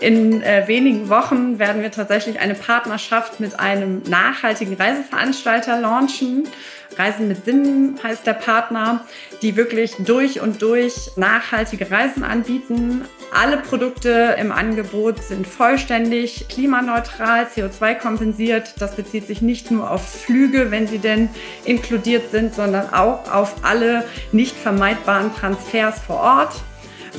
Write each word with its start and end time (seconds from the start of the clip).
In 0.00 0.42
äh, 0.42 0.68
wenigen 0.68 1.08
Wochen 1.08 1.58
werden 1.58 1.82
wir 1.82 1.90
tatsächlich 1.90 2.38
eine 2.38 2.54
Partnerschaft 2.54 3.40
mit 3.40 3.58
einem 3.58 4.02
nachhaltigen 4.08 4.74
Reiseveranstalter 4.74 5.80
launchen. 5.80 6.48
Reisen 6.96 7.28
mit 7.28 7.44
Sinn 7.44 7.98
heißt 8.02 8.26
der 8.26 8.34
Partner, 8.34 9.04
die 9.42 9.56
wirklich 9.56 9.94
durch 9.98 10.40
und 10.40 10.62
durch 10.62 11.10
nachhaltige 11.16 11.90
Reisen 11.90 12.24
anbieten. 12.24 13.04
Alle 13.32 13.58
Produkte 13.58 14.36
im 14.38 14.52
Angebot 14.52 15.22
sind 15.22 15.46
vollständig 15.46 16.48
klimaneutral, 16.48 17.46
CO2 17.54 17.94
kompensiert. 17.94 18.74
Das 18.80 18.96
bezieht 18.96 19.26
sich 19.26 19.42
nicht 19.42 19.70
nur 19.70 19.90
auf 19.90 20.22
Flüge, 20.22 20.70
wenn 20.70 20.86
sie 20.86 20.98
denn 20.98 21.28
inkludiert 21.64 22.30
sind, 22.30 22.54
sondern 22.54 22.92
auch 22.92 23.30
auf 23.30 23.56
alle 23.62 24.04
nicht 24.32 24.56
vermeidbaren 24.56 25.34
Transfers 25.34 25.98
vor 26.00 26.20
Ort. 26.20 26.52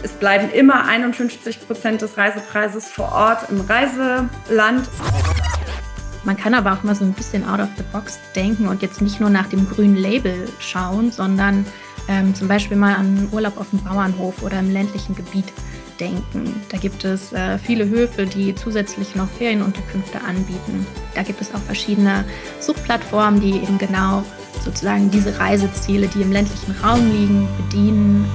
Es 0.02 0.12
bleiben 0.14 0.50
immer 0.52 0.86
51 0.86 1.68
Prozent 1.68 2.02
des 2.02 2.18
Reisepreises 2.18 2.88
vor 2.88 3.12
Ort 3.12 3.50
im 3.50 3.62
Reiseland. 3.62 4.88
Man 6.24 6.38
kann 6.38 6.54
aber 6.54 6.74
auch 6.74 6.84
mal 6.84 6.96
so 6.96 7.04
ein 7.04 7.14
bisschen 7.14 7.48
out 7.48 7.60
of 7.60 7.70
the 7.78 7.84
box 7.92 8.20
denken 8.36 8.68
und 8.68 8.82
jetzt 8.82 9.02
nicht 9.02 9.20
nur 9.20 9.30
nach 9.30 9.48
dem 9.48 9.68
grünen 9.70 9.96
Label 9.96 10.48
schauen, 10.60 11.12
sondern 11.12 11.66
ähm, 12.08 12.34
zum 12.34 12.48
Beispiel 12.48 12.78
mal 12.78 12.96
an 12.96 13.28
Urlaub 13.32 13.58
auf 13.58 13.70
dem 13.72 13.84
Bauernhof 13.84 14.42
oder 14.44 14.60
im 14.60 14.72
ländlichen 14.72 15.16
Gebiet 15.16 15.46
denken. 16.00 16.62
Da 16.70 16.78
gibt 16.78 17.04
es 17.04 17.34
äh, 17.34 17.58
viele 17.58 17.88
Höfe, 17.88 18.26
die 18.26 18.56
zusätzlich 18.56 19.16
noch 19.16 19.30
Ferienunterkünfte 19.30 20.22
anbieten. 20.22 20.86
Da 21.14 21.24
gibt 21.24 21.42
es 21.42 21.54
auch 21.54 21.60
verschiedene 21.60 22.26
Suchplattformen, 22.60 23.42
die 23.42 23.56
eben 23.56 23.78
genau 23.78 24.24
sozusagen 24.64 25.12
diese 25.12 25.40
Reiseziele, 25.40 26.08
die 26.08 26.22
im 26.22 26.32
ländlichen 26.32 26.76
Raum 26.84 27.10
liegen, 27.12 27.48
bedienen. 27.58 28.26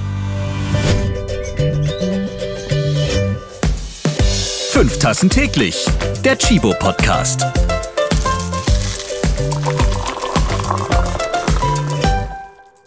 Fünf 4.75 4.99
Tassen 4.99 5.29
täglich. 5.29 5.85
Der 6.25 6.37
Chibo 6.37 6.73
Podcast. 6.77 7.45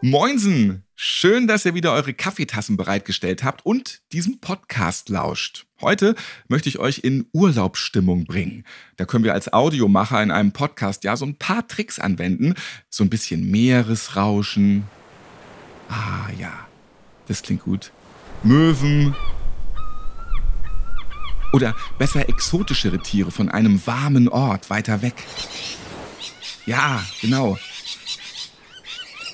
Moinsen! 0.03 0.84
Schön, 0.94 1.47
dass 1.47 1.64
ihr 1.64 1.72
wieder 1.72 1.94
eure 1.94 2.12
Kaffeetassen 2.12 2.77
bereitgestellt 2.77 3.42
habt 3.42 3.64
und 3.64 4.03
diesem 4.12 4.39
Podcast 4.39 5.09
lauscht. 5.09 5.64
Heute 5.81 6.14
möchte 6.48 6.69
ich 6.69 6.78
euch 6.78 6.98
in 6.98 7.25
Urlaubsstimmung 7.33 8.27
bringen. 8.27 8.64
Da 8.98 9.06
können 9.06 9.25
wir 9.25 9.33
als 9.33 9.50
Audiomacher 9.55 10.22
in 10.22 10.31
einem 10.31 10.53
Podcast 10.53 11.05
ja 11.05 11.16
so 11.16 11.25
ein 11.25 11.39
paar 11.39 11.66
Tricks 11.69 11.98
anwenden. 11.98 12.53
So 12.91 13.03
ein 13.03 13.09
bisschen 13.09 13.50
Meeresrauschen. 13.50 14.84
Ah 15.89 16.28
ja, 16.39 16.53
das 17.28 17.41
klingt 17.41 17.62
gut. 17.62 17.92
Möwen. 18.42 19.16
Oder 21.52 21.74
besser 21.98 22.28
exotischere 22.28 22.98
Tiere 22.98 23.30
von 23.30 23.48
einem 23.48 23.86
warmen 23.86 24.28
Ort 24.28 24.70
weiter 24.70 25.02
weg. 25.02 25.14
Ja, 26.66 27.02
genau. 27.20 27.58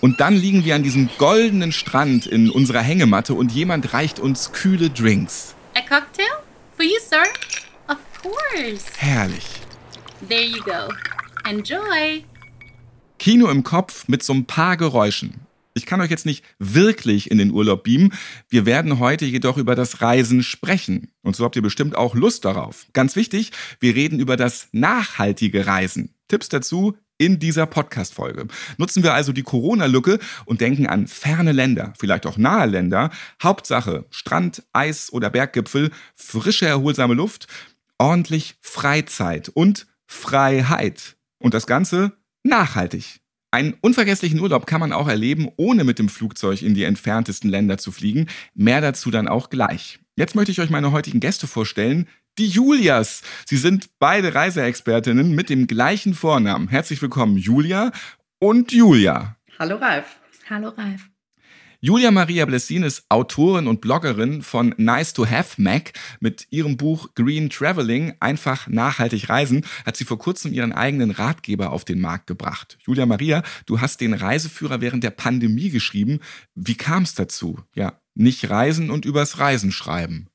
Und 0.01 0.21
dann 0.21 0.35
liegen 0.35 0.65
wir 0.65 0.75
an 0.75 0.83
diesem 0.83 1.09
goldenen 1.19 1.73
Strand 1.73 2.27
in 2.27 2.51
unserer 2.51 2.83
Hängematte 2.83 3.35
und 3.35 3.53
jemand 3.53 3.95
reicht 3.95 4.21
uns 4.21 4.53
kühle 4.53 4.91
Drinks. 4.91 5.55
A 5.75 5.81
cocktail? 5.81 6.25
For 6.77 6.85
you, 6.85 6.99
sir? 7.09 7.23
Of 7.89 7.97
course. 8.23 8.85
Herrlich. 8.99 9.47
There 10.29 10.45
you 10.45 10.63
go. 10.63 10.93
Enjoy. 11.49 12.25
Kino 13.19 13.49
im 13.49 13.65
Kopf 13.65 14.07
mit 14.07 14.23
so 14.23 14.35
ein 14.35 14.45
paar 14.45 14.77
Geräuschen. 14.77 15.44
Ich 15.77 15.87
kann 15.87 16.01
euch 16.01 16.11
jetzt 16.11 16.25
nicht 16.25 16.45
wirklich 16.61 17.33
in 17.33 17.39
den 17.39 17.51
Urlaub 17.51 17.83
beamen. 17.83 18.13
Wir 18.49 18.65
werden 18.65 19.01
heute 19.01 19.25
jedoch 19.25 19.57
über 19.59 19.75
das 19.75 20.01
Reisen 20.01 20.45
sprechen. 20.45 21.11
Und 21.23 21.35
so 21.35 21.45
habt 21.45 21.57
ihr 21.57 21.63
bestimmt 21.63 21.97
auch 21.97 22.15
Lust 22.15 22.45
darauf. 22.45 22.87
Ganz 22.93 23.17
wichtig, 23.17 23.51
wir 23.81 23.97
reden 23.97 24.21
über 24.21 24.37
das 24.37 24.69
nachhaltige 24.71 25.67
Reisen. 25.67 26.15
Tipps 26.29 26.49
dazu 26.49 26.97
in 27.19 27.41
dieser 27.41 27.67
Podcast-Folge. 27.67 28.47
Nutzen 28.77 29.03
wir 29.03 29.15
also 29.15 29.33
die 29.33 29.43
Corona-Lücke 29.43 30.21
und 30.45 30.61
denken 30.61 30.87
an 30.87 31.09
ferne 31.09 31.53
Länder, 31.53 31.93
vielleicht 31.99 32.27
auch 32.27 32.37
nahe 32.37 32.67
Länder. 32.67 33.11
Hauptsache 33.43 34.07
Strand, 34.11 34.63
Eis 34.73 35.13
oder 35.13 35.29
Berggipfel, 35.29 35.91
frische, 36.15 36.67
erholsame 36.67 37.15
Luft, 37.15 37.49
ordentlich 37.99 38.57
Freizeit 38.61 39.49
und 39.49 39.89
Freiheit. 40.07 41.17
Und 41.39 41.53
das 41.53 41.67
Ganze 41.67 42.13
nachhaltig. 42.45 43.24
Einen 43.55 43.75
unvergesslichen 43.83 44.41
Urlaub 44.41 44.67
kann 44.67 44.81
man 44.81 44.93
auch 44.93 45.07
erleben, 45.07 45.49
ohne 45.57 45.85
mit 45.85 46.01
dem 46.01 46.09
Flugzeug 46.09 46.61
in 46.61 46.75
die 46.75 46.83
entferntesten 46.83 47.49
Länder 47.49 47.79
zu 47.79 47.93
fliegen. 47.93 48.27
Mehr 48.53 48.81
dazu 48.81 49.13
dann 49.13 49.29
auch 49.29 49.49
gleich. 49.49 50.01
Jetzt 50.17 50.35
möchte 50.35 50.51
ich 50.51 50.61
euch 50.61 50.71
meine 50.71 50.91
heutigen 50.91 51.21
Gäste 51.21 51.47
vorstellen, 51.47 52.09
die 52.37 52.49
Julias. 52.49 53.23
Sie 53.47 53.57
sind 53.57 53.91
beide 54.01 54.35
Reiseexpertinnen 54.35 55.37
mit 55.37 55.51
dem 55.51 55.69
gleichen 55.69 56.15
Vornamen. 56.15 56.67
Herzlich 56.67 57.01
willkommen, 57.01 57.37
Julia 57.37 57.93
und 58.41 58.73
Julia. 58.73 59.37
Hallo 59.57 59.77
Ralf. 59.77 60.19
Hallo 60.51 60.71
Ralf. 60.71 61.14
Julia 61.87 62.11
Maria 62.11 62.47
Blessin 62.47 62.83
ist 62.83 63.05
Autorin 63.11 63.67
und 63.67 63.83
Bloggerin 63.83 64.41
von 64.41 64.75
Nice 64.79 65.13
to 65.13 65.27
Have 65.27 65.61
Mac. 65.61 65.93
Mit 66.19 66.47
ihrem 66.49 66.79
Buch 66.79 67.11
Green 67.15 67.51
Traveling, 67.51 68.15
einfach 68.21 68.69
nachhaltig 68.69 69.29
reisen, 69.29 69.67
hat 69.85 69.95
sie 69.95 70.07
vor 70.07 70.19
kurzem 70.19 70.55
ihren 70.55 70.73
eigenen 70.73 71.11
Ratgeber 71.11 71.73
auf 71.73 71.85
den 71.85 72.01
Markt 72.01 72.27
gebracht. 72.27 72.79
Julia 72.87 73.05
Maria, 73.05 73.43
du 73.67 73.83
hast 73.83 74.01
den 74.01 74.15
Reiseführer 74.15 74.81
während 74.81 75.05
der 75.05 75.11
Pandemie 75.11 75.69
geschrieben. 75.69 76.21
Wie 76.55 76.75
kam 76.75 77.03
es 77.03 77.13
dazu? 77.13 77.59
Ja, 77.75 78.01
nicht 78.15 78.49
reisen 78.49 78.89
und 78.89 79.05
übers 79.05 79.39
Reisen 79.39 79.71
schreiben. 79.71 80.31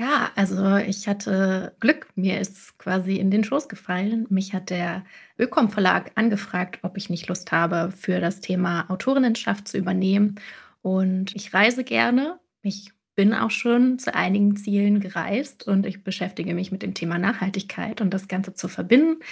Ja, 0.00 0.30
also 0.34 0.76
ich 0.76 1.06
hatte 1.06 1.76
Glück. 1.78 2.08
Mir 2.14 2.40
ist 2.40 2.78
quasi 2.78 3.16
in 3.16 3.30
den 3.30 3.44
Schoß 3.44 3.68
gefallen. 3.68 4.26
Mich 4.30 4.54
hat 4.54 4.70
der 4.70 5.04
Ökom 5.38 5.68
Verlag 5.68 6.12
angefragt, 6.14 6.78
ob 6.80 6.96
ich 6.96 7.10
nicht 7.10 7.28
Lust 7.28 7.52
habe, 7.52 7.92
für 7.94 8.18
das 8.18 8.40
Thema 8.40 8.88
Autorinnenschaft 8.88 9.68
zu 9.68 9.76
übernehmen. 9.76 10.36
Und 10.80 11.36
ich 11.36 11.52
reise 11.52 11.84
gerne. 11.84 12.40
Ich 12.62 12.92
bin 13.14 13.34
auch 13.34 13.50
schon 13.50 13.98
zu 13.98 14.14
einigen 14.14 14.56
Zielen 14.56 15.00
gereist 15.00 15.66
und 15.66 15.84
ich 15.84 16.02
beschäftige 16.02 16.54
mich 16.54 16.72
mit 16.72 16.80
dem 16.82 16.94
Thema 16.94 17.18
Nachhaltigkeit 17.18 18.00
und 18.00 18.14
das 18.14 18.26
Ganze 18.26 18.54
zu 18.54 18.68
verbinden, 18.68 19.22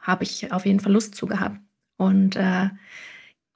habe 0.00 0.24
ich 0.24 0.50
auf 0.52 0.66
jeden 0.66 0.80
Fall 0.80 0.92
Lust 0.92 1.14
zu 1.14 1.26
gehabt. 1.26 1.60
Und 1.96 2.34
äh, 2.34 2.70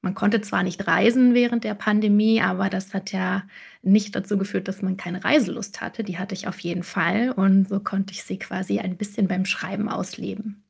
man 0.03 0.15
konnte 0.15 0.41
zwar 0.41 0.65
nicht 0.65 0.87
reisen 0.89 1.33
während 1.33 1.65
der 1.65 1.75
Pandemie, 1.75 2.43
aber 2.43 2.69
das 2.69 2.93
hat 2.93 3.13
ja 3.13 3.45
nicht 3.83 4.15
dazu 4.17 4.37
geführt, 4.37 4.69
dass 4.69 4.83
man 4.83 4.97
keine 4.97 5.25
Reiselust 5.25 5.81
hatte. 5.81 6.03
Die 6.05 6.19
hatte 6.19 6.35
ich 6.35 6.49
auf 6.49 6.59
jeden 6.61 6.83
Fall 6.83 7.31
und 7.31 7.69
so 7.69 7.81
konnte 7.81 8.13
ich 8.13 8.25
sie 8.25 8.39
quasi 8.39 8.81
ein 8.81 8.97
bisschen 8.97 9.29
beim 9.29 9.45
Schreiben 9.45 9.89
ausleben. 9.89 10.62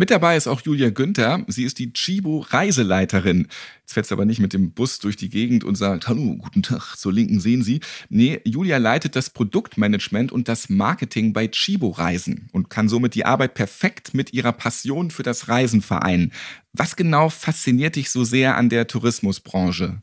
Mit 0.00 0.10
dabei 0.10 0.36
ist 0.36 0.46
auch 0.46 0.60
Julia 0.60 0.90
Günther. 0.90 1.44
Sie 1.48 1.64
ist 1.64 1.80
die 1.80 1.92
Chibo 1.92 2.46
Reiseleiterin. 2.48 3.48
Jetzt 3.80 3.94
fährt 3.94 4.06
sie 4.06 4.14
aber 4.14 4.26
nicht 4.26 4.38
mit 4.38 4.52
dem 4.52 4.70
Bus 4.70 5.00
durch 5.00 5.16
die 5.16 5.28
Gegend 5.28 5.64
und 5.64 5.74
sagt, 5.74 6.06
hallo, 6.06 6.36
guten 6.36 6.62
Tag, 6.62 6.94
zur 6.94 7.12
Linken 7.12 7.40
sehen 7.40 7.64
Sie. 7.64 7.80
Nee, 8.08 8.40
Julia 8.44 8.76
leitet 8.76 9.16
das 9.16 9.30
Produktmanagement 9.30 10.30
und 10.30 10.46
das 10.46 10.68
Marketing 10.68 11.32
bei 11.32 11.48
Chibo 11.48 11.88
Reisen 11.88 12.48
und 12.52 12.70
kann 12.70 12.88
somit 12.88 13.16
die 13.16 13.24
Arbeit 13.24 13.54
perfekt 13.54 14.14
mit 14.14 14.32
ihrer 14.32 14.52
Passion 14.52 15.10
für 15.10 15.24
das 15.24 15.48
Reisen 15.48 15.82
vereinen. 15.82 16.32
Was 16.72 16.94
genau 16.94 17.28
fasziniert 17.28 17.96
dich 17.96 18.10
so 18.10 18.22
sehr 18.22 18.56
an 18.56 18.68
der 18.68 18.86
Tourismusbranche? 18.86 20.00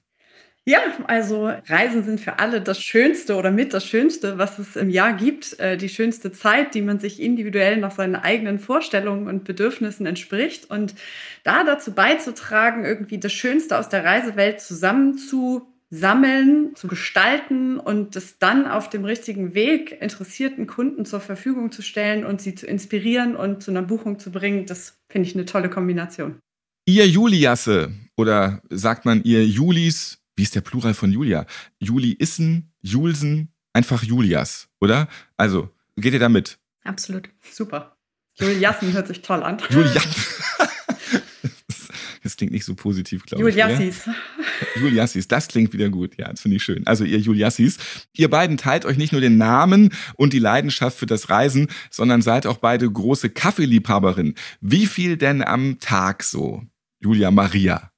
Ja, 0.67 0.79
also 1.05 1.51
Reisen 1.67 2.03
sind 2.03 2.19
für 2.19 2.39
alle 2.39 2.59
das 2.59 2.81
Schönste 2.81 3.35
oder 3.35 3.51
mit 3.51 3.71
das 3.71 3.85
Schönste, 3.85 4.39
was 4.39 4.57
es 4.57 4.75
im 4.75 4.89
Jahr 4.89 5.13
gibt. 5.13 5.59
Äh, 5.59 5.77
die 5.77 5.89
schönste 5.89 6.31
Zeit, 6.31 6.73
die 6.73 6.81
man 6.81 6.99
sich 6.99 7.21
individuell 7.21 7.77
nach 7.77 7.91
seinen 7.91 8.15
eigenen 8.15 8.57
Vorstellungen 8.57 9.27
und 9.27 9.43
Bedürfnissen 9.43 10.07
entspricht. 10.07 10.71
Und 10.71 10.95
da 11.43 11.63
dazu 11.63 11.93
beizutragen, 11.93 12.83
irgendwie 12.83 13.19
das 13.19 13.31
Schönste 13.31 13.77
aus 13.77 13.89
der 13.89 14.03
Reisewelt 14.03 14.59
zusammen 14.59 15.19
zu 15.19 15.67
sammeln, 15.91 16.75
zu 16.75 16.87
gestalten 16.87 17.79
und 17.79 18.15
es 18.15 18.39
dann 18.39 18.65
auf 18.65 18.89
dem 18.89 19.05
richtigen 19.05 19.53
Weg 19.53 20.01
interessierten 20.01 20.65
Kunden 20.65 21.05
zur 21.05 21.19
Verfügung 21.19 21.71
zu 21.71 21.83
stellen 21.83 22.25
und 22.25 22.41
sie 22.41 22.55
zu 22.55 22.65
inspirieren 22.65 23.35
und 23.35 23.61
zu 23.61 23.69
einer 23.69 23.83
Buchung 23.83 24.17
zu 24.17 24.31
bringen, 24.31 24.65
das 24.65 24.97
finde 25.07 25.29
ich 25.29 25.35
eine 25.35 25.45
tolle 25.45 25.69
Kombination. 25.69 26.39
Ihr 26.87 27.07
Juliasse 27.07 27.91
oder 28.17 28.61
sagt 28.69 29.05
man 29.05 29.23
ihr 29.23 29.45
Julis, 29.45 30.24
wie 30.35 30.43
ist 30.43 30.55
der 30.55 30.61
Plural 30.61 30.93
von 30.93 31.11
Julia? 31.11 31.45
Juli 31.79 32.13
Issen, 32.13 32.73
Julsen, 32.81 33.53
einfach 33.73 34.03
Julias, 34.03 34.67
oder? 34.79 35.07
Also, 35.37 35.69
geht 35.95 36.13
ihr 36.13 36.19
damit? 36.19 36.57
Absolut. 36.83 37.29
Super. 37.49 37.97
Juliassen 38.35 38.93
hört 38.93 39.07
sich 39.07 39.21
toll 39.21 39.43
an. 39.43 39.61
Juliassen. 39.69 40.23
Das 42.25 42.37
klingt 42.37 42.53
nicht 42.53 42.65
so 42.65 42.73
positiv, 42.73 43.23
glaube 43.27 43.47
ich. 43.47 43.55
Juliassis. 43.55 44.09
Juliassis, 44.81 45.27
das 45.27 45.47
klingt 45.47 45.73
wieder 45.73 45.89
gut. 45.89 46.17
Ja, 46.17 46.29
das 46.29 46.41
finde 46.41 46.57
ich 46.57 46.63
schön. 46.63 46.81
Also 46.87 47.03
ihr 47.03 47.19
Juliassis, 47.19 47.77
ihr 48.13 48.31
beiden 48.31 48.57
teilt 48.57 48.83
euch 48.85 48.97
nicht 48.97 49.11
nur 49.11 49.21
den 49.21 49.37
Namen 49.37 49.93
und 50.15 50.33
die 50.33 50.39
Leidenschaft 50.39 50.97
für 50.97 51.05
das 51.05 51.29
Reisen, 51.29 51.67
sondern 51.91 52.23
seid 52.23 52.47
auch 52.47 52.57
beide 52.57 52.91
große 52.91 53.29
Kaffeeliebhaberinnen. 53.29 54.33
Wie 54.59 54.87
viel 54.87 55.17
denn 55.17 55.43
am 55.43 55.77
Tag 55.79 56.23
so? 56.23 56.63
Julia 56.99 57.29
Maria. 57.29 57.91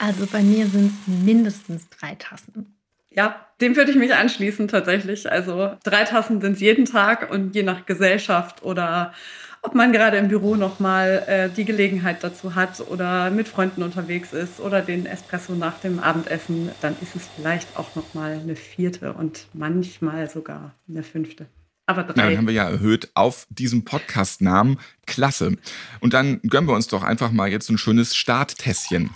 Also 0.00 0.26
bei 0.26 0.42
mir 0.42 0.66
sind 0.66 0.86
es 0.86 1.24
mindestens 1.24 1.88
drei 1.90 2.14
Tassen. 2.14 2.74
Ja, 3.10 3.46
dem 3.60 3.76
würde 3.76 3.90
ich 3.90 3.98
mich 3.98 4.14
anschließen 4.14 4.66
tatsächlich. 4.66 5.30
Also 5.30 5.76
drei 5.84 6.04
Tassen 6.04 6.40
sind 6.40 6.54
es 6.54 6.60
jeden 6.60 6.86
Tag 6.86 7.30
und 7.30 7.54
je 7.54 7.62
nach 7.62 7.84
Gesellschaft 7.84 8.62
oder 8.62 9.12
ob 9.60 9.74
man 9.74 9.92
gerade 9.92 10.16
im 10.16 10.28
Büro 10.28 10.56
nochmal 10.56 11.24
äh, 11.26 11.50
die 11.50 11.66
Gelegenheit 11.66 12.24
dazu 12.24 12.54
hat 12.54 12.80
oder 12.88 13.30
mit 13.30 13.46
Freunden 13.46 13.82
unterwegs 13.82 14.32
ist 14.32 14.58
oder 14.58 14.80
den 14.80 15.04
Espresso 15.04 15.52
nach 15.52 15.78
dem 15.80 16.00
Abendessen, 16.00 16.70
dann 16.80 16.96
ist 17.02 17.14
es 17.14 17.28
vielleicht 17.36 17.76
auch 17.76 17.94
nochmal 17.94 18.40
eine 18.42 18.56
vierte 18.56 19.12
und 19.12 19.48
manchmal 19.52 20.30
sogar 20.30 20.74
eine 20.88 21.02
fünfte. 21.02 21.46
Aber 21.84 22.04
drei. 22.04 22.22
Ja, 22.22 22.28
dann 22.28 22.38
haben 22.38 22.46
wir 22.46 22.54
ja 22.54 22.70
erhöht 22.70 23.10
auf 23.12 23.46
diesem 23.50 23.84
Podcast-Namen. 23.84 24.78
Klasse. 25.06 25.56
Und 26.00 26.14
dann 26.14 26.40
gönnen 26.42 26.68
wir 26.68 26.74
uns 26.74 26.86
doch 26.86 27.02
einfach 27.02 27.32
mal 27.32 27.50
jetzt 27.50 27.68
ein 27.68 27.76
schönes 27.76 28.16
Starttässchen. 28.16 29.10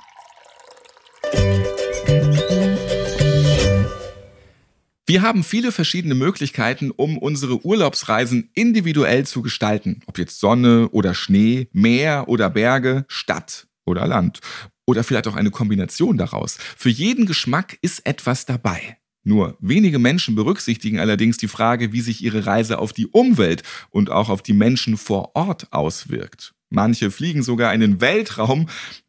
Wir 5.06 5.22
haben 5.22 5.44
viele 5.44 5.70
verschiedene 5.70 6.14
Möglichkeiten, 6.14 6.90
um 6.90 7.18
unsere 7.18 7.64
Urlaubsreisen 7.64 8.50
individuell 8.54 9.26
zu 9.26 9.42
gestalten. 9.42 10.00
Ob 10.06 10.18
jetzt 10.18 10.40
Sonne 10.40 10.88
oder 10.88 11.14
Schnee, 11.14 11.68
Meer 11.72 12.24
oder 12.26 12.48
Berge, 12.50 13.04
Stadt 13.06 13.66
oder 13.84 14.06
Land. 14.06 14.40
Oder 14.86 15.04
vielleicht 15.04 15.28
auch 15.28 15.36
eine 15.36 15.50
Kombination 15.50 16.16
daraus. 16.16 16.58
Für 16.76 16.88
jeden 16.88 17.26
Geschmack 17.26 17.78
ist 17.82 18.06
etwas 18.06 18.46
dabei. 18.46 18.96
Nur 19.24 19.56
wenige 19.60 19.98
Menschen 19.98 20.34
berücksichtigen 20.34 20.98
allerdings 20.98 21.36
die 21.36 21.48
Frage, 21.48 21.92
wie 21.92 22.00
sich 22.00 22.22
ihre 22.22 22.46
Reise 22.46 22.78
auf 22.78 22.92
die 22.92 23.06
Umwelt 23.06 23.62
und 23.90 24.10
auch 24.10 24.30
auf 24.30 24.42
die 24.42 24.52
Menschen 24.52 24.96
vor 24.96 25.36
Ort 25.36 25.72
auswirkt. 25.72 26.54
Manche 26.70 27.10
fliegen 27.10 27.42
sogar 27.42 27.72
in 27.72 27.80
den 27.80 28.00
Weltraum 28.00 28.68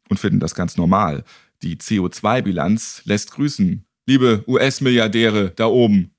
und 0.10 0.20
finden 0.20 0.40
das 0.40 0.56
ganz 0.56 0.78
normal. 0.78 1.24
Die 1.64 1.78
CO2-Bilanz 1.78 3.02
lässt 3.06 3.32
grüßen 3.32 3.86
liebe 4.06 4.44
US-Milliardäre 4.48 5.52
da 5.56 5.66
oben. 5.68 6.12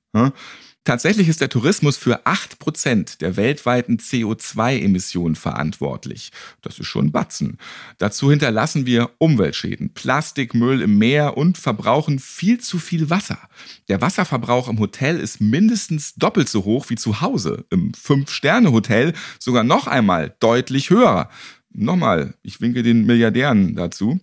Tatsächlich 0.87 1.27
ist 1.27 1.41
der 1.41 1.49
Tourismus 1.49 1.97
für 1.97 2.25
8% 2.25 3.17
der 3.17 3.35
weltweiten 3.35 3.97
CO2-Emissionen 3.97 5.35
verantwortlich. 5.35 6.31
Das 6.61 6.79
ist 6.79 6.87
schon 6.87 7.11
Batzen. 7.11 7.57
Dazu 7.97 8.29
hinterlassen 8.29 8.85
wir 8.85 9.09
Umweltschäden, 9.17 9.93
Plastikmüll 9.93 10.81
im 10.81 10.97
Meer 10.97 11.35
und 11.35 11.57
verbrauchen 11.57 12.19
viel 12.19 12.61
zu 12.61 12.79
viel 12.79 13.09
Wasser. 13.09 13.37
Der 13.89 13.99
Wasserverbrauch 13.99 14.69
im 14.69 14.79
Hotel 14.79 15.19
ist 15.19 15.41
mindestens 15.41 16.15
doppelt 16.15 16.47
so 16.47 16.63
hoch 16.63 16.89
wie 16.89 16.95
zu 16.95 17.19
Hause. 17.19 17.65
Im 17.69 17.93
Fünf-Sterne-Hotel 17.93 19.11
sogar 19.39 19.65
noch 19.65 19.87
einmal 19.87 20.37
deutlich 20.39 20.89
höher. 20.89 21.29
Nochmal, 21.73 22.33
ich 22.41 22.59
winke 22.59 22.81
den 22.81 23.05
Milliardären 23.05 23.75
dazu. 23.75 24.19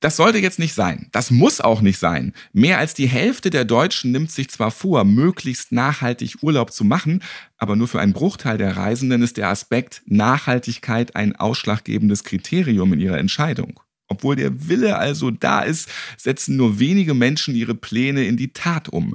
Das 0.00 0.16
sollte 0.16 0.38
jetzt 0.38 0.58
nicht 0.58 0.74
sein. 0.74 1.08
Das 1.12 1.30
muss 1.30 1.60
auch 1.60 1.80
nicht 1.80 1.98
sein. 1.98 2.32
Mehr 2.52 2.78
als 2.78 2.94
die 2.94 3.08
Hälfte 3.08 3.50
der 3.50 3.64
Deutschen 3.64 4.12
nimmt 4.12 4.30
sich 4.30 4.48
zwar 4.48 4.70
vor, 4.70 5.04
möglichst 5.04 5.72
nachhaltig 5.72 6.36
Urlaub 6.42 6.72
zu 6.72 6.84
machen, 6.84 7.22
aber 7.58 7.76
nur 7.76 7.88
für 7.88 8.00
einen 8.00 8.12
Bruchteil 8.12 8.58
der 8.58 8.76
Reisenden 8.76 9.22
ist 9.22 9.36
der 9.36 9.48
Aspekt 9.48 10.02
Nachhaltigkeit 10.06 11.16
ein 11.16 11.36
ausschlaggebendes 11.36 12.24
Kriterium 12.24 12.92
in 12.92 13.00
ihrer 13.00 13.18
Entscheidung. 13.18 13.80
Obwohl 14.06 14.36
der 14.36 14.68
Wille 14.68 14.96
also 14.96 15.30
da 15.30 15.60
ist, 15.60 15.90
setzen 16.16 16.56
nur 16.56 16.78
wenige 16.78 17.12
Menschen 17.12 17.54
ihre 17.54 17.74
Pläne 17.74 18.24
in 18.24 18.36
die 18.36 18.52
Tat 18.52 18.88
um. 18.88 19.14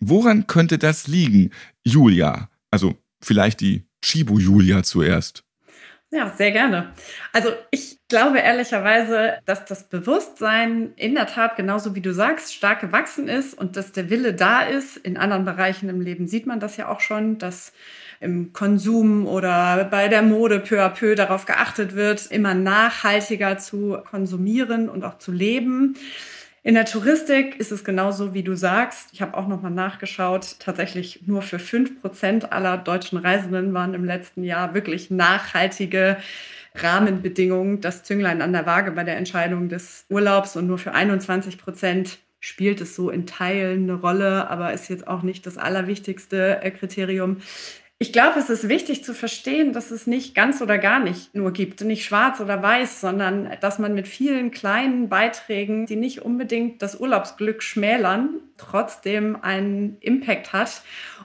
Woran 0.00 0.48
könnte 0.48 0.78
das 0.78 1.06
liegen, 1.06 1.50
Julia? 1.84 2.50
Also 2.70 2.96
vielleicht 3.22 3.60
die 3.60 3.84
Chibu-Julia 4.04 4.82
zuerst. 4.82 5.44
Ja, 6.14 6.28
sehr 6.36 6.50
gerne. 6.52 6.92
Also 7.32 7.48
ich 7.70 7.98
glaube 8.08 8.38
ehrlicherweise, 8.38 9.38
dass 9.46 9.64
das 9.64 9.88
Bewusstsein 9.88 10.92
in 10.96 11.14
der 11.14 11.26
Tat 11.26 11.56
genauso 11.56 11.94
wie 11.94 12.02
du 12.02 12.12
sagst, 12.12 12.52
stark 12.52 12.80
gewachsen 12.82 13.28
ist 13.28 13.54
und 13.54 13.76
dass 13.76 13.92
der 13.92 14.10
Wille 14.10 14.34
da 14.34 14.60
ist. 14.60 14.98
In 14.98 15.16
anderen 15.16 15.46
Bereichen 15.46 15.88
im 15.88 16.02
Leben 16.02 16.28
sieht 16.28 16.46
man 16.46 16.60
das 16.60 16.76
ja 16.76 16.88
auch 16.88 17.00
schon, 17.00 17.38
dass 17.38 17.72
im 18.20 18.52
Konsum 18.52 19.26
oder 19.26 19.86
bei 19.90 20.08
der 20.08 20.20
Mode 20.20 20.60
peu 20.60 20.82
à 20.84 20.90
peu 20.90 21.14
darauf 21.14 21.46
geachtet 21.46 21.94
wird, 21.94 22.26
immer 22.26 22.52
nachhaltiger 22.52 23.56
zu 23.56 23.96
konsumieren 24.04 24.90
und 24.90 25.04
auch 25.04 25.16
zu 25.16 25.32
leben. 25.32 25.96
In 26.64 26.74
der 26.74 26.84
Touristik 26.84 27.58
ist 27.58 27.72
es 27.72 27.82
genauso, 27.82 28.34
wie 28.34 28.44
du 28.44 28.54
sagst. 28.54 29.08
Ich 29.12 29.20
habe 29.20 29.36
auch 29.36 29.48
nochmal 29.48 29.72
nachgeschaut. 29.72 30.60
Tatsächlich 30.60 31.22
nur 31.26 31.42
für 31.42 31.58
fünf 31.58 32.00
Prozent 32.00 32.52
aller 32.52 32.78
deutschen 32.78 33.18
Reisenden 33.18 33.74
waren 33.74 33.94
im 33.94 34.04
letzten 34.04 34.44
Jahr 34.44 34.72
wirklich 34.72 35.10
nachhaltige 35.10 36.18
Rahmenbedingungen 36.76 37.80
das 37.80 38.04
Zünglein 38.04 38.42
an 38.42 38.52
der 38.52 38.64
Waage 38.64 38.92
bei 38.92 39.02
der 39.02 39.16
Entscheidung 39.16 39.68
des 39.68 40.06
Urlaubs 40.08 40.56
und 40.56 40.68
nur 40.68 40.78
für 40.78 40.94
21 40.94 41.58
Prozent 41.58 42.18
spielt 42.38 42.80
es 42.80 42.94
so 42.94 43.10
in 43.10 43.26
Teilen 43.26 43.84
eine 43.84 43.94
Rolle, 43.94 44.48
aber 44.48 44.72
ist 44.72 44.88
jetzt 44.88 45.06
auch 45.06 45.22
nicht 45.22 45.46
das 45.46 45.58
allerwichtigste 45.58 46.60
äh, 46.62 46.70
Kriterium. 46.70 47.38
Ich 48.02 48.12
glaube, 48.12 48.40
es 48.40 48.50
ist 48.50 48.68
wichtig 48.68 49.04
zu 49.04 49.14
verstehen, 49.14 49.72
dass 49.72 49.92
es 49.92 50.08
nicht 50.08 50.34
ganz 50.34 50.60
oder 50.60 50.76
gar 50.76 50.98
nicht 50.98 51.32
nur 51.36 51.52
gibt, 51.52 51.82
nicht 51.82 52.04
schwarz 52.04 52.40
oder 52.40 52.60
weiß, 52.60 53.00
sondern 53.00 53.48
dass 53.60 53.78
man 53.78 53.94
mit 53.94 54.08
vielen 54.08 54.50
kleinen 54.50 55.08
Beiträgen, 55.08 55.86
die 55.86 55.94
nicht 55.94 56.22
unbedingt 56.22 56.82
das 56.82 56.98
Urlaubsglück 56.98 57.62
schmälern, 57.62 58.40
trotzdem 58.56 59.36
einen 59.40 59.98
Impact 60.00 60.52
hat. 60.52 60.82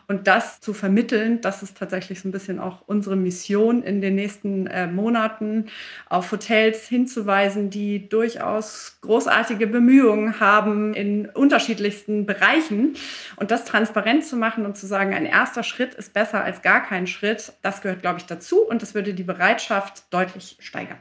Und 0.09 0.25
das 0.27 0.61
zu 0.61 0.73
vermitteln, 0.73 1.41
das 1.41 1.63
ist 1.63 1.77
tatsächlich 1.77 2.21
so 2.21 2.29
ein 2.29 2.31
bisschen 2.31 2.59
auch 2.59 2.81
unsere 2.87 3.17
Mission 3.17 3.83
in 3.83 3.99
den 3.99 4.15
nächsten 4.15 4.65
äh, 4.67 4.87
Monaten, 4.87 5.65
auf 6.07 6.31
Hotels 6.31 6.87
hinzuweisen, 6.87 7.69
die 7.69 8.07
durchaus 8.07 8.99
großartige 9.01 9.67
Bemühungen 9.67 10.39
haben 10.39 10.93
in 10.93 11.25
unterschiedlichsten 11.25 12.25
Bereichen. 12.25 12.95
Und 13.35 13.51
das 13.51 13.65
transparent 13.65 14.23
zu 14.23 14.37
machen 14.37 14.65
und 14.65 14.77
zu 14.77 14.87
sagen, 14.87 15.13
ein 15.13 15.25
erster 15.25 15.63
Schritt 15.63 15.93
ist 15.93 16.13
besser 16.13 16.41
als 16.41 16.61
gar 16.67 16.83
kein 16.83 17.07
Schritt, 17.07 17.53
das 17.61 17.81
gehört, 17.81 18.01
glaube 18.01 18.19
ich, 18.19 18.25
dazu. 18.25 18.59
Und 18.59 18.81
das 18.81 18.93
würde 18.93 19.13
die 19.13 19.23
Bereitschaft 19.23 20.13
deutlich 20.13 20.57
steigern. 20.59 20.99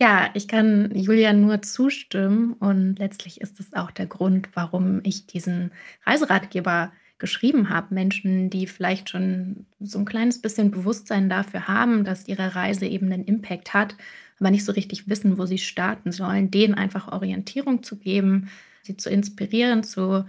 Ja, 0.00 0.28
ich 0.34 0.48
kann 0.48 0.90
Julia 0.92 1.32
nur 1.32 1.62
zustimmen 1.62 2.54
und 2.54 2.98
letztlich 2.98 3.40
ist 3.40 3.60
es 3.60 3.74
auch 3.74 3.92
der 3.92 4.06
Grund, 4.06 4.48
warum 4.54 5.02
ich 5.04 5.28
diesen 5.28 5.70
Reiseratgeber 6.04 6.92
geschrieben 7.18 7.70
habe. 7.70 7.94
Menschen, 7.94 8.50
die 8.50 8.66
vielleicht 8.66 9.08
schon 9.08 9.66
so 9.78 10.00
ein 10.00 10.04
kleines 10.04 10.42
bisschen 10.42 10.72
Bewusstsein 10.72 11.30
dafür 11.30 11.68
haben, 11.68 12.02
dass 12.02 12.26
ihre 12.26 12.56
Reise 12.56 12.86
eben 12.86 13.12
einen 13.12 13.24
Impact 13.24 13.72
hat, 13.72 13.94
aber 14.40 14.50
nicht 14.50 14.64
so 14.64 14.72
richtig 14.72 15.08
wissen, 15.08 15.38
wo 15.38 15.46
sie 15.46 15.58
starten 15.58 16.10
sollen, 16.10 16.50
denen 16.50 16.74
einfach 16.74 17.12
Orientierung 17.12 17.84
zu 17.84 17.98
geben, 17.98 18.50
sie 18.82 18.96
zu 18.96 19.10
inspirieren 19.10 19.84
zu 19.84 20.24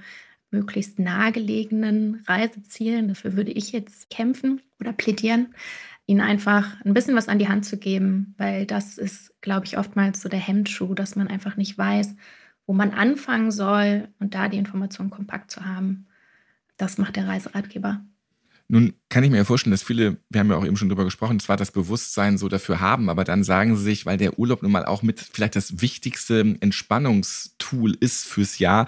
möglichst 0.57 0.99
nahegelegenen 0.99 2.23
Reisezielen. 2.27 3.07
Dafür 3.07 3.35
würde 3.35 3.51
ich 3.51 3.71
jetzt 3.71 4.09
kämpfen 4.09 4.61
oder 4.79 4.93
plädieren, 4.93 5.53
ihnen 6.05 6.21
einfach 6.21 6.83
ein 6.85 6.93
bisschen 6.93 7.15
was 7.15 7.27
an 7.27 7.39
die 7.39 7.49
Hand 7.49 7.65
zu 7.65 7.77
geben, 7.77 8.33
weil 8.37 8.65
das 8.65 8.97
ist, 8.97 9.39
glaube 9.41 9.65
ich, 9.65 9.77
oftmals 9.77 10.21
so 10.21 10.29
der 10.29 10.39
Hemdschuh, 10.39 10.93
dass 10.93 11.15
man 11.15 11.27
einfach 11.27 11.57
nicht 11.57 11.77
weiß, 11.77 12.15
wo 12.65 12.73
man 12.73 12.91
anfangen 12.91 13.51
soll 13.51 14.09
und 14.19 14.33
da 14.33 14.49
die 14.49 14.57
Informationen 14.57 15.09
kompakt 15.09 15.51
zu 15.51 15.65
haben. 15.65 16.07
Das 16.77 16.97
macht 16.97 17.15
der 17.15 17.27
Reiseratgeber. 17.27 18.01
Nun 18.69 18.93
kann 19.09 19.23
ich 19.23 19.29
mir 19.31 19.37
ja 19.37 19.43
vorstellen, 19.45 19.71
dass 19.71 19.83
viele, 19.83 20.17
wir 20.29 20.39
haben 20.39 20.49
ja 20.49 20.57
auch 20.57 20.65
eben 20.65 20.75
schon 20.75 20.89
drüber 20.89 21.05
gesprochen, 21.05 21.39
zwar 21.39 21.55
das 21.55 21.71
Bewusstsein 21.71 22.37
so 22.37 22.49
dafür 22.49 22.81
haben, 22.81 23.09
aber 23.09 23.23
dann 23.23 23.43
sagen 23.43 23.77
sie 23.77 23.83
sich, 23.83 24.05
weil 24.05 24.17
der 24.17 24.37
Urlaub 24.37 24.61
nun 24.61 24.71
mal 24.71 24.85
auch 24.85 25.03
mit 25.03 25.21
vielleicht 25.21 25.55
das 25.55 25.81
wichtigste 25.81 26.57
Entspannungstool 26.59 27.95
ist 27.99 28.25
fürs 28.25 28.59
Jahr, 28.59 28.87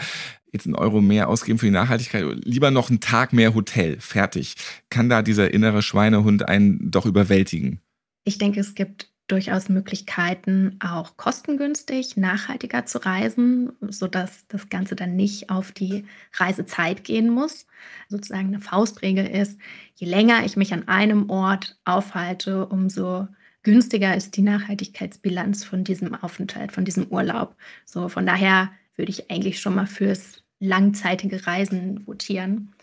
jetzt 0.51 0.65
einen 0.65 0.75
Euro 0.75 0.99
mehr 0.99 1.29
ausgeben 1.29 1.59
für 1.59 1.67
die 1.67 1.71
Nachhaltigkeit, 1.71 2.25
lieber 2.43 2.71
noch 2.71 2.89
einen 2.89 2.99
Tag 2.99 3.31
mehr 3.31 3.53
Hotel, 3.53 3.99
fertig. 4.01 4.55
Kann 4.89 5.09
da 5.09 5.21
dieser 5.21 5.53
innere 5.53 5.81
Schweinehund 5.81 6.47
einen 6.49 6.91
doch 6.91 7.05
überwältigen? 7.05 7.79
Ich 8.25 8.37
denke, 8.37 8.59
es 8.59 8.75
gibt 8.75 9.09
durchaus 9.31 9.69
Möglichkeiten, 9.69 10.77
auch 10.79 11.15
kostengünstig, 11.15 12.17
nachhaltiger 12.17 12.85
zu 12.85 13.05
reisen, 13.05 13.71
sodass 13.81 14.47
das 14.47 14.69
Ganze 14.69 14.95
dann 14.95 15.15
nicht 15.15 15.49
auf 15.49 15.71
die 15.71 16.05
Reisezeit 16.33 17.03
gehen 17.03 17.29
muss. 17.29 17.67
Sozusagen 18.09 18.47
eine 18.47 18.59
Faustregel 18.59 19.25
ist, 19.25 19.59
je 19.95 20.07
länger 20.07 20.45
ich 20.45 20.57
mich 20.57 20.73
an 20.73 20.87
einem 20.87 21.29
Ort 21.29 21.79
aufhalte, 21.85 22.65
umso 22.65 23.27
günstiger 23.63 24.15
ist 24.15 24.35
die 24.35 24.41
Nachhaltigkeitsbilanz 24.41 25.63
von 25.63 25.83
diesem 25.83 26.15
Aufenthalt, 26.15 26.71
von 26.71 26.85
diesem 26.85 27.07
Urlaub. 27.07 27.55
So, 27.85 28.09
von 28.09 28.25
daher 28.25 28.71
würde 28.95 29.11
ich 29.11 29.29
eigentlich 29.29 29.59
schon 29.61 29.75
mal 29.75 29.87
fürs 29.87 30.43
langzeitige 30.59 31.45
Reisen 31.47 32.05
votieren. 32.05 32.73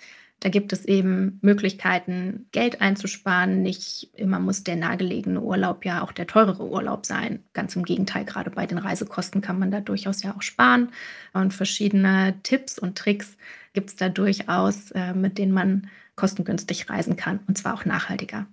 Da 0.41 0.51
gibt 0.51 0.73
es 0.73 0.85
eben 0.85 1.39
Möglichkeiten, 1.41 2.47
Geld 2.53 2.83
einzusparen. 2.83 3.63
Nicht 3.63 4.11
immer 4.15 4.39
muss 4.39 4.65
der 4.65 4.77
nahegelegene 4.77 5.41
Urlaub 5.41 5.85
ja 5.85 6.03
auch 6.03 6.13
der 6.13 6.27
teurere 6.27 6.69
Urlaub 6.69 7.07
sein. 7.07 7.43
Ganz 7.55 7.75
im 7.75 7.85
Gegenteil, 7.85 8.25
gerade 8.27 8.51
bei 8.51 8.67
den 8.67 8.79
Reisekosten 8.79 9.41
kann 9.41 9.59
man 9.59 9.71
da 9.71 9.81
durchaus 9.81 10.23
ja 10.23 10.37
auch 10.37 10.43
sparen. 10.43 10.91
Und 11.33 11.55
verschiedene 11.55 12.35
Tipps 12.43 12.79
und 12.79 12.99
Tricks 12.99 13.37
gibt 13.73 13.91
es 13.91 13.97
da 13.97 14.11
durchaus, 14.11 14.91
äh, 14.91 15.15
mit 15.15 15.39
denen 15.39 15.53
man 15.53 15.89
kostengünstig 16.17 16.91
reisen 16.91 17.17
kann 17.17 17.41
und 17.47 17.57
zwar 17.57 17.75
auch 17.75 17.85
nachhaltiger. 17.85 18.47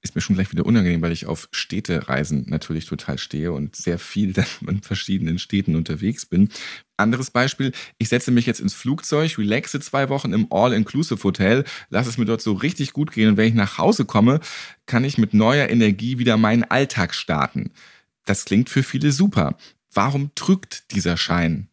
Ist 0.00 0.14
mir 0.14 0.20
schon 0.20 0.36
gleich 0.36 0.52
wieder 0.52 0.64
unangenehm, 0.64 1.02
weil 1.02 1.12
ich 1.12 1.26
auf 1.26 1.48
Städtereisen 1.50 2.46
natürlich 2.48 2.86
total 2.86 3.18
stehe 3.18 3.52
und 3.52 3.74
sehr 3.74 3.98
viel 3.98 4.32
dann 4.34 4.46
in 4.66 4.82
verschiedenen 4.82 5.38
Städten 5.38 5.76
unterwegs 5.76 6.26
bin. 6.26 6.50
Anderes 6.96 7.30
Beispiel, 7.30 7.72
ich 7.98 8.08
setze 8.08 8.30
mich 8.30 8.46
jetzt 8.46 8.60
ins 8.60 8.74
Flugzeug, 8.74 9.38
relaxe 9.38 9.80
zwei 9.80 10.08
Wochen 10.08 10.32
im 10.32 10.48
All-Inclusive-Hotel, 10.50 11.64
lasse 11.90 12.10
es 12.10 12.18
mir 12.18 12.24
dort 12.24 12.42
so 12.42 12.52
richtig 12.52 12.92
gut 12.92 13.12
gehen 13.12 13.30
und 13.30 13.36
wenn 13.36 13.48
ich 13.48 13.54
nach 13.54 13.78
Hause 13.78 14.04
komme, 14.04 14.40
kann 14.86 15.04
ich 15.04 15.18
mit 15.18 15.34
neuer 15.34 15.68
Energie 15.68 16.18
wieder 16.18 16.36
meinen 16.36 16.64
Alltag 16.64 17.14
starten. 17.14 17.70
Das 18.24 18.44
klingt 18.44 18.68
für 18.68 18.82
viele 18.82 19.12
super. 19.12 19.56
Warum 19.92 20.32
trügt 20.34 20.90
dieser 20.92 21.16
Schein? 21.16 21.68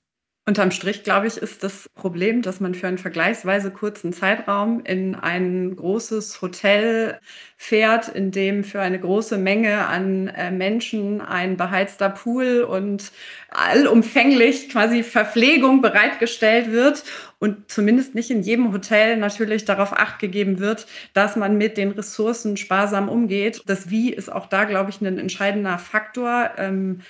Unterm 0.48 0.70
Strich, 0.70 1.04
glaube 1.04 1.26
ich, 1.26 1.38
ist 1.38 1.64
das 1.64 1.90
Problem, 1.96 2.44
dass 2.44 2.60
man 2.60 2.76
für 2.76 2.88
einen 2.88 3.00
vergleichsweise 3.00 3.72
kurzen 3.72 4.14
Zeitraum 4.14 4.80
in 4.84 5.16
ein 5.16 5.76
großes 5.76 6.40
Hotel 6.40 7.20
fährt, 7.58 8.10
in 8.10 8.30
dem 8.30 8.64
für 8.64 8.80
eine 8.80 9.00
große 9.00 9.40
Menge 9.40 9.88
an 9.88 10.28
äh, 10.28 10.52
Menschen 10.52 11.20
ein 11.20 11.58
beheizter 11.58 12.10
Pool 12.10 12.62
und 12.62 13.12
allumfänglich 13.50 14.70
quasi 14.70 15.02
Verpflegung 15.02 15.82
bereitgestellt 15.82 16.72
wird 16.72 17.04
und 17.46 17.70
zumindest 17.70 18.16
nicht 18.16 18.32
in 18.32 18.42
jedem 18.42 18.74
Hotel 18.74 19.18
natürlich 19.18 19.66
darauf 19.66 19.94
acht 19.94 20.18
gegeben 20.18 20.58
wird, 20.58 20.88
dass 21.14 21.36
man 21.36 21.60
mit 21.60 21.78
den 21.78 21.92
Ressourcen 21.92 22.58
sparsam 22.58 23.08
umgeht. 23.08 23.62
Das 23.68 23.92
Wie 23.92 24.12
ist 24.12 24.32
auch 24.32 24.48
da, 24.48 24.64
glaube 24.64 24.90
ich, 24.90 25.00
ein 25.00 25.20
entscheidender 25.20 25.78
Faktor. 25.78 26.50
Ähm, 26.58 27.02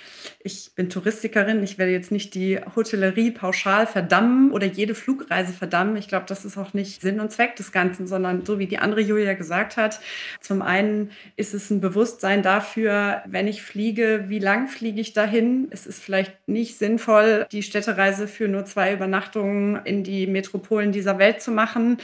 ich 0.42 0.72
bin 0.74 0.90
Touristikerin, 0.90 1.62
ich 1.62 1.78
werde 1.78 1.92
jetzt 1.92 2.12
nicht 2.12 2.34
die 2.34 2.60
Hotellerie 2.76 3.30
pauschal 3.30 3.86
verdammen 3.86 4.52
oder 4.52 4.66
jede 4.66 4.94
Flugreise 4.94 5.54
verdammen. 5.54 5.96
Ich 5.96 6.06
glaube, 6.06 6.26
das 6.28 6.44
ist 6.44 6.58
auch 6.58 6.74
nicht 6.74 7.00
Sinn 7.00 7.18
und 7.18 7.32
Zweck 7.32 7.56
des 7.56 7.72
Ganzen, 7.72 8.06
sondern 8.06 8.44
so 8.44 8.58
wie 8.58 8.66
die 8.66 8.78
andere 8.78 9.00
Julia 9.00 9.32
gesagt 9.32 9.78
hat, 9.78 10.00
zum 10.42 10.60
einen 10.60 11.12
ist 11.36 11.54
es 11.54 11.70
ein 11.70 11.80
Bewusstsein 11.80 12.42
dafür, 12.42 13.22
wenn 13.26 13.48
ich 13.48 13.62
fliege, 13.62 14.26
wie 14.28 14.38
lang 14.38 14.68
fliege 14.68 15.00
ich 15.00 15.14
dahin? 15.14 15.68
Es 15.70 15.86
ist 15.86 16.02
vielleicht 16.02 16.34
nicht 16.46 16.76
sinnvoll, 16.76 17.46
die 17.50 17.62
Städtereise 17.62 18.28
für 18.28 18.48
nur 18.48 18.66
zwei 18.66 18.92
Übernachtungen 18.92 19.80
in 19.86 20.04
die 20.04 20.25
Metropolen 20.26 20.92
dieser 20.92 21.18
Welt 21.18 21.42
zu 21.42 21.50
machen, 21.50 21.98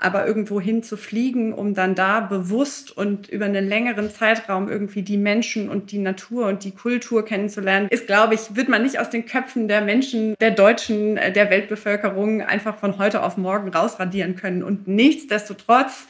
aber 0.00 0.26
irgendwo 0.26 0.60
hin 0.60 0.82
zu 0.82 0.96
fliegen, 0.96 1.52
um 1.52 1.74
dann 1.74 1.94
da 1.94 2.20
bewusst 2.20 2.96
und 2.96 3.28
über 3.28 3.46
einen 3.46 3.68
längeren 3.68 4.10
Zeitraum 4.10 4.68
irgendwie 4.68 5.02
die 5.02 5.16
Menschen 5.16 5.68
und 5.68 5.92
die 5.92 5.98
Natur 5.98 6.46
und 6.46 6.64
die 6.64 6.72
Kultur 6.72 7.24
kennenzulernen, 7.24 7.88
ist, 7.88 8.06
glaube 8.06 8.34
ich, 8.34 8.56
wird 8.56 8.68
man 8.68 8.82
nicht 8.82 8.98
aus 8.98 9.10
den 9.10 9.26
Köpfen 9.26 9.68
der 9.68 9.80
Menschen, 9.80 10.34
der 10.40 10.50
Deutschen, 10.50 11.16
äh, 11.16 11.32
der 11.32 11.50
Weltbevölkerung 11.50 12.42
einfach 12.42 12.78
von 12.78 12.98
heute 12.98 13.22
auf 13.22 13.36
morgen 13.36 13.68
rausradieren 13.68 14.36
können. 14.36 14.62
Und 14.62 14.86
nichtsdestotrotz 14.88 16.06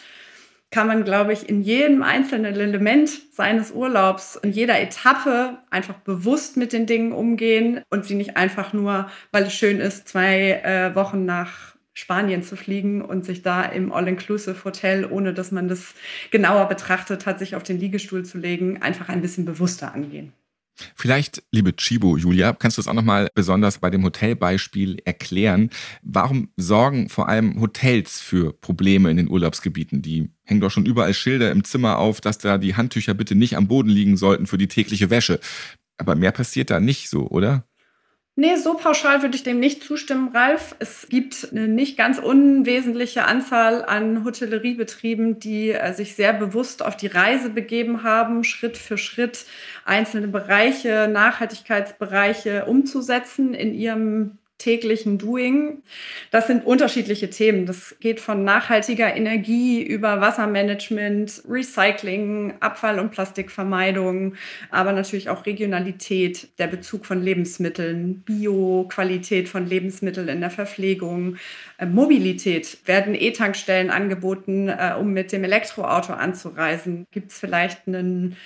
kann 0.71 0.87
man, 0.89 1.05
glaube 1.05 1.33
ich, 1.33 1.49
in 1.49 1.63
jedem 1.63 2.03
einzelnen 2.03 2.55
Element 2.55 3.11
seines 3.33 3.71
Urlaubs, 3.71 4.37
in 4.37 4.51
jeder 4.51 4.81
Etappe 4.81 5.59
einfach 5.71 5.95
bewusst 5.95 6.57
mit 6.57 6.73
den 6.73 6.87
Dingen 6.87 7.13
umgehen 7.13 7.83
und 7.89 8.05
sie 8.05 8.15
nicht 8.15 8.37
einfach 8.37 8.73
nur, 8.73 9.09
weil 9.33 9.45
es 9.45 9.55
schön 9.55 9.79
ist, 9.79 10.09
zwei 10.09 10.61
äh, 10.65 10.95
Wochen 10.95 11.25
nach 11.25 11.77
Spanien 11.95 12.43
zu 12.43 12.57
fliegen 12.57 13.01
und 13.01 13.25
sich 13.25 13.41
da 13.41 13.63
im 13.63 13.91
All-Inclusive-Hotel, 13.91 15.07
ohne 15.11 15.33
dass 15.33 15.51
man 15.51 15.67
das 15.67 15.95
genauer 16.31 16.69
betrachtet 16.69 17.25
hat, 17.25 17.39
sich 17.39 17.57
auf 17.57 17.63
den 17.63 17.81
Liegestuhl 17.81 18.25
zu 18.25 18.37
legen, 18.37 18.83
einfach 18.83 19.09
ein 19.09 19.23
bisschen 19.23 19.47
bewusster 19.47 19.95
angehen. 19.95 20.33
Vielleicht, 20.95 21.43
liebe 21.53 21.75
Chibo, 21.75 22.17
Julia, 22.17 22.53
kannst 22.53 22.77
du 22.77 22.81
es 22.81 22.89
auch 22.89 22.95
nochmal 22.95 23.29
besonders 23.35 23.79
bei 23.79 23.91
dem 23.91 24.05
Hotelbeispiel 24.05 24.99
erklären. 25.05 25.71
Warum 26.03 26.51
sorgen 26.57 27.09
vor 27.09 27.29
allem 27.29 27.61
Hotels 27.61 28.21
für 28.21 28.53
Probleme 28.53 29.11
in 29.11 29.17
den 29.17 29.31
Urlaubsgebieten? 29.31 30.03
Die 30.03 30.31
hängen 30.45 30.61
doch 30.61 30.71
schon 30.71 30.87
überall 30.87 31.15
Schilder 31.15 31.51
im 31.51 31.65
Zimmer 31.65 31.99
auf, 31.99 32.21
dass 32.21 32.39
da 32.39 32.59
die 32.59 32.75
Handtücher 32.75 33.15
bitte 33.15 33.35
nicht 33.35 33.57
am 33.57 33.69
Boden 33.69 33.89
liegen 33.89 34.17
sollten 34.17 34.47
für 34.47 34.59
die 34.59 34.69
tägliche 34.69 35.11
Wäsche. 35.11 35.41
Aber 35.99 36.15
mehr 36.15 36.33
passiert 36.33 36.71
da 36.71 36.81
nicht 36.81 37.09
so, 37.09 37.29
oder? 37.29 37.67
Nee, 38.39 38.57
so 38.57 38.75
pauschal 38.75 39.23
würde 39.23 39.35
ich 39.35 39.45
dem 39.45 39.61
nicht 39.61 39.83
zustimmen, 39.83 40.29
Ralf. 40.29 40.77
Es 40.79 41.09
gibt 41.09 41.49
eine 41.53 41.69
nicht 41.69 41.97
ganz 41.97 42.19
unwesentliche 42.19 43.25
Anzahl 43.25 43.83
an 43.83 44.25
Hotelleriebetrieben, 44.27 45.41
die 45.41 45.71
äh, 45.71 45.95
sich 45.95 46.15
sehr 46.15 46.35
bewusst 46.35 46.85
auf 46.85 46.99
die 46.99 47.07
Reise 47.07 47.49
begeben 47.49 48.03
haben, 48.03 48.45
Schritt 48.45 48.77
für 48.77 48.99
Schritt 48.99 49.47
einzelne 49.87 50.29
Bereiche, 50.29 51.09
Nachhaltigkeitsbereiche 51.11 52.67
umzusetzen 52.67 53.55
in 53.55 53.73
ihrem 53.73 54.37
täglichen 54.59 55.19
Doing. 55.19 55.83
Das 56.31 56.47
sind 56.47 56.65
unterschiedliche 56.65 57.29
Themen. 57.29 57.67
Das 57.67 57.97
geht 58.01 58.21
von 58.21 58.43
nachhaltiger 58.43 59.15
Energie 59.15 59.83
über 59.83 60.21
Wassermanagement, 60.21 61.43
Recycling, 61.49 62.55
Abfall- 62.61 62.99
und 62.99 63.11
Plastikvermeidung, 63.11 64.35
aber 64.71 64.93
natürlich 64.93 65.29
auch 65.29 65.45
Regionalität, 65.45 66.49
der 66.59 66.69
Bezug 66.69 67.05
von 67.05 67.23
Lebensmitteln, 67.23 68.23
Bio-Qualität 68.23 69.49
von 69.49 69.67
Lebensmitteln 69.67 70.29
in 70.29 70.41
der 70.41 70.51
Verpflegung, 70.51 71.37
äh, 71.79 71.87
Mobilität. 71.87 72.79
Werden 72.87 73.15
E-Tankstellen 73.15 73.91
angeboten, 73.91 74.69
äh, 74.69 74.95
um 74.99 75.13
mit 75.13 75.33
dem 75.33 75.45
Elektroauto 75.45 76.15
anzureisen? 76.15 77.07
Gibt 77.11 77.31
es 77.31 77.39
vielleicht 77.39 77.87
einen 77.87 78.37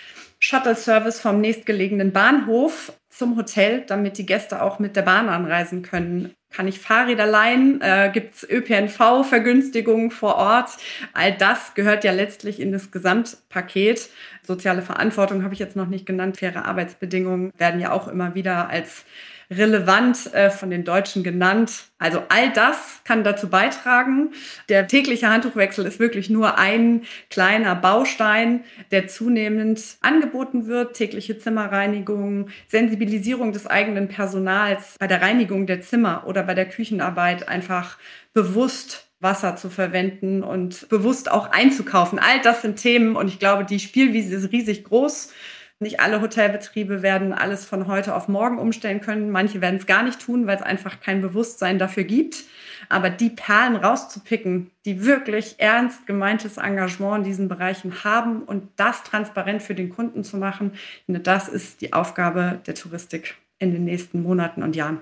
Shuttle-Service 0.41 1.21
vom 1.21 1.41
nächstgelegenen 1.41 2.13
Bahnhof 2.13 2.93
zum 3.11 3.37
Hotel, 3.37 3.85
damit 3.87 4.17
die 4.19 4.27
Gäste 4.27 4.63
auch 4.63 4.79
mit 4.79 4.97
der 4.97 5.03
Bahn 5.03 5.29
anreisen 5.29 5.83
können. 5.83 6.35
Kann 6.51 6.67
ich 6.67 6.81
Fahrräder 6.81 7.27
leihen? 7.27 7.81
Äh, 7.81 8.11
Gibt 8.13 8.35
es 8.35 8.49
ÖPNV-Vergünstigungen 8.49 10.11
vor 10.11 10.37
Ort? 10.37 10.71
All 11.13 11.37
das 11.37 11.75
gehört 11.75 12.03
ja 12.03 12.13
letztlich 12.13 12.59
in 12.59 12.73
das 12.73 12.91
Gesamtpaket. 12.91 14.09
Soziale 14.43 14.83
Verantwortung 14.83 15.45
habe 15.45 15.55
ich 15.55 15.61
jetzt 15.61 15.77
noch 15.77 15.87
nicht 15.87 16.07
genannt. 16.07 16.39
Faire 16.39 16.65
Arbeitsbedingungen 16.65 17.53
werden 17.57 17.81
ja 17.81 17.93
auch 17.93 18.09
immer 18.09 18.35
wieder 18.35 18.69
als 18.69 19.05
relevant 19.51 20.33
äh, 20.33 20.51
von 20.51 20.71
den 20.71 20.85
Deutschen 20.85 21.25
genannt. 21.25 21.87
Also 21.99 22.23
all 22.29 22.53
das 22.53 23.01
kann 23.05 23.25
dazu 23.25 23.49
beitragen. 23.49 24.31
Der 24.69 24.87
tägliche 24.87 25.29
Handtuchwechsel 25.29 25.85
ist 25.87 25.99
wirklich 25.99 26.31
nur 26.31 26.57
ein 26.57 27.03
kleiner 27.31 27.75
Baustein, 27.75 28.63
der 28.93 29.09
zunehmend 29.09 29.97
angeboten 30.01 30.67
wird. 30.67 30.97
Tägliche 30.97 31.37
Zimmerreinigung, 31.37 32.49
Sensibilisierung 32.69 33.53
des 33.53 33.67
eigenen 33.67 34.09
Personals 34.09 34.97
bei 34.99 35.09
der 35.09 35.21
Reinigung 35.21 35.67
der 35.67 35.81
Zimmer 35.81 36.25
oder 36.27 36.45
bei 36.45 36.55
der 36.55 36.69
Küchenarbeit 36.69 37.49
einfach 37.49 37.99
bewusst 38.33 39.11
Wasser 39.21 39.57
zu 39.57 39.69
verwenden 39.69 40.43
und 40.43 40.89
bewusst 40.89 41.31
auch 41.31 41.51
einzukaufen. 41.51 42.19
All 42.19 42.41
das 42.41 42.63
sind 42.63 42.77
Themen 42.77 43.17
und 43.17 43.29
ich 43.29 43.39
glaube, 43.39 43.65
die 43.65 43.79
Spielwiese 43.79 44.37
ist 44.37 44.53
riesig 44.53 44.85
groß. 44.85 45.33
Nicht 45.83 45.99
alle 45.99 46.21
Hotelbetriebe 46.21 47.01
werden 47.01 47.33
alles 47.33 47.65
von 47.65 47.87
heute 47.87 48.15
auf 48.15 48.29
morgen 48.29 48.59
umstellen 48.59 49.01
können. 49.01 49.31
Manche 49.31 49.63
werden 49.63 49.77
es 49.77 49.87
gar 49.87 50.03
nicht 50.03 50.21
tun, 50.21 50.47
weil 50.47 50.57
es 50.57 50.63
einfach 50.63 51.01
kein 51.01 51.23
Bewusstsein 51.23 51.79
dafür 51.79 52.05
gibt. 52.05 52.45
Aber 52.91 53.09
die 53.09 53.31
Perlen 53.31 53.77
rauszupicken, 53.77 54.71
die 54.85 55.07
wirklich 55.07 55.55
ernst 55.57 56.07
gemeintes 56.07 56.59
Engagement 56.59 57.25
in 57.25 57.25
diesen 57.25 57.49
Bereichen 57.49 58.05
haben 58.05 58.43
und 58.43 58.69
das 58.77 59.05
transparent 59.05 59.63
für 59.63 59.75
den 59.75 59.89
Kunden 59.89 60.23
zu 60.23 60.37
machen, 60.37 60.73
das 61.07 61.49
ist 61.49 61.81
die 61.81 61.95
Aufgabe 61.95 62.61
der 62.67 62.75
Touristik 62.75 63.37
in 63.59 63.73
den 63.73 63.85
nächsten 63.85 64.23
Monaten 64.23 64.63
und 64.63 64.77
Jahren. 64.77 64.99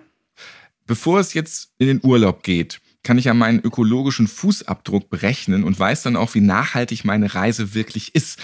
Bevor 0.86 1.18
es 1.18 1.34
jetzt 1.34 1.72
in 1.78 1.88
den 1.88 2.00
Urlaub 2.04 2.44
geht, 2.44 2.80
kann 3.02 3.18
ich 3.18 3.24
ja 3.24 3.34
meinen 3.34 3.60
ökologischen 3.60 4.28
Fußabdruck 4.28 5.10
berechnen 5.10 5.64
und 5.64 5.78
weiß 5.78 6.02
dann 6.02 6.16
auch, 6.16 6.34
wie 6.34 6.40
nachhaltig 6.40 7.04
meine 7.04 7.34
Reise 7.34 7.74
wirklich 7.74 8.14
ist. 8.14 8.38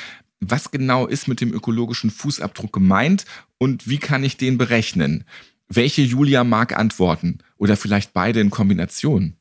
Was 0.46 0.70
genau 0.70 1.06
ist 1.06 1.28
mit 1.28 1.40
dem 1.40 1.52
ökologischen 1.52 2.10
Fußabdruck 2.10 2.72
gemeint 2.72 3.24
und 3.58 3.88
wie 3.88 3.98
kann 3.98 4.24
ich 4.24 4.36
den 4.36 4.58
berechnen? 4.58 5.24
Welche 5.68 6.02
Julia 6.02 6.44
mag 6.44 6.76
antworten 6.76 7.38
oder 7.56 7.76
vielleicht 7.76 8.12
beide 8.12 8.40
in 8.40 8.50
Kombination? 8.50 9.36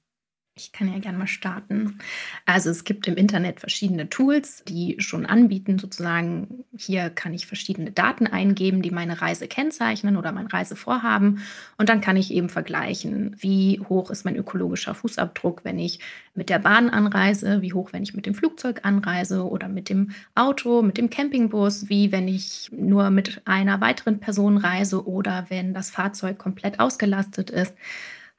Ich 0.56 0.72
kann 0.72 0.94
ja 0.94 1.00
gerne 1.00 1.18
mal 1.18 1.26
starten. 1.26 1.98
Also 2.46 2.70
es 2.70 2.84
gibt 2.84 3.08
im 3.08 3.16
Internet 3.16 3.60
verschiedene 3.60 4.08
Tools, 4.08 4.64
die 4.64 4.98
schon 5.00 5.26
anbieten, 5.26 5.80
sozusagen, 5.80 6.64
hier 6.78 7.10
kann 7.10 7.34
ich 7.34 7.48
verschiedene 7.48 7.92
Daten 7.92 8.28
eingeben, 8.28 8.84
die 8.84 8.92
meine 8.92 9.20
Reise 9.20 9.48
kennzeichnen 9.48 10.16
oder 10.16 10.32
mein 10.32 10.46
Reisevorhaben. 10.46 11.42
Und 11.80 11.90
dann 11.90 12.02
kann 12.02 12.18
ich 12.18 12.32
eben 12.32 12.50
vergleichen, 12.50 13.36
wie 13.40 13.82
hoch 13.90 14.12
ist 14.12 14.26
mein 14.26 14.36
ökologischer 14.36 14.94
Fußabdruck, 14.94 15.66
wenn 15.66 15.80
ich 15.80 16.00
mit 16.36 16.50
der 16.50 16.60
Bahn 16.60 16.92
anreise, 16.92 17.64
wie 17.64 17.74
hoch, 17.74 17.92
wenn 17.92 18.04
ich 18.04 18.14
mit 18.14 18.28
dem 18.28 18.36
Flugzeug 18.36 18.82
anreise 18.84 19.50
oder 19.50 19.68
mit 19.68 19.90
dem 19.90 20.12
Auto, 20.36 20.84
mit 20.84 21.00
dem 21.00 21.10
Campingbus, 21.10 21.90
wie 21.90 22.12
wenn 22.12 22.28
ich 22.28 22.70
nur 22.72 23.10
mit 23.10 23.42
einer 23.46 23.82
weiteren 23.82 24.20
Person 24.20 24.58
reise 24.58 25.08
oder 25.08 25.48
wenn 25.50 25.74
das 25.74 25.90
Fahrzeug 25.90 26.38
komplett 26.38 26.80
ausgelastet 26.80 27.50
ist 27.50 27.74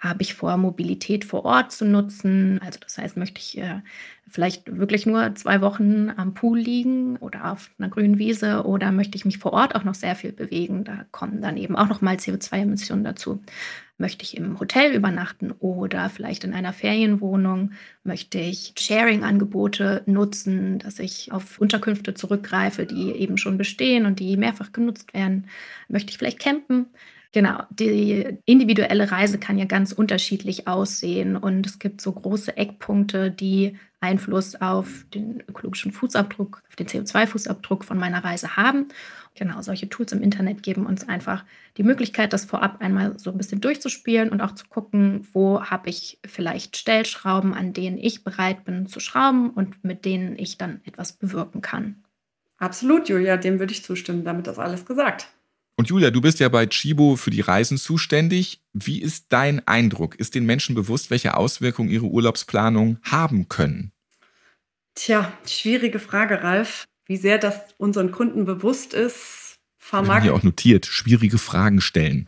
Habe 0.05 0.21
ich 0.21 0.35
vor, 0.35 0.59
Mobilität 0.59 1.25
vor 1.25 1.47
Ort 1.47 1.73
zu 1.73 1.87
nutzen? 1.87 2.61
Also 2.63 2.79
das 2.79 2.99
heißt, 2.99 3.17
möchte 3.17 3.41
ich 3.41 3.57
äh, 3.57 3.81
vielleicht 4.29 4.77
wirklich 4.77 5.07
nur 5.07 5.35
zwei 5.35 5.63
Wochen 5.63 6.11
am 6.11 6.35
Pool 6.35 6.59
liegen 6.59 7.17
oder 7.17 7.51
auf 7.51 7.71
einer 7.79 7.89
grünen 7.89 8.19
Wiese 8.19 8.67
oder 8.67 8.93
möchte 8.93 9.17
ich 9.17 9.25
mich 9.25 9.39
vor 9.39 9.55
Ort 9.55 9.75
auch 9.75 9.83
noch 9.83 9.95
sehr 9.95 10.15
viel 10.15 10.33
bewegen? 10.33 10.85
Da 10.85 11.07
kommen 11.11 11.41
dann 11.41 11.57
eben 11.57 11.75
auch 11.75 11.89
noch 11.89 12.03
mal 12.03 12.17
CO2-Emissionen 12.17 13.03
dazu. 13.03 13.41
Möchte 13.97 14.25
ich 14.25 14.37
im 14.37 14.61
Hotel 14.61 14.93
übernachten 14.95 15.53
oder 15.53 16.11
vielleicht 16.11 16.45
in 16.45 16.53
einer 16.53 16.75
Ferienwohnung? 16.75 17.73
Möchte 18.03 18.39
ich 18.39 18.75
Sharing-Angebote 18.77 20.03
nutzen, 20.05 20.81
dass 20.81 20.99
ich 20.99 21.33
auf 21.33 21.59
Unterkünfte 21.59 22.13
zurückgreife, 22.13 22.85
die 22.85 23.13
eben 23.13 23.39
schon 23.39 23.57
bestehen 23.57 24.05
und 24.05 24.21
die 24.21 24.37
mehrfach 24.37 24.73
genutzt 24.73 25.15
werden? 25.15 25.47
Möchte 25.89 26.11
ich 26.11 26.19
vielleicht 26.19 26.41
campen? 26.41 26.87
Genau, 27.35 27.65
die 27.69 28.39
individuelle 28.45 29.11
Reise 29.11 29.39
kann 29.39 29.59
ja 29.59 29.65
ganz 29.65 29.91
unterschiedlich 29.91 30.69
aussehen 30.69 31.37
und 31.37 31.67
es 31.67 31.81
gibt 31.81 32.01
so 32.01 32.13
große 32.13 32.57
Eckpunkte, 32.57 33.33
die 33.33 33.77
Einfluss 33.99 34.55
auf 34.55 35.05
den 35.13 35.43
ökologischen 35.49 35.91
Fußabdruck, 35.91 36.63
auf 36.69 36.77
den 36.77 36.87
CO2-Fußabdruck 36.87 37.83
von 37.83 37.99
meiner 37.99 38.23
Reise 38.23 38.57
haben. 38.57 38.87
Genau, 39.35 39.61
solche 39.63 39.89
Tools 39.89 40.13
im 40.13 40.23
Internet 40.23 40.63
geben 40.63 40.87
uns 40.87 41.09
einfach 41.09 41.45
die 41.77 41.83
Möglichkeit, 41.83 42.33
das 42.33 42.45
vorab 42.45 42.81
einmal 42.81 43.19
so 43.19 43.33
ein 43.33 43.37
bisschen 43.37 43.61
durchzuspielen 43.61 44.29
und 44.29 44.41
auch 44.41 44.53
zu 44.53 44.69
gucken, 44.69 45.27
wo 45.33 45.61
habe 45.61 45.91
ich 45.91 46.21
vielleicht 46.25 46.77
Stellschrauben, 46.77 47.53
an 47.53 47.73
denen 47.73 47.99
ich 47.99 48.23
bereit 48.23 48.65
bin 48.65 48.87
zu 48.87 49.01
schrauben 49.01 49.51
und 49.51 49.83
mit 49.83 50.05
denen 50.05 50.39
ich 50.39 50.57
dann 50.57 50.83
etwas 50.85 51.15
bewirken 51.15 51.63
kann. 51.63 52.05
Absolut, 52.59 53.09
Julia, 53.09 53.37
dem 53.37 53.59
würde 53.59 53.73
ich 53.73 53.83
zustimmen. 53.83 54.23
Damit 54.23 54.47
ist 54.47 54.61
alles 54.61 54.87
gesagt. 54.87 55.27
Und 55.77 55.89
Julia, 55.89 56.11
du 56.11 56.21
bist 56.21 56.39
ja 56.39 56.49
bei 56.49 56.67
Chibo 56.67 57.17
für 57.17 57.31
die 57.31 57.41
Reisen 57.41 57.79
zuständig. 57.79 58.61
Wie 58.73 59.03
ist 59.03 59.27
dein 59.31 59.67
Eindruck? 59.67 60.15
Ist 60.15 60.35
den 60.35 60.47
Menschen 60.47 60.75
bewusst, 60.75 61.11
welche 61.11 61.37
Auswirkungen 61.37 61.91
ihre 61.91 62.07
Urlaubsplanung 62.07 62.99
haben 63.03 63.49
können? 63.49 63.93
Tja, 64.95 65.33
schwierige 65.45 65.99
Frage, 65.99 66.43
Ralf. 66.43 66.85
Wie 67.07 67.17
sehr 67.17 67.39
das 67.39 67.57
unseren 67.77 68.13
Kunden 68.13 68.45
bewusst 68.45 68.95
ist, 68.95 69.57
vermag 69.77 70.25
ich. 70.25 70.31
auch 70.31 70.43
notiert, 70.43 70.87
schwierige 70.87 71.39
Fragen 71.39 71.81
stellen. 71.81 72.27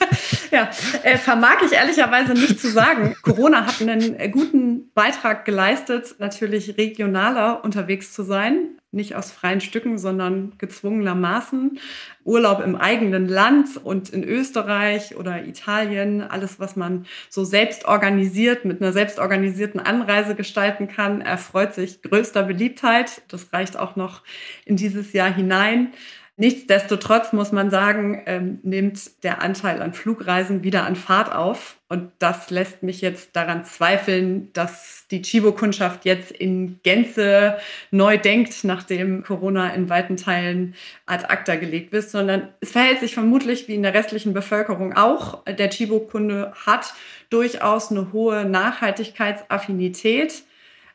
ja, 0.50 0.70
äh, 1.04 1.18
vermag 1.18 1.58
ich 1.64 1.72
ehrlicherweise 1.72 2.32
nicht 2.32 2.58
zu 2.58 2.70
sagen. 2.70 3.14
Corona 3.22 3.66
hat 3.66 3.80
einen 3.80 4.30
guten 4.32 4.90
Beitrag 4.94 5.44
geleistet, 5.44 6.16
natürlich 6.18 6.76
regionaler 6.78 7.62
unterwegs 7.62 8.12
zu 8.12 8.24
sein. 8.24 8.79
Nicht 8.92 9.14
aus 9.14 9.30
freien 9.30 9.60
Stücken, 9.60 9.98
sondern 9.98 10.54
gezwungenermaßen. 10.58 11.78
Urlaub 12.24 12.60
im 12.60 12.74
eigenen 12.74 13.28
Land 13.28 13.76
und 13.76 14.08
in 14.10 14.24
Österreich 14.24 15.14
oder 15.14 15.44
Italien, 15.46 16.22
alles, 16.22 16.58
was 16.58 16.74
man 16.74 17.06
so 17.28 17.44
selbst 17.44 17.84
organisiert, 17.84 18.64
mit 18.64 18.82
einer 18.82 18.92
selbstorganisierten 18.92 19.78
Anreise 19.78 20.34
gestalten 20.34 20.88
kann, 20.88 21.20
erfreut 21.20 21.72
sich 21.72 22.02
größter 22.02 22.42
Beliebtheit. 22.42 23.22
Das 23.28 23.52
reicht 23.52 23.76
auch 23.78 23.94
noch 23.94 24.22
in 24.64 24.74
dieses 24.74 25.12
Jahr 25.12 25.32
hinein. 25.32 25.92
Nichtsdestotrotz 26.40 27.34
muss 27.34 27.52
man 27.52 27.70
sagen, 27.70 28.22
ähm, 28.24 28.60
nimmt 28.62 29.22
der 29.24 29.42
Anteil 29.42 29.82
an 29.82 29.92
Flugreisen 29.92 30.64
wieder 30.64 30.86
an 30.86 30.96
Fahrt 30.96 31.34
auf. 31.34 31.76
Und 31.90 32.12
das 32.18 32.48
lässt 32.48 32.82
mich 32.82 33.02
jetzt 33.02 33.36
daran 33.36 33.66
zweifeln, 33.66 34.50
dass 34.54 35.04
die 35.10 35.20
Chibo-Kundschaft 35.20 36.06
jetzt 36.06 36.30
in 36.30 36.80
Gänze 36.82 37.58
neu 37.90 38.16
denkt, 38.16 38.64
nachdem 38.64 39.22
Corona 39.22 39.74
in 39.74 39.90
weiten 39.90 40.16
Teilen 40.16 40.76
ad 41.04 41.26
acta 41.28 41.56
gelegt 41.56 41.92
ist, 41.92 42.10
sondern 42.10 42.48
es 42.60 42.70
verhält 42.70 43.00
sich 43.00 43.12
vermutlich 43.12 43.68
wie 43.68 43.74
in 43.74 43.82
der 43.82 43.92
restlichen 43.92 44.32
Bevölkerung 44.32 44.96
auch. 44.96 45.44
Der 45.44 45.68
Chibo-Kunde 45.68 46.54
hat 46.64 46.94
durchaus 47.28 47.90
eine 47.90 48.14
hohe 48.14 48.46
Nachhaltigkeitsaffinität, 48.46 50.44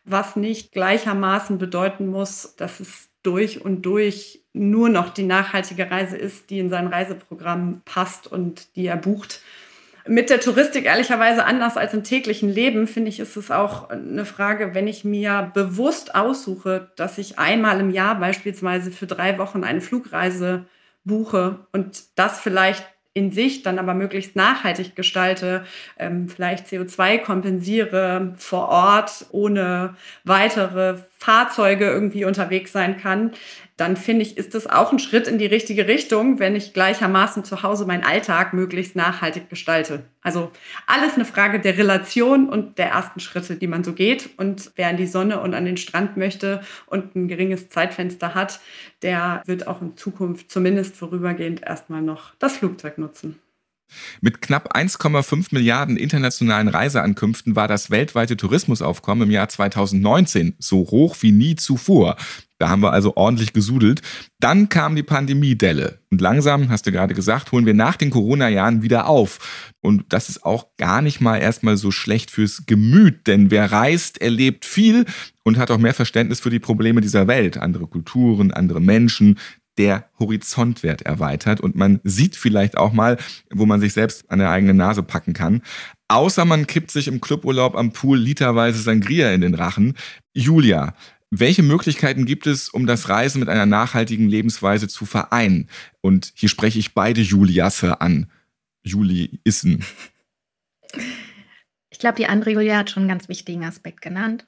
was 0.05 0.37
nicht 0.37 0.71
gleichermaßen 0.71 1.59
bedeuten 1.59 2.07
muss, 2.07 2.55
dass 2.55 2.79
es 2.79 3.09
durch 3.21 3.63
und 3.63 3.83
durch 3.83 4.39
nur 4.55 4.89
noch 4.89 5.09
die 5.09 5.23
nachhaltige 5.23 5.91
Reise 5.91 6.17
ist, 6.17 6.49
die 6.49 6.59
in 6.59 6.69
sein 6.69 6.87
Reiseprogramm 6.87 7.81
passt 7.85 8.25
und 8.25 8.75
die 8.75 8.87
er 8.87 8.97
bucht. 8.97 9.41
Mit 10.07 10.29
der 10.29 10.39
Touristik 10.39 10.85
ehrlicherweise 10.85 11.45
anders 11.45 11.77
als 11.77 11.93
im 11.93 12.03
täglichen 12.03 12.49
Leben, 12.49 12.87
finde 12.87 13.09
ich, 13.09 13.19
ist 13.19 13.35
es 13.37 13.49
auch 13.49 13.89
eine 13.89 14.23
Frage, 14.23 14.75
wenn 14.75 14.87
ich 14.87 15.03
mir 15.03 15.51
bewusst 15.53 16.13
aussuche, 16.13 16.91
dass 16.95 17.17
ich 17.17 17.39
einmal 17.39 17.79
im 17.79 17.89
Jahr 17.89 18.19
beispielsweise 18.19 18.91
für 18.91 19.07
drei 19.07 19.39
Wochen 19.39 19.63
eine 19.63 19.81
Flugreise 19.81 20.65
buche 21.03 21.59
und 21.71 22.03
das 22.15 22.39
vielleicht 22.39 22.85
in 23.15 23.31
sich 23.31 23.63
dann 23.63 23.79
aber 23.79 23.93
möglichst 23.93 24.35
nachhaltig 24.35 24.93
gestalte, 24.93 25.63
ähm, 25.97 26.27
vielleicht 26.27 26.67
CO2 26.67 27.19
kompensiere 27.19 28.33
vor 28.37 28.67
Ort, 28.67 29.25
ohne 29.31 29.95
weitere 30.25 30.97
Fahrzeuge 31.17 31.85
irgendwie 31.85 32.25
unterwegs 32.25 32.73
sein 32.73 32.97
kann, 32.97 33.31
dann 33.77 33.97
finde 33.97 34.21
ich, 34.21 34.37
ist 34.37 34.55
das 34.55 34.67
auch 34.67 34.93
ein 34.93 34.99
Schritt 34.99 35.27
in 35.27 35.37
die 35.37 35.45
richtige 35.45 35.87
Richtung, 35.87 36.39
wenn 36.39 36.55
ich 36.55 36.73
gleichermaßen 36.73 37.43
zu 37.43 37.61
Hause 37.61 37.85
meinen 37.85 38.05
Alltag 38.05 38.53
möglichst 38.53 38.95
nachhaltig 38.95 39.49
gestalte. 39.49 40.05
Also 40.21 40.51
alles 40.87 41.15
eine 41.15 41.25
Frage 41.25 41.59
der 41.59 41.77
Relation 41.77 42.47
und 42.47 42.77
der 42.77 42.87
ersten 42.87 43.19
Schritte, 43.19 43.57
die 43.57 43.67
man 43.67 43.83
so 43.83 43.91
geht. 43.91 44.29
Und 44.37 44.71
wer 44.75 44.87
an 44.87 44.97
die 44.97 45.07
Sonne 45.07 45.41
und 45.41 45.53
an 45.53 45.65
den 45.65 45.77
Strand 45.77 46.15
möchte 46.15 46.61
und 46.87 47.15
ein 47.15 47.27
geringes 47.27 47.67
Zeitfenster 47.67 48.33
hat, 48.33 48.61
der 49.01 49.43
wird 49.45 49.67
auch 49.67 49.81
in 49.81 49.97
Zukunft 49.97 50.49
zumindest 50.49 50.95
vorübergehend 50.95 51.61
erstmal 51.61 52.01
noch 52.01 52.33
das 52.39 52.57
Flugzeug 52.57 52.97
nutzen. 52.97 53.39
Mit 54.21 54.41
knapp 54.41 54.75
1,5 54.75 55.47
Milliarden 55.51 55.97
internationalen 55.97 56.67
Reiseankünften 56.67 57.55
war 57.55 57.67
das 57.67 57.91
weltweite 57.91 58.37
Tourismusaufkommen 58.37 59.27
im 59.27 59.31
Jahr 59.31 59.49
2019 59.49 60.55
so 60.59 60.79
hoch 60.79 61.17
wie 61.21 61.31
nie 61.31 61.55
zuvor. 61.55 62.17
Da 62.57 62.69
haben 62.69 62.81
wir 62.81 62.93
also 62.93 63.17
ordentlich 63.17 63.51
gesudelt. 63.51 64.01
Dann 64.39 64.69
kam 64.69 64.95
die 64.95 65.03
Pandemiedelle. 65.03 65.99
Und 66.09 66.21
langsam, 66.21 66.69
hast 66.69 66.87
du 66.87 66.91
gerade 66.91 67.13
gesagt, 67.13 67.51
holen 67.51 67.65
wir 67.65 67.73
nach 67.73 67.97
den 67.97 68.11
Corona-Jahren 68.11 68.81
wieder 68.81 69.07
auf. 69.07 69.73
Und 69.81 70.05
das 70.09 70.29
ist 70.29 70.45
auch 70.45 70.67
gar 70.77 71.01
nicht 71.01 71.19
mal 71.19 71.37
erstmal 71.37 71.75
so 71.75 71.91
schlecht 71.91 72.31
fürs 72.31 72.65
Gemüt, 72.65 73.27
denn 73.27 73.51
wer 73.51 73.71
reist, 73.71 74.21
erlebt 74.21 74.63
viel 74.63 75.05
und 75.43 75.57
hat 75.57 75.69
auch 75.69 75.77
mehr 75.77 75.93
Verständnis 75.93 76.39
für 76.39 76.49
die 76.49 76.59
Probleme 76.59 77.01
dieser 77.01 77.27
Welt. 77.27 77.57
Andere 77.57 77.87
Kulturen, 77.87 78.51
andere 78.51 78.79
Menschen, 78.79 79.37
der 79.77 80.09
Horizont 80.19 80.83
wird 80.83 81.01
erweitert 81.03 81.61
und 81.61 81.75
man 81.75 81.99
sieht 82.03 82.35
vielleicht 82.35 82.77
auch 82.77 82.93
mal, 82.93 83.17
wo 83.53 83.65
man 83.65 83.81
sich 83.81 83.93
selbst 83.93 84.29
an 84.29 84.39
der 84.39 84.49
eigenen 84.49 84.77
Nase 84.77 85.03
packen 85.03 85.33
kann. 85.33 85.61
Außer 86.07 86.45
man 86.45 86.67
kippt 86.67 86.91
sich 86.91 87.07
im 87.07 87.21
Cluburlaub 87.21 87.75
am 87.75 87.91
Pool 87.91 88.17
literweise 88.17 88.81
Sangria 88.81 89.31
in 89.31 89.41
den 89.41 89.55
Rachen. 89.55 89.95
Julia, 90.33 90.93
welche 91.31 91.63
Möglichkeiten 91.63 92.25
gibt 92.25 92.47
es, 92.47 92.69
um 92.69 92.85
das 92.85 93.09
Reisen 93.09 93.39
mit 93.39 93.49
einer 93.49 93.65
nachhaltigen 93.65 94.29
Lebensweise 94.29 94.87
zu 94.87 95.05
vereinen? 95.05 95.67
Und 96.01 96.31
hier 96.35 96.49
spreche 96.49 96.79
ich 96.79 96.93
beide 96.93 97.21
Juliasse 97.21 97.99
an. 98.01 98.27
Juli 98.83 99.39
Issen. 99.43 99.83
Ich 101.95 101.99
glaube, 101.99 102.17
die 102.17 102.27
andere 102.27 102.51
Julia 102.51 102.79
hat 102.79 102.89
schon 102.89 103.03
einen 103.03 103.09
ganz 103.09 103.29
wichtigen 103.29 103.63
Aspekt 103.63 104.01
genannt. 104.01 104.45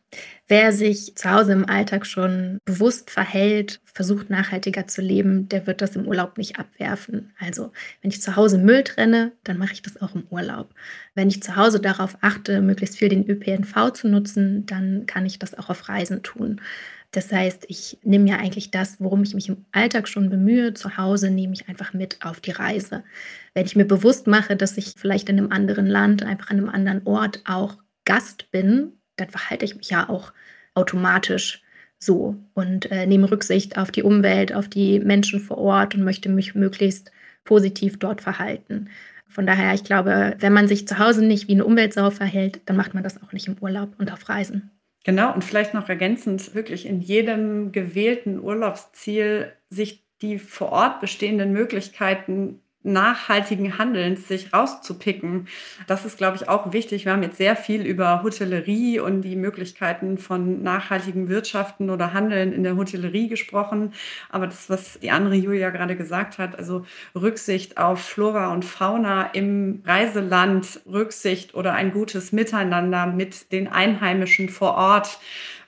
Wer 0.49 0.73
sich 0.73 1.15
zu 1.15 1.31
Hause 1.31 1.53
im 1.53 1.69
Alltag 1.69 2.05
schon 2.05 2.57
bewusst 2.65 3.09
verhält, 3.09 3.79
versucht 3.85 4.29
nachhaltiger 4.29 4.85
zu 4.87 5.01
leben, 5.01 5.47
der 5.47 5.65
wird 5.65 5.81
das 5.81 5.95
im 5.95 6.09
Urlaub 6.09 6.37
nicht 6.37 6.59
abwerfen. 6.59 7.31
Also, 7.39 7.71
wenn 8.01 8.11
ich 8.11 8.21
zu 8.21 8.35
Hause 8.35 8.57
Müll 8.57 8.83
trenne, 8.83 9.31
dann 9.45 9.57
mache 9.57 9.71
ich 9.71 9.81
das 9.81 10.01
auch 10.01 10.13
im 10.13 10.27
Urlaub. 10.29 10.73
Wenn 11.15 11.29
ich 11.29 11.41
zu 11.41 11.55
Hause 11.55 11.79
darauf 11.79 12.17
achte, 12.19 12.61
möglichst 12.61 12.97
viel 12.97 13.07
den 13.07 13.25
ÖPNV 13.25 13.93
zu 13.93 14.09
nutzen, 14.09 14.65
dann 14.65 15.05
kann 15.05 15.25
ich 15.25 15.39
das 15.39 15.57
auch 15.57 15.69
auf 15.69 15.87
Reisen 15.87 16.23
tun. 16.23 16.59
Das 17.11 17.31
heißt, 17.31 17.65
ich 17.69 17.97
nehme 18.03 18.29
ja 18.29 18.37
eigentlich 18.37 18.69
das, 18.69 18.99
worum 18.99 19.23
ich 19.23 19.33
mich 19.33 19.47
im 19.47 19.65
Alltag 19.71 20.07
schon 20.07 20.29
bemühe, 20.29 20.73
zu 20.73 20.97
Hause 20.97 21.31
nehme 21.31 21.53
ich 21.53 21.69
einfach 21.69 21.93
mit 21.93 22.23
auf 22.23 22.41
die 22.41 22.51
Reise. 22.51 23.03
Wenn 23.53 23.65
ich 23.65 23.75
mir 23.75 23.85
bewusst 23.85 24.27
mache, 24.27 24.55
dass 24.55 24.77
ich 24.77 24.95
vielleicht 24.97 25.29
in 25.29 25.37
einem 25.37 25.51
anderen 25.51 25.87
Land, 25.87 26.23
einfach 26.23 26.49
an 26.49 26.57
einem 26.57 26.69
anderen 26.69 27.07
Ort 27.07 27.41
auch 27.45 27.77
Gast 28.05 28.51
bin, 28.51 28.93
dann 29.15 29.29
verhalte 29.29 29.65
ich 29.65 29.75
mich 29.75 29.89
ja 29.89 30.09
auch 30.09 30.33
automatisch 30.75 31.63
so 31.99 32.35
und 32.53 32.91
äh, 32.91 33.07
nehme 33.07 33.31
Rücksicht 33.31 33.77
auf 33.77 33.91
die 33.91 34.03
Umwelt, 34.03 34.53
auf 34.53 34.67
die 34.67 34.99
Menschen 34.99 35.39
vor 35.39 35.57
Ort 35.57 35.95
und 35.95 36.03
möchte 36.03 36.29
mich 36.29 36.55
möglichst 36.55 37.11
positiv 37.43 37.97
dort 37.97 38.21
verhalten. 38.21 38.89
Von 39.27 39.45
daher, 39.47 39.73
ich 39.73 39.83
glaube, 39.83 40.35
wenn 40.39 40.53
man 40.53 40.67
sich 40.67 40.87
zu 40.87 40.99
Hause 40.99 41.25
nicht 41.25 41.47
wie 41.47 41.53
eine 41.53 41.65
Umweltsau 41.65 42.11
verhält, 42.11 42.61
dann 42.65 42.75
macht 42.75 42.93
man 42.93 43.03
das 43.03 43.21
auch 43.23 43.33
nicht 43.33 43.47
im 43.47 43.57
Urlaub 43.59 43.95
und 43.97 44.11
auf 44.11 44.29
Reisen. 44.29 44.71
Genau, 45.07 45.33
und 45.33 45.45
vielleicht 45.45 45.73
noch 45.73 45.87
ergänzend, 45.87 46.53
wirklich 46.53 46.85
in 46.85 46.99
jedem 46.99 47.71
gewählten 47.71 48.41
Urlaubsziel 48.41 49.53
sich 49.69 50.05
die 50.21 50.37
vor 50.37 50.73
Ort 50.73 50.99
bestehenden 50.99 51.53
Möglichkeiten 51.53 52.61
nachhaltigen 52.87 53.77
Handelns 53.77 54.27
sich 54.27 54.53
rauszupicken. 54.53 55.47
Das 55.85 56.05
ist, 56.05 56.17
glaube 56.17 56.37
ich, 56.37 56.49
auch 56.49 56.73
wichtig. 56.73 57.05
Wir 57.05 57.11
haben 57.11 57.23
jetzt 57.23 57.37
sehr 57.37 57.55
viel 57.55 57.85
über 57.85 58.23
Hotellerie 58.23 58.99
und 58.99 59.21
die 59.21 59.35
Möglichkeiten 59.35 60.17
von 60.17 60.63
nachhaltigen 60.63 61.29
Wirtschaften 61.29 61.89
oder 61.89 62.13
Handeln 62.13 62.53
in 62.53 62.63
der 62.63 62.75
Hotellerie 62.75 63.27
gesprochen. 63.27 63.93
Aber 64.29 64.47
das, 64.47 64.69
was 64.69 64.99
die 64.99 65.11
andere 65.11 65.35
Julia 65.35 65.69
gerade 65.69 65.95
gesagt 65.95 66.37
hat, 66.37 66.57
also 66.57 66.85
Rücksicht 67.13 67.77
auf 67.77 67.99
Flora 68.01 68.53
und 68.53 68.65
Fauna 68.65 69.27
im 69.33 69.81
Reiseland, 69.85 70.81
Rücksicht 70.85 71.53
oder 71.53 71.73
ein 71.73 71.91
gutes 71.91 72.31
Miteinander 72.31 73.05
mit 73.05 73.51
den 73.51 73.67
Einheimischen 73.67 74.49
vor 74.49 74.75
Ort, 74.75 75.19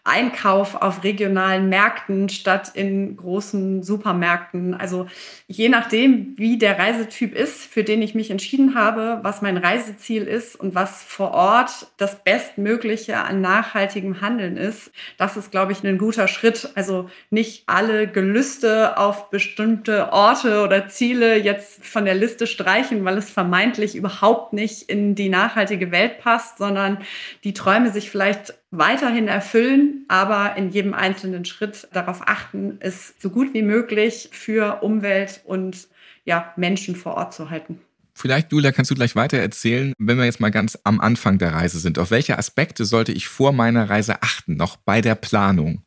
Einkauf 0.09 0.75
auf 0.75 1.03
regionalen 1.03 1.69
Märkten 1.69 2.29
statt 2.29 2.71
in 2.73 3.15
großen 3.15 3.83
Supermärkten. 3.83 4.73
Also 4.73 5.07
je 5.47 5.69
nachdem, 5.69 6.33
wie 6.37 6.57
der 6.57 6.79
Reisetyp 6.79 7.35
ist, 7.35 7.65
für 7.65 7.83
den 7.83 8.01
ich 8.01 8.15
mich 8.15 8.31
entschieden 8.31 8.75
habe, 8.75 9.19
was 9.21 9.41
mein 9.41 9.57
Reiseziel 9.57 10.23
ist 10.23 10.55
und 10.55 10.75
was 10.75 11.03
vor 11.03 11.31
Ort 11.31 11.87
das 11.97 12.23
Bestmögliche 12.23 13.17
an 13.17 13.41
nachhaltigem 13.41 14.21
Handeln 14.21 14.57
ist, 14.57 14.91
das 15.17 15.37
ist, 15.37 15.51
glaube 15.51 15.71
ich, 15.71 15.83
ein 15.83 15.97
guter 15.97 16.27
Schritt. 16.27 16.69
Also 16.75 17.09
nicht 17.29 17.63
alle 17.67 18.07
Gelüste 18.07 18.97
auf 18.97 19.29
bestimmte 19.29 20.11
Orte 20.11 20.63
oder 20.63 20.87
Ziele 20.87 21.37
jetzt 21.37 21.85
von 21.85 22.05
der 22.05 22.15
Liste 22.15 22.47
streichen, 22.47 23.05
weil 23.05 23.17
es 23.17 23.29
vermeintlich 23.29 23.95
überhaupt 23.95 24.53
nicht 24.53 24.89
in 24.89 25.13
die 25.13 25.29
nachhaltige 25.29 25.91
Welt 25.91 26.19
passt, 26.19 26.57
sondern 26.57 26.97
die 27.43 27.53
Träume 27.53 27.91
sich 27.91 28.09
vielleicht 28.09 28.58
weiterhin 28.71 29.27
erfüllen, 29.27 30.05
aber 30.07 30.55
in 30.55 30.69
jedem 30.69 30.93
einzelnen 30.93 31.45
Schritt 31.45 31.87
darauf 31.91 32.27
achten, 32.27 32.77
es 32.79 33.15
so 33.17 33.29
gut 33.29 33.53
wie 33.53 33.63
möglich 33.63 34.29
für 34.31 34.81
Umwelt 34.83 35.41
und 35.45 35.87
ja, 36.25 36.53
Menschen 36.55 36.95
vor 36.95 37.15
Ort 37.15 37.33
zu 37.33 37.49
halten. 37.49 37.79
Vielleicht, 38.13 38.51
Julia, 38.51 38.71
kannst 38.71 38.91
du 38.91 38.95
gleich 38.95 39.15
weiter 39.15 39.37
erzählen, 39.37 39.93
wenn 39.97 40.17
wir 40.17 40.25
jetzt 40.25 40.41
mal 40.41 40.51
ganz 40.51 40.77
am 40.83 40.99
Anfang 40.99 41.37
der 41.37 41.53
Reise 41.53 41.79
sind. 41.79 41.97
Auf 41.97 42.11
welche 42.11 42.37
Aspekte 42.37 42.83
sollte 42.83 43.13
ich 43.13 43.27
vor 43.27 43.53
meiner 43.53 43.89
Reise 43.89 44.21
achten, 44.21 44.57
noch 44.57 44.75
bei 44.75 44.99
der 44.99 45.15
Planung? 45.15 45.83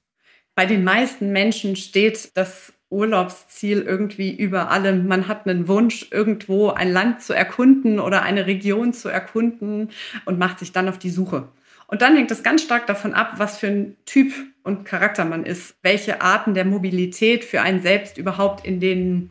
Bei 0.54 0.66
den 0.66 0.82
meisten 0.82 1.30
Menschen 1.32 1.76
steht 1.76 2.36
das 2.36 2.72
Urlaubsziel 2.88 3.82
irgendwie 3.82 4.34
über 4.34 4.70
allem. 4.70 5.06
Man 5.06 5.28
hat 5.28 5.46
einen 5.46 5.68
Wunsch, 5.68 6.06
irgendwo 6.10 6.70
ein 6.70 6.92
Land 6.92 7.22
zu 7.22 7.32
erkunden 7.32 8.00
oder 8.00 8.22
eine 8.22 8.46
Region 8.46 8.92
zu 8.92 9.08
erkunden 9.08 9.90
und 10.24 10.38
macht 10.38 10.58
sich 10.58 10.72
dann 10.72 10.88
auf 10.88 10.98
die 10.98 11.10
Suche. 11.10 11.48
Und 11.92 12.00
dann 12.00 12.16
hängt 12.16 12.30
es 12.30 12.42
ganz 12.42 12.62
stark 12.62 12.86
davon 12.86 13.12
ab, 13.12 13.34
was 13.36 13.58
für 13.58 13.66
ein 13.66 13.96
Typ 14.06 14.32
und 14.62 14.86
Charakter 14.86 15.26
man 15.26 15.44
ist, 15.44 15.76
welche 15.82 16.22
Arten 16.22 16.54
der 16.54 16.64
Mobilität 16.64 17.44
für 17.44 17.60
einen 17.60 17.82
selbst 17.82 18.16
überhaupt 18.16 18.64
in 18.64 18.80
den 18.80 19.30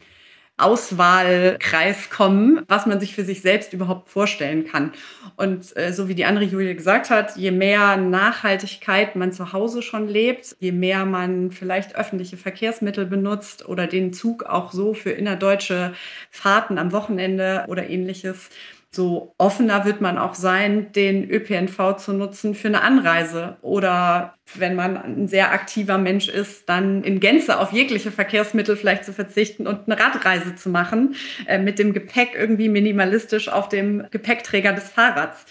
Auswahlkreis 0.58 2.12
kommen, 2.12 2.62
was 2.68 2.86
man 2.86 3.00
sich 3.00 3.16
für 3.16 3.24
sich 3.24 3.42
selbst 3.42 3.74
überhaupt 3.74 4.10
vorstellen 4.10 4.68
kann. 4.68 4.92
Und 5.38 5.76
äh, 5.76 5.92
so 5.92 6.08
wie 6.08 6.14
die 6.14 6.26
andere 6.26 6.46
Julia 6.46 6.74
gesagt 6.74 7.10
hat, 7.10 7.36
je 7.36 7.50
mehr 7.50 7.98
Nachhaltigkeit 7.98 9.16
man 9.16 9.32
zu 9.32 9.54
Hause 9.54 9.82
schon 9.82 10.08
lebt, 10.08 10.56
je 10.60 10.72
mehr 10.72 11.06
man 11.06 11.50
vielleicht 11.50 11.96
öffentliche 11.96 12.38
Verkehrsmittel 12.38 13.08
benutzt 13.08 13.68
oder 13.68 13.88
den 13.88 14.14
Zug 14.14 14.44
auch 14.44 14.72
so 14.72 14.94
für 14.94 15.10
innerdeutsche 15.10 15.94
Fahrten 16.30 16.78
am 16.78 16.92
Wochenende 16.92 17.66
oder 17.68 17.90
ähnliches, 17.90 18.52
so 18.94 19.34
offener 19.38 19.86
wird 19.86 20.02
man 20.02 20.18
auch 20.18 20.36
sein, 20.36 20.92
den 20.92 21.30
ÖPNV 21.30 21.96
zu 21.96 22.12
nutzen 22.12 22.56
für 22.56 22.68
eine 22.68 22.82
Anreise. 22.82 23.56
Oder 23.62 24.34
wenn 24.56 24.76
man 24.76 24.98
ein 24.98 25.28
sehr 25.30 25.54
aktiver 25.54 25.98
Mensch 25.98 26.28
ist, 26.28 26.68
dann 26.68 27.02
in 27.06 27.22
Gänze 27.22 27.58
auf 27.58 27.72
jegliche 27.72 28.12
Verkehrsmittel 28.12 28.76
vielleicht 28.76 29.06
zu 29.06 29.14
verzichten 29.14 29.66
und 29.66 29.90
eine 29.90 29.98
Radreise 29.98 30.58
zu 30.58 30.68
machen, 30.68 31.16
äh, 31.48 31.58
mit 31.58 31.80
dem 31.80 31.94
Gepäck 31.94 32.32
irgendwie 32.36 32.68
minimalistisch 32.68 33.48
auf 33.48 33.70
dem 33.70 34.08
Gepäckträger 34.12 34.74
des 34.74 34.90
Fahrrads. 34.90 35.46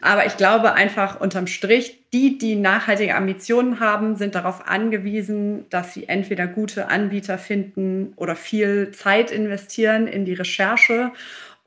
Aber 0.00 0.24
ich 0.26 0.36
glaube 0.36 0.74
einfach 0.74 1.20
unterm 1.20 1.48
Strich, 1.48 2.04
die, 2.12 2.38
die 2.38 2.54
nachhaltige 2.54 3.16
Ambitionen 3.16 3.80
haben, 3.80 4.14
sind 4.14 4.36
darauf 4.36 4.68
angewiesen, 4.68 5.68
dass 5.70 5.92
sie 5.92 6.08
entweder 6.08 6.46
gute 6.46 6.88
Anbieter 6.88 7.36
finden 7.36 8.12
oder 8.14 8.36
viel 8.36 8.92
Zeit 8.92 9.32
investieren 9.32 10.06
in 10.06 10.24
die 10.24 10.34
Recherche 10.34 11.10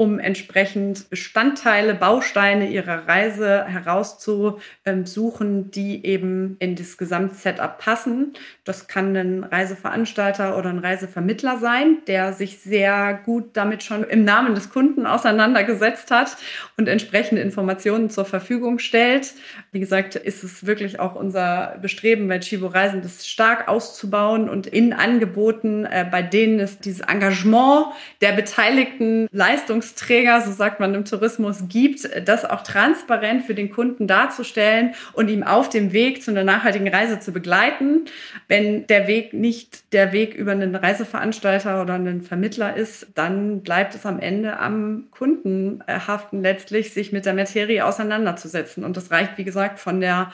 um 0.02 0.18
entsprechend 0.18 1.10
Bestandteile, 1.10 1.94
Bausteine 1.94 2.70
ihrer 2.70 3.10
Reise 3.10 3.66
herauszusuchen, 3.66 5.72
die 5.72 6.06
eben 6.06 6.56
in 6.60 6.78
das 6.78 6.98
Gesamtsetup 6.98 7.80
passen. 7.80 8.32
Das 8.64 8.88
kann 8.88 9.14
ein 9.18 9.44
Reiseveranstalter 9.44 10.58
oder 10.58 10.70
ein 10.70 10.80
Reisevermittler 10.80 11.58
sein, 11.58 11.98
der 12.08 12.32
sich 12.32 12.60
sehr 12.60 13.20
gut 13.26 13.58
damit 13.58 13.84
schon 13.84 14.06
im 14.06 14.24
Namen 14.24 14.56
des 14.56 14.70
Kunden 14.70 15.06
auseinandergesetzt 15.06 16.12
hat 16.12 16.38
und 16.78 16.88
entsprechende 16.88 17.42
Informationen 17.42 18.10
zur 18.10 18.24
Verfügung 18.24 18.80
stellt. 18.80 19.34
Wie 19.74 19.82
gesagt, 19.82 20.16
ist 20.16 20.46
es 20.46 20.66
wirklich 20.66 21.02
auch 21.02 21.16
unser 21.16 21.78
Bestreben 21.82 22.30
bei 22.30 22.40
Chibo 22.40 22.68
Reisen, 22.68 23.02
das 23.02 23.28
stark 23.28 23.68
auszubauen 23.68 24.48
und 24.48 24.66
in 24.66 24.94
Angeboten, 24.94 25.84
äh, 25.84 26.06
bei 26.10 26.22
denen 26.22 26.62
es 26.62 26.80
dieses 26.80 27.02
Engagement 27.02 27.88
der 28.22 28.32
beteiligten 28.32 29.28
Leistungs 29.34 29.89
Leistungsträger, 29.90 30.42
so 30.42 30.52
sagt 30.52 30.80
man 30.80 30.94
im 30.94 31.06
Tourismus, 31.06 31.64
gibt, 31.68 32.10
das 32.26 32.46
auch 32.46 32.64
transparent 32.64 33.44
für 33.44 33.56
den 33.56 33.70
Kunden 33.70 34.08
darzustellen 34.08 34.94
und 35.14 35.30
ihm 35.30 35.44
auf 35.44 35.70
dem 35.70 35.94
Weg 35.94 36.24
zu 36.24 36.32
einer 36.32 36.44
nachhaltigen 36.44 36.88
Reise 36.88 37.20
zu 37.20 37.32
begleiten. 37.32 38.06
Wenn 38.48 38.88
der 38.88 39.08
Weg 39.08 39.34
nicht 39.34 39.94
der 39.94 40.12
Weg 40.12 40.36
über 40.36 40.52
einen 40.52 40.76
Reiseveranstalter 40.76 41.82
oder 41.82 41.96
einen 41.96 42.22
Vermittler 42.22 42.76
ist, 42.76 43.08
dann 43.16 43.62
bleibt 43.62 43.96
es 43.96 44.06
am 44.06 44.20
Ende 44.20 44.58
am 44.58 45.08
Kunden 45.12 45.84
haften, 45.88 46.42
letztlich 46.42 46.94
sich 46.94 47.12
mit 47.12 47.26
der 47.26 47.34
Materie 47.34 47.86
auseinanderzusetzen. 47.86 48.84
Und 48.84 48.98
das 48.98 49.12
reicht, 49.12 49.38
wie 49.38 49.44
gesagt, 49.44 49.80
von 49.80 50.02
der 50.02 50.32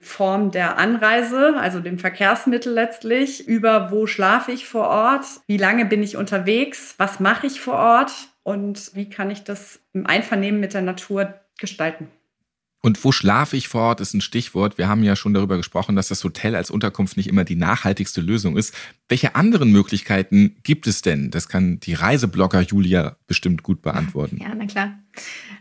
Form 0.00 0.50
der 0.50 0.78
Anreise, 0.78 1.54
also 1.58 1.80
dem 1.80 1.98
Verkehrsmittel 1.98 2.72
letztlich, 2.72 3.48
über 3.48 3.90
wo 3.90 4.06
schlafe 4.06 4.52
ich 4.52 4.66
vor 4.66 4.88
Ort, 4.88 5.24
wie 5.46 5.56
lange 5.56 5.86
bin 5.86 6.02
ich 6.02 6.16
unterwegs, 6.16 6.94
was 6.98 7.18
mache 7.18 7.46
ich 7.46 7.60
vor 7.60 7.74
Ort, 7.74 8.12
und 8.46 8.94
wie 8.94 9.10
kann 9.10 9.28
ich 9.32 9.42
das 9.42 9.80
im 9.92 10.06
Einvernehmen 10.06 10.60
mit 10.60 10.72
der 10.72 10.80
Natur 10.80 11.34
gestalten. 11.58 12.08
Und 12.82 13.02
wo 13.04 13.10
schlafe 13.10 13.56
ich 13.56 13.68
vor 13.68 13.82
Ort, 13.82 14.00
ist 14.00 14.14
ein 14.14 14.20
Stichwort. 14.20 14.78
Wir 14.78 14.86
haben 14.86 15.02
ja 15.02 15.16
schon 15.16 15.34
darüber 15.34 15.56
gesprochen, 15.56 15.96
dass 15.96 16.08
das 16.08 16.22
Hotel 16.22 16.54
als 16.54 16.70
Unterkunft 16.70 17.16
nicht 17.16 17.28
immer 17.28 17.42
die 17.42 17.56
nachhaltigste 17.56 18.20
Lösung 18.20 18.56
ist. 18.56 18.74
Welche 19.08 19.34
anderen 19.34 19.72
Möglichkeiten 19.72 20.56
gibt 20.62 20.86
es 20.86 21.02
denn? 21.02 21.30
Das 21.30 21.48
kann 21.48 21.80
die 21.80 21.94
Reiseblogger 21.94 22.60
Julia 22.60 23.16
bestimmt 23.26 23.62
gut 23.64 23.82
beantworten. 23.82 24.38
Ja, 24.40 24.54
na 24.54 24.66
klar. 24.66 24.98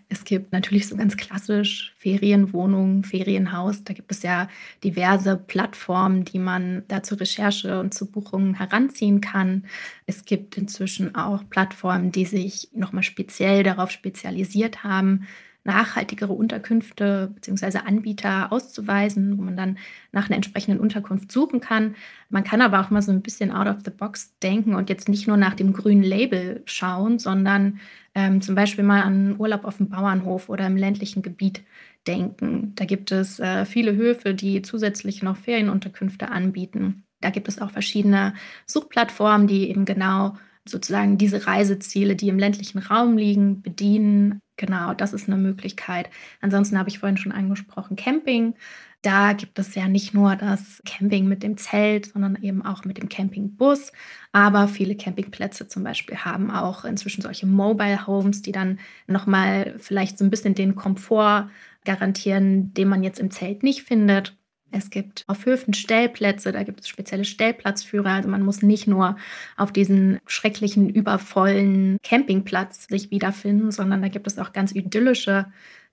Es 0.08 0.24
gibt 0.24 0.52
natürlich 0.52 0.88
so 0.88 0.96
ganz 0.96 1.18
klassisch 1.18 1.94
Ferienwohnungen, 1.98 3.04
Ferienhaus. 3.04 3.84
Da 3.84 3.94
gibt 3.94 4.12
es 4.12 4.22
ja 4.22 4.48
diverse 4.84 5.36
Plattformen, 5.36 6.26
die 6.26 6.38
man 6.38 6.84
da 6.88 7.02
zur 7.02 7.20
Recherche 7.20 7.80
und 7.80 7.94
zu 7.94 8.12
Buchungen 8.12 8.54
heranziehen 8.54 9.20
kann. 9.22 9.66
Es 10.06 10.26
gibt 10.26 10.58
inzwischen 10.58 11.16
auch 11.16 11.50
Plattformen, 11.50 12.12
die 12.12 12.26
sich 12.26 12.70
nochmal 12.74 13.04
speziell 13.04 13.64
darauf 13.64 13.90
spezialisiert 13.90 14.84
haben, 14.84 15.26
nachhaltigere 15.66 16.32
Unterkünfte 16.32 17.32
bzw. 17.36 17.80
Anbieter 17.80 18.52
auszuweisen, 18.52 19.38
wo 19.38 19.42
man 19.42 19.58
dann 19.58 19.78
nach 20.12 20.28
einer 20.28 20.38
entsprechenden 20.38 20.80
Unterkunft 20.80 21.32
suchen 21.32 21.60
kann. 21.60 21.96
Man 22.30 22.44
kann 22.44 22.62
aber 22.62 22.80
auch 22.80 22.92
mal 22.92 23.02
so 23.02 23.12
ein 23.12 23.22
bisschen 23.22 23.52
out 23.52 23.68
of 23.68 23.78
the 23.84 23.92
box 23.92 24.38
denken 24.42 24.76
und 24.76 24.90
jetzt 24.90 25.10
nicht 25.10 25.28
nur 25.28 25.38
nach 25.38 25.56
dem 25.56 25.74
grünen 25.74 26.04
Label 26.04 26.62
schauen, 26.66 27.20
sondern 27.20 27.80
ähm, 28.14 28.42
zum 28.42 28.56
Beispiel 28.56 28.84
mal 28.84 29.02
an 29.02 29.36
Urlaub 29.38 29.66
auf 29.66 29.78
dem 29.78 29.90
Bauernhof 29.90 30.50
oder 30.50 30.68
im 30.68 30.78
ländlichen 30.78 31.22
Gebiet 31.22 31.64
denken. 32.08 32.74
Da 32.76 32.86
gibt 32.86 33.12
es 33.12 33.40
äh, 33.40 33.66
viele 33.66 33.96
Höfe, 33.96 34.34
die 34.34 34.62
zusätzlich 34.62 35.24
noch 35.24 35.38
Ferienunterkünfte 35.38 36.30
anbieten. 36.30 37.04
Da 37.22 37.32
gibt 37.32 37.48
es 37.48 37.60
auch 37.60 37.72
verschiedene 37.72 38.36
Suchplattformen, 38.68 39.48
die 39.48 39.70
eben 39.70 39.86
genau 39.86 40.36
sozusagen 40.68 41.18
diese 41.18 41.48
Reiseziele, 41.48 42.16
die 42.16 42.30
im 42.30 42.40
ländlichen 42.40 42.80
Raum 42.80 43.18
liegen, 43.18 43.62
bedienen. 43.62 44.40
Genau, 44.58 44.94
das 44.94 45.12
ist 45.12 45.28
eine 45.28 45.38
Möglichkeit. 45.38 46.10
Ansonsten 46.40 46.78
habe 46.80 46.88
ich 46.90 47.00
vorhin 47.00 47.18
schon 47.18 47.34
angesprochen, 47.34 47.98
Camping. 47.98 48.56
Da 49.02 49.34
gibt 49.34 49.60
es 49.60 49.76
ja 49.76 49.88
nicht 49.90 50.14
nur 50.14 50.36
das 50.38 50.82
Camping 50.86 51.28
mit 51.28 51.44
dem 51.44 51.58
Zelt, 51.58 52.08
sondern 52.14 52.38
eben 52.42 52.66
auch 52.66 52.86
mit 52.86 52.98
dem 52.98 53.10
Campingbus. 53.10 53.92
Aber 54.32 54.68
viele 54.70 54.96
Campingplätze 54.96 55.68
zum 55.68 55.84
Beispiel 55.84 56.18
haben 56.18 56.52
auch 56.52 56.86
inzwischen 56.86 57.22
solche 57.22 57.46
Mobile 57.46 58.08
Homes, 58.08 58.42
die 58.42 58.54
dann 58.54 58.80
nochmal 59.08 59.76
vielleicht 59.78 60.18
so 60.18 60.24
ein 60.26 60.30
bisschen 60.32 60.56
den 60.56 60.76
Komfort 60.76 61.50
garantieren, 61.84 62.74
den 62.74 62.88
man 62.88 63.04
jetzt 63.04 63.20
im 63.20 63.32
Zelt 63.32 63.62
nicht 63.62 63.84
findet. 63.84 64.38
Es 64.72 64.90
gibt 64.90 65.24
auf 65.28 65.46
Höfen 65.46 65.74
Stellplätze, 65.74 66.52
da 66.52 66.64
gibt 66.64 66.82
es 66.82 66.88
spezielle 66.90 67.26
Stellplatzführer. 67.26 68.12
Also 68.12 68.30
man 68.30 68.44
muss 68.44 68.62
nicht 68.62 68.88
nur 68.88 69.16
auf 69.58 69.72
diesen 69.72 70.20
schrecklichen, 70.28 70.90
übervollen 70.90 71.98
Campingplatz 72.04 72.88
sich 72.88 73.12
wiederfinden, 73.12 73.72
sondern 73.72 74.02
da 74.02 74.08
gibt 74.10 74.28
es 74.28 74.38
auch 74.38 74.54
ganz 74.54 74.74
idyllische 74.74 75.46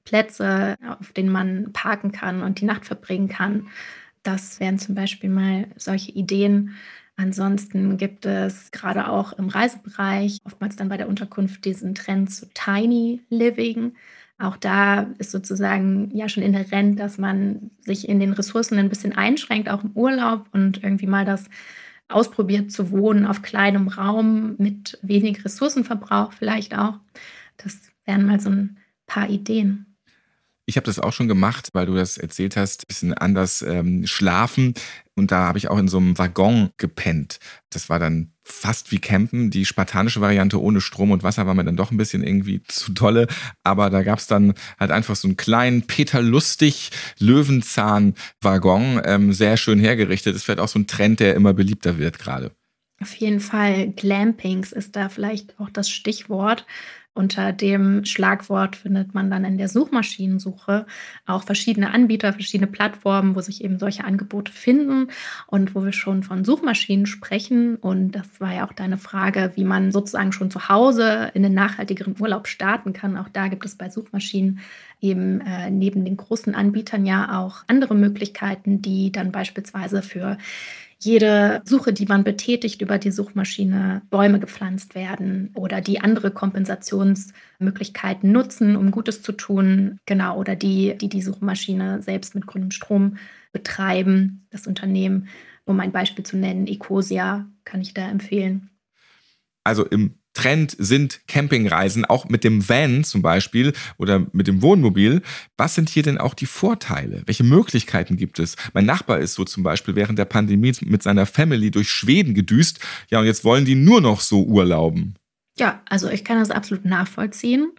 Plätze, 0.04 0.76
auf 0.98 1.12
denen 1.12 1.30
man 1.30 1.72
parken 1.72 2.12
kann 2.12 2.42
und 2.42 2.61
die 2.61 2.64
Nacht 2.64 2.85
verbringen 2.85 3.28
kann. 3.28 3.68
Das 4.22 4.61
wären 4.61 4.78
zum 4.78 4.94
Beispiel 4.94 5.30
mal 5.30 5.68
solche 5.76 6.12
Ideen. 6.12 6.74
Ansonsten 7.16 7.98
gibt 7.98 8.24
es 8.26 8.70
gerade 8.70 9.08
auch 9.08 9.32
im 9.35 9.48
Reisebereich, 9.48 10.38
oftmals 10.44 10.76
dann 10.76 10.88
bei 10.88 10.96
der 10.96 11.08
Unterkunft, 11.08 11.64
diesen 11.64 11.94
Trend 11.94 12.32
zu 12.32 12.46
Tiny 12.54 13.22
Living. 13.28 13.94
Auch 14.38 14.56
da 14.56 15.02
ist 15.18 15.30
sozusagen 15.30 16.10
ja 16.14 16.28
schon 16.28 16.42
inhärent, 16.42 16.98
dass 16.98 17.18
man 17.18 17.70
sich 17.80 18.08
in 18.08 18.18
den 18.18 18.32
Ressourcen 18.32 18.78
ein 18.78 18.88
bisschen 18.88 19.12
einschränkt, 19.12 19.68
auch 19.68 19.84
im 19.84 19.92
Urlaub 19.92 20.46
und 20.52 20.82
irgendwie 20.82 21.06
mal 21.06 21.24
das 21.24 21.48
ausprobiert 22.08 22.70
zu 22.72 22.90
wohnen 22.90 23.26
auf 23.26 23.42
kleinem 23.42 23.88
Raum 23.88 24.56
mit 24.58 24.98
wenig 25.02 25.44
Ressourcenverbrauch 25.44 26.32
vielleicht 26.32 26.76
auch. 26.76 26.94
Das 27.56 27.78
wären 28.04 28.26
mal 28.26 28.40
so 28.40 28.50
ein 28.50 28.78
paar 29.06 29.28
Ideen. 29.30 29.86
Ich 30.66 30.76
habe 30.76 30.86
das 30.86 30.98
auch 30.98 31.12
schon 31.12 31.28
gemacht, 31.28 31.70
weil 31.72 31.86
du 31.86 31.94
das 31.94 32.18
erzählt 32.18 32.56
hast, 32.56 32.82
ein 32.82 32.88
bisschen 32.88 33.14
anders 33.14 33.62
ähm, 33.62 34.06
schlafen. 34.06 34.74
Und 35.14 35.32
da 35.32 35.48
habe 35.48 35.58
ich 35.58 35.68
auch 35.68 35.78
in 35.78 35.88
so 35.88 35.98
einem 35.98 36.18
Waggon 36.18 36.70
gepennt. 36.76 37.38
Das 37.70 37.90
war 37.90 37.98
dann 37.98 38.31
fast 38.44 38.92
wie 38.92 38.98
Campen. 38.98 39.50
Die 39.50 39.64
spartanische 39.64 40.20
Variante 40.20 40.61
ohne 40.61 40.81
Strom 40.81 41.11
und 41.11 41.22
Wasser 41.22 41.46
war 41.46 41.55
mir 41.55 41.64
dann 41.64 41.76
doch 41.76 41.90
ein 41.90 41.96
bisschen 41.96 42.24
irgendwie 42.24 42.62
zu 42.64 42.92
tolle. 42.92 43.26
Aber 43.62 43.90
da 43.90 44.02
gab 44.02 44.18
es 44.18 44.26
dann 44.26 44.55
halt 44.78 44.90
einfach 44.90 45.16
so 45.16 45.28
einen 45.28 45.37
kleinen 45.37 45.83
Peter 45.83 46.22
Lustig 46.22 46.90
Löwenzahn-Waggon, 47.18 49.02
ähm, 49.05 49.33
sehr 49.33 49.57
schön 49.57 49.78
hergerichtet. 49.78 50.35
Das 50.35 50.48
wird 50.48 50.61
auch 50.61 50.68
so 50.68 50.78
ein 50.78 50.87
Trend, 50.87 51.20
der 51.20 51.35
immer 51.35 51.52
beliebter 51.52 51.98
wird 51.98 52.18
gerade. 52.18 52.52
Auf 53.02 53.14
jeden 53.16 53.40
Fall. 53.40 53.88
Glampings 53.88 54.72
ist 54.72 54.94
da 54.94 55.08
vielleicht 55.08 55.58
auch 55.58 55.70
das 55.70 55.90
Stichwort. 55.90 56.64
Unter 57.14 57.52
dem 57.52 58.06
Schlagwort 58.06 58.74
findet 58.74 59.12
man 59.12 59.30
dann 59.30 59.44
in 59.44 59.58
der 59.58 59.68
Suchmaschinensuche 59.68 60.86
auch 61.26 61.42
verschiedene 61.42 61.92
Anbieter, 61.92 62.32
verschiedene 62.32 62.70
Plattformen, 62.70 63.34
wo 63.34 63.42
sich 63.42 63.62
eben 63.62 63.78
solche 63.78 64.04
Angebote 64.04 64.50
finden 64.50 65.08
und 65.46 65.74
wo 65.74 65.84
wir 65.84 65.92
schon 65.92 66.22
von 66.22 66.42
Suchmaschinen 66.42 67.04
sprechen. 67.04 67.76
Und 67.76 68.12
das 68.12 68.40
war 68.40 68.54
ja 68.54 68.66
auch 68.66 68.72
deine 68.72 68.96
Frage, 68.96 69.52
wie 69.56 69.64
man 69.64 69.92
sozusagen 69.92 70.32
schon 70.32 70.50
zu 70.50 70.70
Hause 70.70 71.30
in 71.34 71.42
den 71.42 71.52
nachhaltigeren 71.52 72.16
Urlaub 72.18 72.46
starten 72.46 72.94
kann. 72.94 73.18
Auch 73.18 73.28
da 73.28 73.48
gibt 73.48 73.66
es 73.66 73.76
bei 73.76 73.90
Suchmaschinen 73.90 74.60
eben 75.02 75.42
äh, 75.42 75.70
neben 75.70 76.06
den 76.06 76.16
großen 76.16 76.54
Anbietern 76.54 77.04
ja 77.04 77.42
auch 77.42 77.64
andere 77.66 77.94
Möglichkeiten, 77.94 78.80
die 78.80 79.12
dann 79.12 79.32
beispielsweise 79.32 80.00
für 80.00 80.38
jede 81.04 81.62
Suche, 81.64 81.92
die 81.92 82.06
man 82.06 82.24
betätigt 82.24 82.82
über 82.82 82.98
die 82.98 83.10
Suchmaschine, 83.10 84.02
Bäume 84.10 84.40
gepflanzt 84.40 84.94
werden 84.94 85.50
oder 85.54 85.80
die 85.80 86.00
andere 86.00 86.30
Kompensationsmöglichkeiten 86.30 88.30
nutzen, 88.30 88.76
um 88.76 88.90
Gutes 88.90 89.22
zu 89.22 89.32
tun. 89.32 89.98
Genau, 90.06 90.38
oder 90.38 90.56
die, 90.56 90.96
die 90.96 91.08
die 91.08 91.22
Suchmaschine 91.22 92.02
selbst 92.02 92.34
mit 92.34 92.46
grünem 92.46 92.70
Strom 92.70 93.16
betreiben, 93.52 94.46
das 94.50 94.66
Unternehmen. 94.66 95.28
Um 95.64 95.78
ein 95.80 95.92
Beispiel 95.92 96.24
zu 96.24 96.36
nennen, 96.36 96.66
Ecosia 96.66 97.46
kann 97.64 97.80
ich 97.80 97.94
da 97.94 98.08
empfehlen. 98.08 98.70
Also 99.64 99.84
im 99.84 100.18
Trend 100.34 100.74
sind 100.78 101.20
Campingreisen, 101.28 102.04
auch 102.04 102.28
mit 102.28 102.44
dem 102.44 102.68
Van 102.68 103.04
zum 103.04 103.22
Beispiel 103.22 103.72
oder 103.98 104.26
mit 104.32 104.46
dem 104.46 104.62
Wohnmobil. 104.62 105.22
Was 105.56 105.74
sind 105.74 105.90
hier 105.90 106.02
denn 106.02 106.18
auch 106.18 106.34
die 106.34 106.46
Vorteile? 106.46 107.22
Welche 107.26 107.44
Möglichkeiten 107.44 108.16
gibt 108.16 108.38
es? 108.38 108.56
Mein 108.72 108.86
Nachbar 108.86 109.18
ist 109.18 109.34
so 109.34 109.44
zum 109.44 109.62
Beispiel 109.62 109.94
während 109.94 110.18
der 110.18 110.24
Pandemie 110.24 110.72
mit 110.82 111.02
seiner 111.02 111.26
Family 111.26 111.70
durch 111.70 111.90
Schweden 111.90 112.34
gedüst. 112.34 112.80
Ja, 113.10 113.20
und 113.20 113.26
jetzt 113.26 113.44
wollen 113.44 113.64
die 113.64 113.74
nur 113.74 114.00
noch 114.00 114.20
so 114.20 114.44
urlauben. 114.44 115.14
Ja, 115.58 115.82
also 115.88 116.08
ich 116.08 116.24
kann 116.24 116.38
das 116.38 116.50
absolut 116.50 116.84
nachvollziehen. 116.84 117.72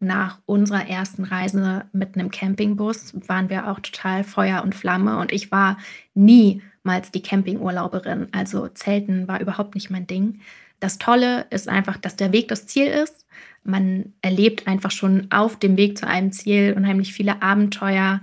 Nach 0.00 0.38
unserer 0.46 0.88
ersten 0.88 1.24
Reise 1.24 1.84
mit 1.92 2.14
einem 2.14 2.30
Campingbus 2.30 3.14
waren 3.28 3.50
wir 3.50 3.70
auch 3.70 3.80
total 3.80 4.24
Feuer 4.24 4.62
und 4.62 4.74
Flamme 4.74 5.18
und 5.18 5.30
ich 5.30 5.52
war 5.52 5.76
niemals 6.14 7.10
die 7.12 7.22
Campingurlauberin. 7.22 8.28
Also 8.32 8.68
Zelten 8.68 9.28
war 9.28 9.40
überhaupt 9.40 9.74
nicht 9.74 9.90
mein 9.90 10.06
Ding. 10.06 10.40
Das 10.80 10.98
Tolle 10.98 11.46
ist 11.50 11.68
einfach, 11.68 11.98
dass 11.98 12.16
der 12.16 12.32
Weg 12.32 12.48
das 12.48 12.66
Ziel 12.66 12.86
ist. 12.86 13.26
Man 13.62 14.14
erlebt 14.22 14.66
einfach 14.66 14.90
schon 14.90 15.26
auf 15.30 15.58
dem 15.58 15.76
Weg 15.76 15.98
zu 15.98 16.06
einem 16.06 16.32
Ziel 16.32 16.74
unheimlich 16.76 17.12
viele 17.12 17.42
Abenteuer. 17.42 18.20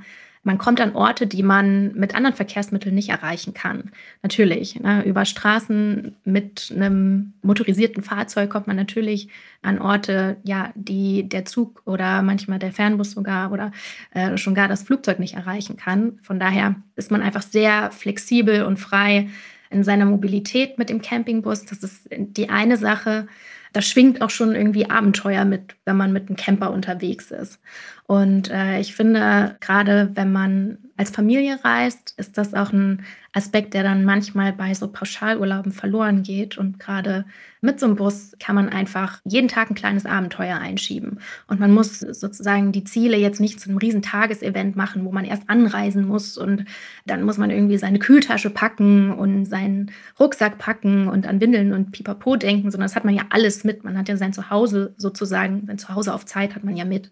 Man 0.48 0.58
kommt 0.58 0.80
an 0.80 0.96
Orte, 0.96 1.28
die 1.28 1.44
man 1.44 1.94
mit 1.94 2.16
anderen 2.16 2.36
Verkehrsmitteln 2.36 2.96
nicht 2.96 3.10
erreichen 3.10 3.54
kann. 3.54 3.92
Natürlich, 4.24 4.80
ne, 4.80 5.04
über 5.04 5.26
Straßen 5.26 6.16
mit 6.24 6.72
einem 6.74 7.34
motorisierten 7.42 8.02
Fahrzeug 8.02 8.50
kommt 8.50 8.66
man 8.66 8.78
natürlich 8.78 9.28
an 9.62 9.78
Orte, 9.78 10.38
ja, 10.44 10.72
die 10.74 11.28
der 11.28 11.44
Zug 11.44 11.82
oder 11.86 12.22
manchmal 12.22 12.60
der 12.60 12.72
Fernbus 12.72 13.12
sogar 13.12 13.52
oder 13.52 13.72
äh, 14.14 14.38
schon 14.38 14.56
gar 14.56 14.70
das 14.70 14.84
Flugzeug 14.84 15.20
nicht 15.20 15.34
erreichen 15.36 15.76
kann. 15.76 16.18
Von 16.24 16.40
daher 16.40 16.76
ist 16.96 17.12
man 17.12 17.22
einfach 17.22 17.44
sehr 17.44 17.92
flexibel 17.92 18.64
und 18.64 18.78
frei 18.78 19.28
in 19.70 19.84
seiner 19.84 20.06
Mobilität 20.06 20.78
mit 20.78 20.90
dem 20.90 21.02
Campingbus. 21.02 21.66
Das 21.66 21.84
ist 21.84 22.08
die 22.12 22.50
eine 22.50 22.78
Sache. 22.78 23.28
Da 23.74 23.82
schwingt 23.82 24.22
auch 24.22 24.30
schon 24.30 24.56
irgendwie 24.56 24.90
Abenteuer 24.90 25.46
mit, 25.46 25.76
wenn 25.86 25.98
man 25.98 26.14
mit 26.14 26.28
einem 26.28 26.38
Camper 26.38 26.72
unterwegs 26.72 27.32
ist. 27.32 27.60
Und 28.06 28.50
äh, 28.50 28.80
ich 28.80 28.96
finde, 28.96 29.58
gerade 29.60 30.12
wenn 30.14 30.32
man 30.32 30.78
als 30.98 31.12
Familie 31.12 31.60
reist, 31.64 32.16
ist 32.18 32.38
das 32.38 32.56
auch 32.56 32.74
ein 32.74 33.04
Aspekt, 33.32 33.76
der 33.76 33.84
dann 33.84 34.04
manchmal 34.04 34.52
bei 34.52 34.74
so 34.74 34.88
Pauschalurlauben 34.88 35.72
verloren 35.72 36.24
geht. 36.24 36.58
Und 36.58 36.80
gerade 36.80 37.26
mit 37.62 37.80
so 37.80 37.86
einem 37.86 37.96
Bus 37.96 38.36
kann 38.40 38.56
man 38.56 38.70
einfach 38.70 39.22
jeden 39.24 39.48
Tag 39.48 39.70
ein 39.70 39.76
kleines 39.76 40.08
Abenteuer 40.08 40.58
einschieben. 40.58 41.20
Und 41.48 41.60
man 41.60 41.72
muss 41.72 42.00
sozusagen 42.00 42.72
die 42.72 42.84
Ziele 42.84 43.16
jetzt 43.16 43.40
nicht 43.40 43.60
zu 43.60 43.70
einem 43.70 43.78
riesen 43.78 44.02
Tagesevent 44.02 44.76
machen, 44.76 45.06
wo 45.06 45.12
man 45.12 45.24
erst 45.24 45.48
anreisen 45.50 46.08
muss 46.08 46.36
und 46.36 46.66
dann 47.06 47.22
muss 47.22 47.38
man 47.38 47.52
irgendwie 47.52 47.78
seine 47.78 48.00
Kühltasche 48.00 48.50
packen 48.50 49.12
und 49.12 49.46
seinen 49.46 49.92
Rucksack 50.20 50.58
packen 50.58 51.08
und 51.08 51.28
an 51.28 51.40
Windeln 51.40 51.74
und 51.74 51.92
Pipapo 51.92 52.38
denken, 52.38 52.72
sondern 52.72 52.88
das 52.88 52.96
hat 52.96 53.06
man 53.06 53.14
ja 53.14 53.26
alles 53.30 53.64
mit. 53.64 53.84
Man 53.84 53.98
hat 53.98 54.10
ja 54.10 54.18
sein 54.18 54.34
Zuhause 54.34 54.96
sozusagen, 54.98 55.68
sein 55.68 55.78
Zuhause 55.78 56.14
auf 56.14 56.26
Zeit 56.26 56.56
hat 56.56 56.64
man 56.64 56.76
ja 56.76 56.86
mit. 56.86 57.12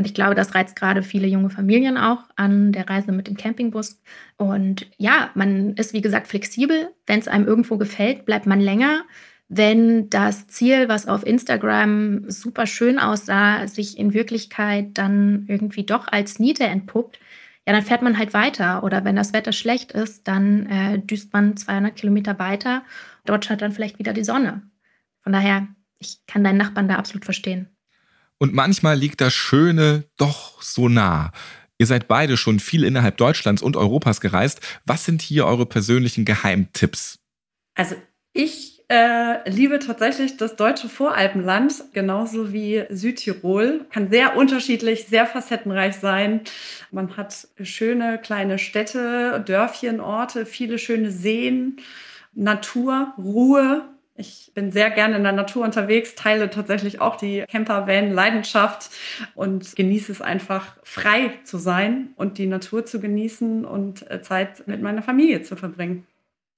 Und 0.00 0.06
ich 0.06 0.14
glaube, 0.14 0.34
das 0.34 0.54
reizt 0.54 0.76
gerade 0.76 1.02
viele 1.02 1.26
junge 1.26 1.50
Familien 1.50 1.98
auch 1.98 2.24
an 2.34 2.72
der 2.72 2.88
Reise 2.88 3.12
mit 3.12 3.26
dem 3.26 3.36
Campingbus. 3.36 4.00
Und 4.38 4.90
ja, 4.96 5.28
man 5.34 5.74
ist, 5.74 5.92
wie 5.92 6.00
gesagt, 6.00 6.26
flexibel. 6.26 6.88
Wenn 7.06 7.20
es 7.20 7.28
einem 7.28 7.46
irgendwo 7.46 7.76
gefällt, 7.76 8.24
bleibt 8.24 8.46
man 8.46 8.60
länger. 8.60 9.02
Wenn 9.48 10.08
das 10.08 10.46
Ziel, 10.46 10.88
was 10.88 11.06
auf 11.06 11.26
Instagram 11.26 12.30
super 12.30 12.66
schön 12.66 12.98
aussah, 12.98 13.66
sich 13.66 13.98
in 13.98 14.14
Wirklichkeit 14.14 14.96
dann 14.96 15.44
irgendwie 15.48 15.84
doch 15.84 16.08
als 16.08 16.38
Niete 16.38 16.64
entpuppt, 16.64 17.20
ja, 17.66 17.74
dann 17.74 17.82
fährt 17.82 18.00
man 18.00 18.16
halt 18.16 18.32
weiter. 18.32 18.82
Oder 18.82 19.04
wenn 19.04 19.16
das 19.16 19.34
Wetter 19.34 19.52
schlecht 19.52 19.92
ist, 19.92 20.26
dann 20.26 20.64
äh, 20.64 20.98
düst 20.98 21.34
man 21.34 21.58
200 21.58 21.94
Kilometer 21.94 22.38
weiter. 22.38 22.84
Dort 23.26 23.44
schaut 23.44 23.60
dann 23.60 23.72
vielleicht 23.72 23.98
wieder 23.98 24.14
die 24.14 24.24
Sonne. 24.24 24.62
Von 25.20 25.34
daher, 25.34 25.68
ich 25.98 26.24
kann 26.26 26.42
deinen 26.42 26.56
Nachbarn 26.56 26.88
da 26.88 26.94
absolut 26.94 27.26
verstehen. 27.26 27.68
Und 28.40 28.54
manchmal 28.54 28.96
liegt 28.96 29.20
das 29.20 29.34
Schöne 29.34 30.04
doch 30.16 30.62
so 30.62 30.88
nah. 30.88 31.30
Ihr 31.78 31.86
seid 31.86 32.08
beide 32.08 32.36
schon 32.36 32.58
viel 32.58 32.84
innerhalb 32.84 33.18
Deutschlands 33.18 33.62
und 33.62 33.76
Europas 33.76 34.20
gereist. 34.20 34.60
Was 34.86 35.04
sind 35.04 35.22
hier 35.22 35.46
eure 35.46 35.66
persönlichen 35.66 36.24
Geheimtipps? 36.24 37.18
Also 37.74 37.96
ich 38.32 38.82
äh, 38.88 39.48
liebe 39.48 39.78
tatsächlich 39.78 40.36
das 40.36 40.56
deutsche 40.56 40.88
Voralpenland, 40.88 41.84
genauso 41.92 42.52
wie 42.52 42.84
Südtirol. 42.88 43.86
Kann 43.92 44.10
sehr 44.10 44.36
unterschiedlich, 44.36 45.06
sehr 45.06 45.26
facettenreich 45.26 45.96
sein. 45.96 46.40
Man 46.90 47.16
hat 47.16 47.46
schöne 47.62 48.18
kleine 48.18 48.58
Städte, 48.58 49.42
Dörfchen, 49.46 50.00
Orte, 50.00 50.46
viele 50.46 50.78
schöne 50.78 51.10
Seen, 51.10 51.76
Natur, 52.32 53.12
Ruhe. 53.18 53.84
Ich 54.20 54.52
bin 54.54 54.70
sehr 54.70 54.90
gerne 54.90 55.16
in 55.16 55.22
der 55.22 55.32
Natur 55.32 55.64
unterwegs, 55.64 56.14
teile 56.14 56.50
tatsächlich 56.50 57.00
auch 57.00 57.16
die 57.16 57.44
Camper-Van-Leidenschaft 57.48 58.90
und 59.34 59.74
genieße 59.74 60.12
es 60.12 60.20
einfach, 60.20 60.76
frei 60.82 61.32
zu 61.44 61.56
sein 61.56 62.10
und 62.16 62.36
die 62.36 62.46
Natur 62.46 62.84
zu 62.84 63.00
genießen 63.00 63.64
und 63.64 64.08
äh, 64.10 64.20
Zeit 64.20 64.66
mit 64.68 64.82
meiner 64.82 65.02
Familie 65.02 65.42
zu 65.42 65.56
verbringen. 65.56 66.06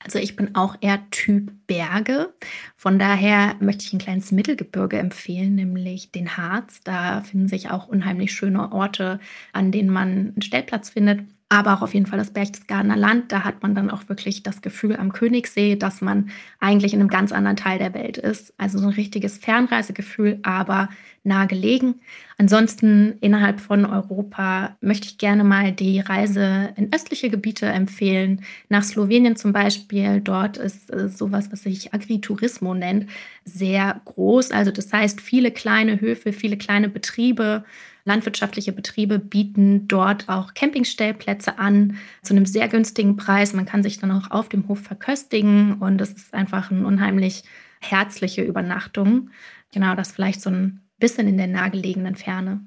Also 0.05 0.19
ich 0.19 0.35
bin 0.35 0.57
auch 0.57 0.75
eher 0.81 0.99
Typ 1.11 1.53
Berge. 1.69 2.35
Von 2.75 2.99
daher 2.99 3.55
möchte 3.61 3.85
ich 3.85 3.93
ein 3.93 4.01
kleines 4.01 4.33
Mittelgebirge 4.33 4.99
empfehlen, 4.99 5.55
nämlich 5.55 6.11
den 6.11 6.37
Harz. 6.37 6.81
Da 6.83 7.21
finden 7.21 7.47
sich 7.47 7.71
auch 7.71 7.87
unheimlich 7.87 8.33
schöne 8.33 8.73
Orte, 8.73 9.21
an 9.53 9.71
denen 9.71 9.91
man 9.91 10.09
einen 10.09 10.43
Stellplatz 10.43 10.91
findet 10.91 11.21
aber 11.53 11.75
auch 11.75 11.83
auf 11.83 11.93
jeden 11.93 12.07
Fall 12.07 12.19
das 12.19 12.31
Berchtesgadener 12.31 12.97
Land. 12.97 13.31
Da 13.31 13.45
hat 13.45 13.63
man 13.63 13.75
dann 13.75 13.91
auch 13.91 14.09
wirklich 14.09 14.43
das 14.43 14.63
Gefühl 14.63 14.97
am 14.97 15.13
Königssee, 15.13 15.77
dass 15.77 16.01
man 16.01 16.31
eigentlich 16.61 16.95
in 16.95 17.01
einem 17.01 17.11
ganz 17.11 17.31
anderen 17.31 17.59
Teil 17.59 17.79
der 17.79 17.93
Welt 17.93 18.17
ist. 18.17 18.55
Also 18.57 18.79
so 18.79 18.87
ein 18.87 18.95
richtiges 18.95 19.37
Fernreisegefühl, 19.37 20.39
aber 20.45 20.89
nah 21.25 21.45
gelegen. 21.45 21.97
Ansonsten 22.39 23.19
innerhalb 23.21 23.61
von 23.61 23.85
Europa 23.85 24.79
möchte 24.81 25.09
ich 25.09 25.19
gerne 25.19 25.45
mal 25.45 25.73
die 25.73 26.01
Reise 26.01 26.73
in 26.77 26.91
östliche 26.91 27.29
Gebiete 27.29 27.67
empfehlen. 27.67 28.41
Nach 28.71 28.83
Slowenien 28.83 29.37
zum 29.37 29.53
Beispiel. 29.53 30.23
Dort 30.23 30.57
ist 30.57 30.91
äh, 30.91 31.11
sowas, 31.11 31.53
was 31.53 31.65
sich 31.65 31.93
Agriturismo 31.93 32.73
nennt, 32.73 33.11
sehr 33.45 34.01
groß. 34.07 34.53
Also 34.53 34.71
das 34.71 34.91
heißt 34.91 35.21
viele 35.21 35.51
kleine 35.51 36.01
Höfe, 36.01 36.33
viele 36.33 36.57
kleine 36.57 36.89
Betriebe 36.89 37.63
Landwirtschaftliche 38.05 38.73
Betriebe 38.73 39.19
bieten 39.19 39.87
dort 39.89 40.29
auch 40.29 40.55
Campingstellplätze 40.55 41.59
an 41.59 41.97
zu 42.23 42.35
einem 42.35 42.47
sehr 42.47 42.69
günstigen 42.69 43.17
Preis. 43.17 43.53
Man 43.53 43.67
kann 43.67 43.83
sich 43.83 43.99
dann 43.99 44.11
auch 44.11 44.31
auf 44.31 44.49
dem 44.49 44.69
Hof 44.69 44.81
verköstigen 44.81 45.75
und 45.75 46.01
es 46.01 46.13
ist 46.13 46.35
einfach 46.35 46.71
eine 46.71 46.87
unheimlich 46.87 47.45
herzliche 47.81 48.43
Übernachtung. 48.43 49.31
Genau, 49.73 49.95
das 49.95 50.13
vielleicht 50.13 50.41
so 50.41 50.51
ein 50.51 50.81
bisschen 50.99 51.29
in 51.29 51.37
der 51.37 51.49
nahegelegenen 51.49 52.17
Ferne. 52.17 52.67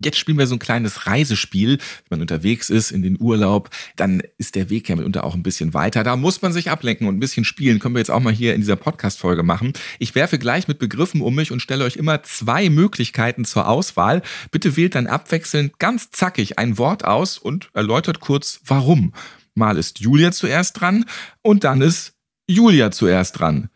Jetzt 0.00 0.18
spielen 0.18 0.38
wir 0.38 0.46
so 0.46 0.54
ein 0.54 0.60
kleines 0.60 1.08
Reisespiel. 1.08 1.78
Wenn 1.78 2.18
man 2.18 2.20
unterwegs 2.20 2.70
ist 2.70 2.92
in 2.92 3.02
den 3.02 3.20
Urlaub, 3.20 3.70
dann 3.96 4.22
ist 4.36 4.54
der 4.54 4.70
Weg 4.70 4.88
ja 4.88 4.94
mitunter 4.94 5.24
auch 5.24 5.34
ein 5.34 5.42
bisschen 5.42 5.74
weiter. 5.74 6.04
Da 6.04 6.14
muss 6.14 6.40
man 6.40 6.52
sich 6.52 6.70
ablenken 6.70 7.08
und 7.08 7.16
ein 7.16 7.20
bisschen 7.20 7.44
spielen. 7.44 7.80
Können 7.80 7.96
wir 7.96 8.00
jetzt 8.00 8.12
auch 8.12 8.20
mal 8.20 8.32
hier 8.32 8.54
in 8.54 8.60
dieser 8.60 8.76
Podcast-Folge 8.76 9.42
machen. 9.42 9.72
Ich 9.98 10.14
werfe 10.14 10.38
gleich 10.38 10.68
mit 10.68 10.78
Begriffen 10.78 11.20
um 11.20 11.34
mich 11.34 11.50
und 11.50 11.60
stelle 11.60 11.84
euch 11.84 11.96
immer 11.96 12.22
zwei 12.22 12.70
Möglichkeiten 12.70 13.44
zur 13.44 13.66
Auswahl. 13.66 14.22
Bitte 14.52 14.76
wählt 14.76 14.94
dann 14.94 15.08
abwechselnd 15.08 15.80
ganz 15.80 16.12
zackig 16.12 16.60
ein 16.60 16.78
Wort 16.78 17.04
aus 17.04 17.36
und 17.36 17.68
erläutert 17.74 18.20
kurz, 18.20 18.60
warum. 18.64 19.12
Mal 19.56 19.78
ist 19.78 19.98
Julia 19.98 20.30
zuerst 20.30 20.80
dran 20.80 21.06
und 21.42 21.64
dann 21.64 21.80
ist 21.80 22.12
Julia 22.46 22.92
zuerst 22.92 23.40
dran. 23.40 23.68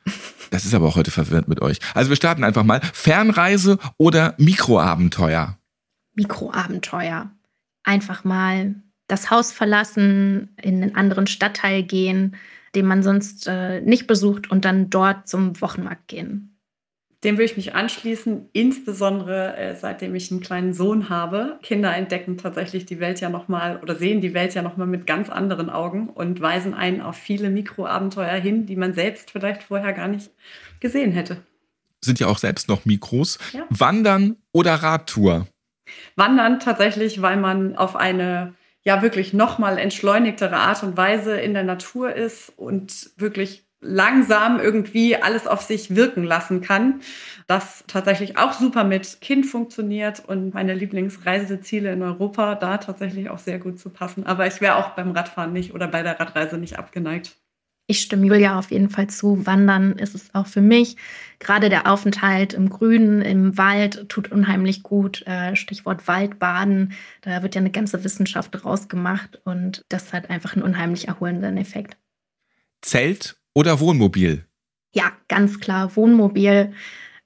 Das 0.50 0.64
ist 0.64 0.74
aber 0.74 0.86
auch 0.86 0.94
heute 0.94 1.10
verwirrend 1.10 1.48
mit 1.48 1.60
euch. 1.60 1.78
Also 1.94 2.10
wir 2.10 2.16
starten 2.16 2.44
einfach 2.44 2.62
mal. 2.62 2.80
Fernreise 2.92 3.78
oder 3.98 4.34
Mikroabenteuer? 4.38 5.58
Mikroabenteuer. 6.14 7.30
Einfach 7.84 8.24
mal 8.24 8.74
das 9.08 9.30
Haus 9.30 9.52
verlassen, 9.52 10.54
in 10.60 10.82
einen 10.82 10.94
anderen 10.94 11.26
Stadtteil 11.26 11.82
gehen, 11.82 12.36
den 12.74 12.86
man 12.86 13.02
sonst 13.02 13.46
äh, 13.46 13.80
nicht 13.80 14.06
besucht 14.06 14.50
und 14.50 14.64
dann 14.64 14.88
dort 14.88 15.28
zum 15.28 15.60
Wochenmarkt 15.60 16.08
gehen. 16.08 16.52
Dem 17.24 17.36
würde 17.36 17.44
ich 17.44 17.56
mich 17.56 17.74
anschließen, 17.74 18.48
insbesondere 18.52 19.56
äh, 19.56 19.76
seitdem 19.76 20.14
ich 20.14 20.32
einen 20.32 20.40
kleinen 20.40 20.74
Sohn 20.74 21.08
habe. 21.08 21.58
Kinder 21.62 21.94
entdecken 21.94 22.36
tatsächlich 22.36 22.84
die 22.84 22.98
Welt 22.98 23.20
ja 23.20 23.28
nochmal 23.28 23.78
oder 23.80 23.94
sehen 23.94 24.20
die 24.20 24.34
Welt 24.34 24.54
ja 24.54 24.62
nochmal 24.62 24.88
mit 24.88 25.06
ganz 25.06 25.30
anderen 25.30 25.70
Augen 25.70 26.08
und 26.08 26.40
weisen 26.40 26.74
einen 26.74 27.00
auf 27.00 27.16
viele 27.16 27.50
Mikroabenteuer 27.50 28.40
hin, 28.40 28.66
die 28.66 28.74
man 28.74 28.92
selbst 28.94 29.30
vielleicht 29.30 29.62
vorher 29.62 29.92
gar 29.92 30.08
nicht 30.08 30.32
gesehen 30.80 31.12
hätte. 31.12 31.36
Sind 32.00 32.18
ja 32.18 32.26
auch 32.26 32.38
selbst 32.38 32.68
noch 32.68 32.84
Mikros. 32.86 33.38
Ja. 33.52 33.66
Wandern 33.70 34.36
oder 34.52 34.74
Radtour? 34.74 35.46
Wandern 36.16 36.60
tatsächlich, 36.60 37.22
weil 37.22 37.36
man 37.36 37.76
auf 37.76 37.96
eine 37.96 38.54
ja 38.84 39.02
wirklich 39.02 39.32
nochmal 39.32 39.78
entschleunigtere 39.78 40.56
Art 40.56 40.82
und 40.82 40.96
Weise 40.96 41.38
in 41.38 41.54
der 41.54 41.64
Natur 41.64 42.14
ist 42.14 42.50
und 42.56 43.10
wirklich 43.16 43.64
langsam 43.82 44.60
irgendwie 44.60 45.16
alles 45.16 45.46
auf 45.46 45.62
sich 45.62 45.94
wirken 45.96 46.22
lassen 46.22 46.60
kann. 46.60 47.00
Das 47.48 47.84
tatsächlich 47.88 48.38
auch 48.38 48.52
super 48.52 48.84
mit 48.84 49.20
Kind 49.20 49.44
funktioniert 49.44 50.22
und 50.26 50.54
meine 50.54 50.74
Lieblingsreiseziele 50.74 51.92
in 51.92 52.02
Europa 52.02 52.54
da 52.54 52.78
tatsächlich 52.78 53.28
auch 53.28 53.40
sehr 53.40 53.58
gut 53.58 53.80
zu 53.80 53.90
passen. 53.90 54.24
Aber 54.24 54.46
ich 54.46 54.60
wäre 54.60 54.76
auch 54.76 54.90
beim 54.90 55.10
Radfahren 55.10 55.52
nicht 55.52 55.74
oder 55.74 55.88
bei 55.88 56.02
der 56.02 56.18
Radreise 56.18 56.58
nicht 56.58 56.78
abgeneigt. 56.78 57.41
Ich 57.92 58.00
stimme 58.00 58.26
Julia 58.26 58.58
auf 58.58 58.70
jeden 58.70 58.88
Fall 58.88 59.08
zu. 59.08 59.44
Wandern 59.44 59.92
ist 59.98 60.14
es 60.14 60.34
auch 60.34 60.46
für 60.46 60.62
mich. 60.62 60.96
Gerade 61.40 61.68
der 61.68 61.92
Aufenthalt 61.92 62.54
im 62.54 62.70
Grünen, 62.70 63.20
im 63.20 63.58
Wald 63.58 64.08
tut 64.08 64.32
unheimlich 64.32 64.82
gut. 64.82 65.26
Äh, 65.26 65.56
Stichwort 65.56 66.08
Waldbaden. 66.08 66.94
Da 67.20 67.42
wird 67.42 67.54
ja 67.54 67.60
eine 67.60 67.70
ganze 67.70 68.02
Wissenschaft 68.02 68.48
draus 68.52 68.88
gemacht 68.88 69.42
und 69.44 69.84
das 69.90 70.14
hat 70.14 70.30
einfach 70.30 70.54
einen 70.54 70.62
unheimlich 70.62 71.06
erholenden 71.06 71.58
Effekt. 71.58 71.98
Zelt 72.80 73.36
oder 73.52 73.78
Wohnmobil? 73.78 74.46
Ja, 74.94 75.12
ganz 75.28 75.60
klar, 75.60 75.94
Wohnmobil. 75.94 76.72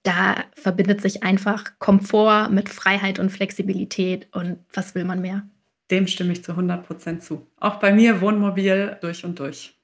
Da 0.03 0.35
verbindet 0.55 1.01
sich 1.01 1.23
einfach 1.23 1.79
Komfort 1.79 2.49
mit 2.51 2.71
Freiheit 2.71 3.21
und 3.21 3.31
Flexibilität. 3.31 4.27
Und 4.33 4.59
was 4.73 4.97
will 4.97 5.05
man 5.05 5.21
mehr? 5.21 5.49
Dem 5.93 6.09
stimme 6.09 6.33
ich 6.33 6.43
zu 6.43 6.51
100 6.51 6.85
Prozent 6.85 7.23
zu. 7.23 7.47
Auch 7.61 7.77
bei 7.77 7.93
mir 7.93 8.21
Wohnmobil 8.21 8.99
durch 9.01 9.25
und 9.25 9.39
durch. 9.39 9.76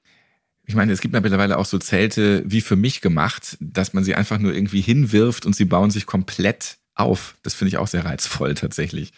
Ich 0.65 0.75
meine, 0.75 0.93
es 0.93 1.01
gibt 1.01 1.13
mittlerweile 1.13 1.57
auch 1.57 1.65
so 1.65 1.77
Zelte 1.77 2.43
wie 2.45 2.61
für 2.61 2.75
mich 2.75 3.01
gemacht, 3.01 3.57
dass 3.59 3.93
man 3.93 4.03
sie 4.03 4.15
einfach 4.15 4.39
nur 4.39 4.53
irgendwie 4.53 4.81
hinwirft 4.81 5.45
und 5.45 5.55
sie 5.55 5.65
bauen 5.65 5.91
sich 5.91 6.05
komplett 6.05 6.77
auf. 6.95 7.35
Das 7.43 7.53
finde 7.53 7.69
ich 7.69 7.77
auch 7.77 7.87
sehr 7.87 8.05
reizvoll 8.05 8.53
tatsächlich. 8.55 9.11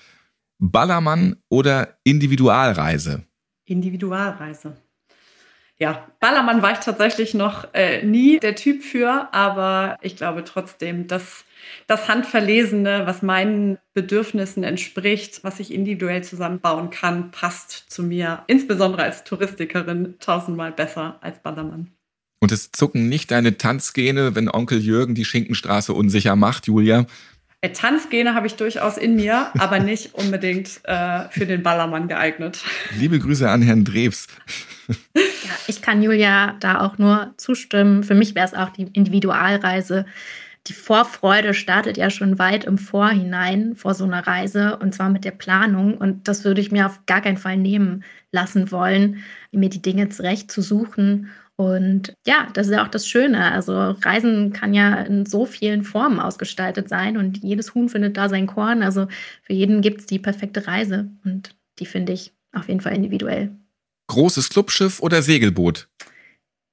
Ballermann 0.57 1.35
oder 1.49 1.97
Individualreise? 2.03 3.23
Individualreise 3.65 4.75
ja, 5.77 6.07
Ballermann 6.19 6.61
war 6.61 6.71
ich 6.71 6.79
tatsächlich 6.79 7.33
noch 7.33 7.73
äh, 7.73 8.03
nie 8.03 8.39
der 8.39 8.55
Typ 8.55 8.81
für, 8.81 9.27
aber 9.33 9.97
ich 10.01 10.15
glaube 10.15 10.43
trotzdem, 10.45 11.07
dass 11.07 11.44
das 11.87 12.07
Handverlesene, 12.07 13.03
was 13.05 13.21
meinen 13.21 13.77
Bedürfnissen 13.93 14.63
entspricht, 14.63 15.43
was 15.43 15.59
ich 15.59 15.73
individuell 15.73 16.23
zusammenbauen 16.23 16.89
kann, 16.89 17.31
passt 17.31 17.85
zu 17.89 18.03
mir, 18.03 18.43
insbesondere 18.47 19.03
als 19.03 19.23
Touristikerin, 19.23 20.15
tausendmal 20.19 20.71
besser 20.71 21.17
als 21.21 21.39
Ballermann. 21.39 21.91
Und 22.39 22.51
es 22.51 22.71
zucken 22.71 23.09
nicht 23.09 23.31
deine 23.31 23.57
Tanzgene, 23.57 24.35
wenn 24.35 24.49
Onkel 24.49 24.79
Jürgen 24.79 25.15
die 25.15 25.25
Schinkenstraße 25.25 25.93
unsicher 25.93 26.35
macht, 26.35 26.67
Julia? 26.67 27.05
Äh, 27.61 27.71
Tanzgene 27.71 28.35
habe 28.35 28.45
ich 28.45 28.55
durchaus 28.55 28.97
in 28.97 29.15
mir, 29.15 29.47
aber 29.57 29.79
nicht 29.79 30.13
unbedingt 30.13 30.81
äh, 30.83 31.27
für 31.29 31.47
den 31.47 31.63
Ballermann 31.63 32.07
geeignet. 32.07 32.63
Liebe 32.99 33.17
Grüße 33.17 33.49
an 33.49 33.61
Herrn 33.61 33.83
Drews. 33.83 34.27
Ja, 35.15 35.51
ich 35.67 35.81
kann 35.81 36.03
Julia 36.03 36.55
da 36.59 36.81
auch 36.81 36.99
nur 36.99 37.33
zustimmen. 37.37 38.03
Für 38.03 38.13
mich 38.13 38.35
wäre 38.35 38.45
es 38.45 38.53
auch 38.53 38.69
die 38.69 38.83
Individualreise. 38.93 40.05
Die 40.67 40.73
Vorfreude 40.73 41.53
startet 41.53 41.95
ja 41.95 42.09
schon 42.09 42.39
weit 42.39 42.63
im 42.63 42.79
Vorhinein 42.79 43.75
vor 43.75 43.93
so 43.93 44.03
einer 44.03 44.25
Reise 44.25 44.77
und 44.77 44.95
zwar 44.95 45.09
mit 45.09 45.23
der 45.23 45.31
Planung. 45.31 45.95
Und 45.97 46.27
das 46.27 46.43
würde 46.43 46.59
ich 46.59 46.71
mir 46.71 46.87
auf 46.87 47.05
gar 47.05 47.21
keinen 47.21 47.37
Fall 47.37 47.57
nehmen 47.57 48.03
lassen 48.31 48.71
wollen, 48.71 49.23
mir 49.51 49.69
die 49.69 49.81
Dinge 49.81 50.09
zurecht 50.09 50.51
zu 50.51 50.61
suchen. 50.61 51.29
Und 51.55 52.13
ja, 52.27 52.47
das 52.53 52.67
ist 52.67 52.73
ja 52.73 52.83
auch 52.83 52.89
das 52.89 53.07
Schöne. 53.07 53.51
Also 53.51 53.91
Reisen 53.91 54.53
kann 54.53 54.73
ja 54.73 54.95
in 55.01 55.25
so 55.25 55.45
vielen 55.45 55.83
Formen 55.83 56.19
ausgestaltet 56.19 56.89
sein 56.89 57.15
und 57.15 57.37
jedes 57.43 57.75
Huhn 57.75 57.87
findet 57.87 58.17
da 58.17 58.27
sein 58.27 58.47
Korn. 58.47 58.81
Also 58.81 59.07
für 59.43 59.53
jeden 59.53 59.81
gibt 59.81 60.01
es 60.01 60.07
die 60.07 60.19
perfekte 60.19 60.67
Reise 60.67 61.09
und 61.23 61.55
die 61.79 61.85
finde 61.85 62.11
ich 62.13 62.33
auf 62.51 62.67
jeden 62.67 62.81
Fall 62.81 62.95
individuell. 62.95 63.55
Großes 64.07 64.49
Clubschiff 64.49 65.01
oder 65.01 65.21
Segelboot? 65.21 65.87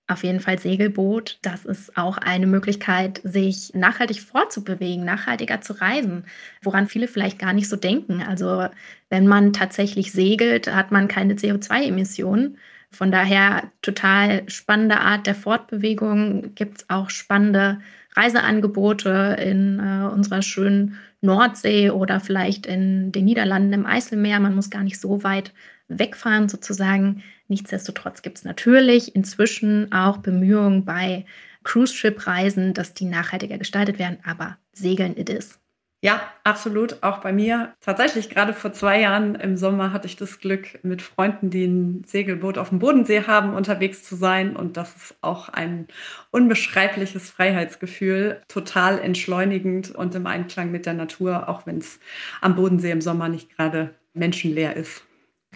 Auf 0.08 0.24
jeden 0.24 0.40
Fall 0.40 0.58
Segelboot. 0.58 1.38
Das 1.42 1.64
ist 1.64 1.96
auch 1.96 2.18
eine 2.18 2.46
Möglichkeit, 2.46 3.20
sich 3.24 3.72
nachhaltig 3.74 4.20
fortzubewegen, 4.20 5.04
nachhaltiger 5.04 5.60
zu 5.60 5.74
reisen, 5.74 6.24
woran 6.60 6.88
viele 6.88 7.08
vielleicht 7.08 7.38
gar 7.38 7.52
nicht 7.52 7.68
so 7.68 7.76
denken. 7.76 8.22
Also 8.22 8.66
wenn 9.08 9.26
man 9.26 9.52
tatsächlich 9.52 10.12
segelt, 10.12 10.72
hat 10.74 10.90
man 10.90 11.08
keine 11.08 11.34
CO2-Emissionen. 11.34 12.58
Von 12.90 13.10
daher 13.10 13.70
total 13.80 14.42
spannende 14.50 15.00
Art 15.00 15.26
der 15.26 15.34
Fortbewegung. 15.34 16.54
Gibt 16.54 16.78
es 16.78 16.90
auch 16.90 17.08
spannende 17.08 17.80
Reiseangebote 18.14 19.36
in 19.40 19.78
äh, 19.78 20.06
unserer 20.12 20.42
schönen 20.42 20.98
Nordsee 21.22 21.90
oder 21.90 22.20
vielleicht 22.20 22.66
in 22.66 23.12
den 23.12 23.24
Niederlanden 23.24 23.72
im 23.72 23.86
Eiselmeer. 23.86 24.40
Man 24.40 24.54
muss 24.54 24.68
gar 24.68 24.82
nicht 24.82 25.00
so 25.00 25.24
weit 25.24 25.52
wegfahren 25.88 26.48
sozusagen. 26.48 27.22
Nichtsdestotrotz 27.52 28.22
gibt 28.22 28.38
es 28.38 28.44
natürlich 28.44 29.14
inzwischen 29.14 29.92
auch 29.92 30.16
Bemühungen 30.16 30.86
bei 30.86 31.26
Cruise-Ship-Reisen, 31.64 32.72
dass 32.72 32.94
die 32.94 33.04
nachhaltiger 33.04 33.58
gestaltet 33.58 33.98
werden, 33.98 34.16
aber 34.24 34.56
Segeln 34.72 35.18
it 35.18 35.28
is. 35.28 35.58
Ja, 36.00 36.22
absolut. 36.44 37.02
Auch 37.02 37.18
bei 37.18 37.30
mir. 37.30 37.74
Tatsächlich, 37.82 38.30
gerade 38.30 38.54
vor 38.54 38.72
zwei 38.72 39.02
Jahren 39.02 39.34
im 39.34 39.58
Sommer 39.58 39.92
hatte 39.92 40.06
ich 40.06 40.16
das 40.16 40.40
Glück, 40.40 40.82
mit 40.82 41.02
Freunden, 41.02 41.50
die 41.50 41.66
ein 41.66 42.04
Segelboot 42.06 42.56
auf 42.56 42.70
dem 42.70 42.78
Bodensee 42.78 43.24
haben, 43.26 43.52
unterwegs 43.52 44.02
zu 44.02 44.16
sein. 44.16 44.56
Und 44.56 44.78
das 44.78 44.96
ist 44.96 45.14
auch 45.20 45.50
ein 45.50 45.88
unbeschreibliches 46.30 47.28
Freiheitsgefühl, 47.28 48.40
total 48.48 48.98
entschleunigend 48.98 49.90
und 49.94 50.14
im 50.14 50.26
Einklang 50.26 50.70
mit 50.70 50.86
der 50.86 50.94
Natur, 50.94 51.50
auch 51.50 51.66
wenn 51.66 51.76
es 51.76 52.00
am 52.40 52.56
Bodensee 52.56 52.92
im 52.92 53.02
Sommer 53.02 53.28
nicht 53.28 53.54
gerade 53.54 53.94
menschenleer 54.14 54.74
ist. 54.74 55.02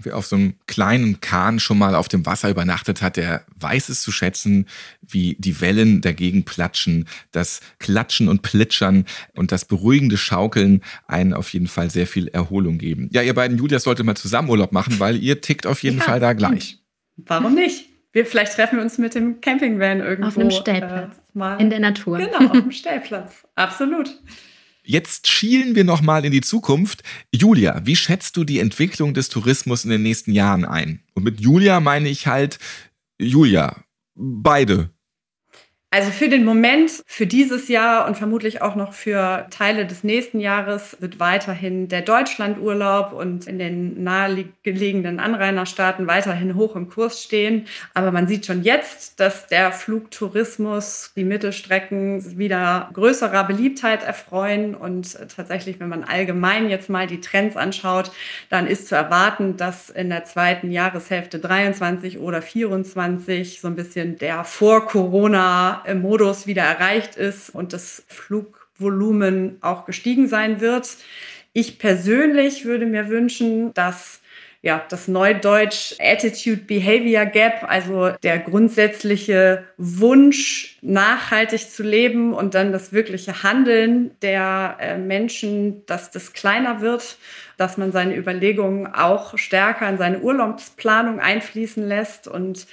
Wer 0.03 0.17
auf 0.17 0.27
so 0.27 0.37
einem 0.37 0.55
kleinen 0.67 1.21
Kahn 1.21 1.59
schon 1.59 1.79
mal 1.79 1.95
auf 1.95 2.09
dem 2.09 2.27
Wasser 2.27 2.51
übernachtet 2.51 3.03
hat, 3.03 3.17
der 3.17 3.45
weiß 3.59 3.89
es 3.89 4.03
zu 4.03 4.13
schätzen, 4.13 4.67
wie 5.01 5.37
die 5.39 5.61
Wellen 5.61 6.01
dagegen 6.01 6.45
platschen, 6.45 7.09
das 7.33 7.61
Klatschen 7.79 8.29
und 8.29 8.43
Plitschern 8.43 9.07
und 9.35 9.53
das 9.53 9.65
beruhigende 9.65 10.17
Schaukeln 10.17 10.83
einen 11.07 11.33
auf 11.33 11.53
jeden 11.53 11.67
Fall 11.67 11.91
sehr 11.91 12.07
viel 12.07 12.29
Erholung 12.29 12.79
geben. 12.79 13.09
Ja, 13.13 13.23
ihr 13.23 13.35
beiden 13.35 13.57
Julias 13.57 13.85
sollte 13.85 14.05
mal 14.05 14.17
zusammen 14.17 14.51
Urlaub 14.51 14.73
machen, 14.73 15.01
weil 15.01 15.17
ihr 15.17 15.41
tickt 15.41 15.67
auf 15.67 15.83
jeden 15.83 15.99
ja, 15.99 16.05
Fall 16.05 16.21
da 16.21 16.35
gleich. 16.35 16.79
Warum 17.17 17.55
nicht? 17.55 17.87
Wir, 18.13 18.25
vielleicht 18.25 18.55
treffen 18.55 18.77
wir 18.77 18.83
uns 18.83 18.97
mit 18.97 19.15
dem 19.15 19.43
Campingvan 19.43 20.01
irgendwo. 20.01 20.29
Auf 20.29 20.39
einem 20.39 20.51
Stellplatz. 20.51 21.17
Äh, 21.17 21.39
mal. 21.39 21.61
In 21.61 21.69
der 21.69 21.81
Natur. 21.81 22.17
Genau, 22.17 22.51
auf 22.51 22.53
dem 22.53 22.73
Stellplatz. 22.73 23.47
Absolut. 23.55 24.11
Jetzt 24.89 25.27
schielen 25.27 25.75
wir 25.75 25.83
nochmal 25.83 26.25
in 26.25 26.31
die 26.31 26.41
Zukunft. 26.41 27.03
Julia, 27.35 27.81
wie 27.85 27.97
schätzt 27.97 28.37
du 28.37 28.45
die 28.45 28.61
Entwicklung 28.61 29.15
des 29.15 29.29
Tourismus 29.29 29.85
in 29.85 29.91
den 29.91 30.03
nächsten 30.03 30.31
Jahren 30.31 30.65
ein? 30.65 31.03
Und 31.15 31.25
mit 31.25 31.41
Julia 31.41 31.81
meine 31.81 32.09
ich 32.09 32.29
halt 32.29 32.61
Julia. 33.19 33.85
Beide. 34.15 34.91
Also 35.93 36.11
für 36.11 36.29
den 36.29 36.45
Moment, 36.45 36.91
für 37.07 37.29
dieses 37.29 37.69
Jahr 37.69 38.09
und 38.09 38.17
vermutlich 38.17 38.61
auch 38.61 38.75
noch 38.75 38.93
für 38.93 39.47
Teile 39.51 39.87
des 39.87 40.03
nächsten 40.03 40.41
Jahres 40.41 40.97
wird 41.01 41.21
weiterhin 41.21 41.87
der 41.87 42.03
Deutschlandurlaub 42.03 43.13
und 43.13 43.47
in 43.47 43.61
den 43.61 44.03
nahegelegenen 44.03 45.21
Anrainerstaaten 45.21 46.09
weiterhin 46.09 46.57
hoch 46.57 46.75
im 46.75 46.89
Kurs 46.89 47.23
stehen. 47.23 47.67
Aber 47.95 48.11
man 48.11 48.27
sieht 48.27 48.47
schon 48.47 48.65
jetzt, 48.65 49.21
dass 49.21 49.47
der 49.47 49.71
Flugtourismus, 49.71 51.13
die 51.15 51.25
Mittelstrecken 51.25 52.37
wieder 52.37 52.91
größerer 52.93 53.45
Beliebtheit 53.45 54.03
erfreuen. 54.03 54.75
Und 54.75 55.17
tatsächlich, 55.37 55.79
wenn 55.79 55.89
man 55.89 56.03
allgemein 56.03 56.69
jetzt 56.69 56.91
mal 56.91 57.07
die 57.07 57.21
Trends 57.21 57.57
anschaut, 57.57 58.11
dann 58.51 58.67
ist 58.67 58.89
zu 58.89 58.97
erwarten, 58.97 59.57
dass 59.57 59.89
in 59.89 60.11
der 60.11 60.25
zweiten 60.25 60.73
Jahreshälfte 60.73 61.39
23 61.39 62.19
oder 62.19 62.43
24 62.43 63.61
so 63.61 63.69
ein 63.69 63.77
bisschen 63.77 64.19
der 64.19 64.43
Vor-Corona 64.43 65.76
Modus 65.95 66.47
wieder 66.47 66.63
erreicht 66.63 67.17
ist 67.17 67.51
und 67.51 67.73
das 67.73 68.05
Flugvolumen 68.09 69.59
auch 69.61 69.85
gestiegen 69.85 70.29
sein 70.29 70.61
wird. 70.61 70.89
Ich 71.53 71.79
persönlich 71.79 72.65
würde 72.65 72.87
mir 72.87 73.09
wünschen, 73.09 73.73
dass 73.75 74.21
ja, 74.67 74.85
das 74.89 75.07
Neudeutsch 75.07 75.95
Attitude 76.01 76.63
Behavior 76.63 77.25
Gap, 77.27 77.65
also 77.69 78.11
der 78.25 78.41
grundsätzliche 78.41 79.63
Wunsch, 79.77 80.79
nachhaltig 80.83 81.71
zu 81.71 81.85
leben 81.85 82.33
und 82.33 82.55
dann 82.55 82.73
das 82.73 82.93
wirkliche 82.93 83.45
Handeln 83.45 84.11
der 84.23 84.77
äh, 84.81 84.99
Menschen, 84.99 85.87
dass 85.87 86.11
das 86.11 86.33
kleiner 86.33 86.81
wird, 86.81 87.17
dass 87.59 87.77
man 87.77 87.93
seine 87.93 88.17
Überlegungen 88.17 88.89
auch 88.89 89.39
stärker 89.39 89.89
in 89.89 89.99
seine 89.99 90.19
Urlaubsplanung 90.19 91.21
einfließen 91.21 91.87
lässt 91.87 92.27
und 92.27 92.67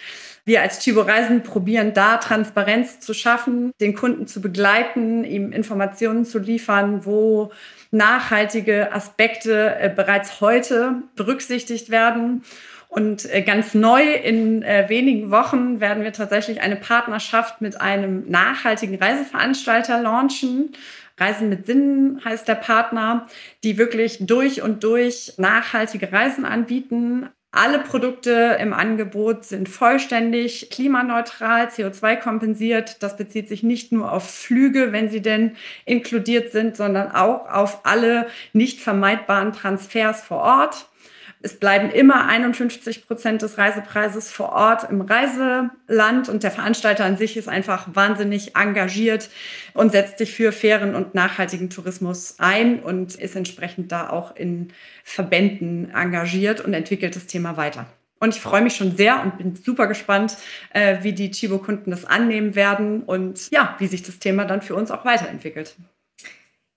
wir 0.46 0.62
als 0.62 0.80
Chibo 0.80 1.02
Reisen 1.02 1.44
probieren 1.44 1.94
da 1.94 2.18
Transparenz 2.18 3.00
zu 3.00 3.14
schaffen, 3.14 3.72
den 3.80 3.96
Kunden 3.96 4.28
zu 4.28 4.42
begleiten, 4.42 5.24
ihm 5.24 5.54
Informationen 5.54 6.26
zu 6.26 6.40
liefern, 6.40 7.06
wo 7.06 7.52
nachhaltige 7.92 8.92
Aspekte 8.92 9.76
äh, 9.80 9.90
bereits 9.90 10.42
heute 10.42 11.04
berücksichtigt 11.16 11.90
werden. 11.90 12.44
Und 12.90 13.32
äh, 13.34 13.42
ganz 13.42 13.74
neu 13.74 14.04
in 14.14 14.62
äh, 14.64 14.88
wenigen 14.90 15.32
Wochen 15.32 15.80
werden 15.80 16.04
wir 16.04 16.14
tatsächlich 16.14 16.62
eine 16.62 16.76
Partnerschaft 16.76 17.62
mit 17.62 17.80
einem 17.80 18.30
nachhaltigen 18.30 19.02
Reiseveranstalter 19.02 20.02
launchen. 20.02 20.74
Reisen 21.18 21.50
mit 21.50 21.66
Sinn 21.66 22.20
heißt 22.26 22.48
der 22.48 22.56
Partner, 22.56 23.28
die 23.64 23.78
wirklich 23.78 24.18
durch 24.22 24.62
und 24.62 24.84
durch 24.84 25.34
nachhaltige 25.38 26.12
Reisen 26.12 26.46
anbieten, 26.46 27.30
alle 27.56 27.78
Produkte 27.78 28.58
im 28.60 28.74
Angebot 28.74 29.46
sind 29.46 29.70
vollständig 29.70 30.72
klimaneutral, 30.72 31.68
CO2 31.68 32.16
kompensiert. 32.16 33.04
Das 33.04 33.16
bezieht 33.16 33.48
sich 33.48 33.62
nicht 33.62 33.92
nur 33.92 34.12
auf 34.12 34.28
Flüge, 34.28 34.92
wenn 34.92 35.10
sie 35.10 35.22
denn 35.22 35.56
inkludiert 35.86 36.52
sind, 36.52 36.76
sondern 36.76 37.12
auch 37.12 37.48
auf 37.48 37.86
alle 37.86 38.26
nicht 38.54 38.82
vermeidbaren 38.82 39.54
Transfers 39.54 40.24
vor 40.24 40.40
Ort. 40.40 40.88
Es 41.46 41.60
bleiben 41.60 41.92
immer 41.92 42.26
51 42.26 43.06
Prozent 43.06 43.42
des 43.42 43.58
Reisepreises 43.58 44.32
vor 44.32 44.54
Ort 44.54 44.90
im 44.90 45.02
Reiseland 45.02 46.30
und 46.30 46.42
der 46.42 46.52
Veranstalter 46.52 47.04
an 47.04 47.18
sich 47.18 47.36
ist 47.36 47.50
einfach 47.50 47.90
wahnsinnig 47.94 48.56
engagiert 48.56 49.30
und 49.74 49.92
setzt 49.92 50.20
sich 50.20 50.34
für 50.34 50.54
fairen 50.54 50.96
und 50.96 51.16
nachhaltigen 51.16 51.70
Tourismus 51.70 52.36
ein 52.38 52.80
und 52.80 53.16
ist 53.16 53.36
entsprechend 53.36 53.92
da 53.92 54.10
auch 54.10 54.34
in 54.38 54.72
Verbänden 55.04 55.92
engagiert 55.94 56.62
und 56.62 56.74
entwickelt 56.74 57.18
das 57.18 57.28
Thema 57.28 57.58
weiter. 57.58 57.88
Und 58.22 58.34
ich 58.34 58.42
freue 58.42 58.62
mich 58.62 58.78
schon 58.78 58.96
sehr 58.96 59.22
und 59.22 59.38
bin 59.38 59.54
super 59.54 59.88
gespannt, 59.88 60.38
äh, 60.70 61.00
wie 61.02 61.12
die 61.12 61.30
Chibo-Kunden 61.30 61.92
das 61.92 62.06
annehmen 62.06 62.56
werden 62.56 63.04
und 63.04 63.52
ja, 63.52 63.76
wie 63.80 63.88
sich 63.88 64.02
das 64.02 64.20
Thema 64.20 64.46
dann 64.46 64.62
für 64.62 64.76
uns 64.76 64.92
auch 64.92 65.04
weiterentwickelt. 65.04 65.76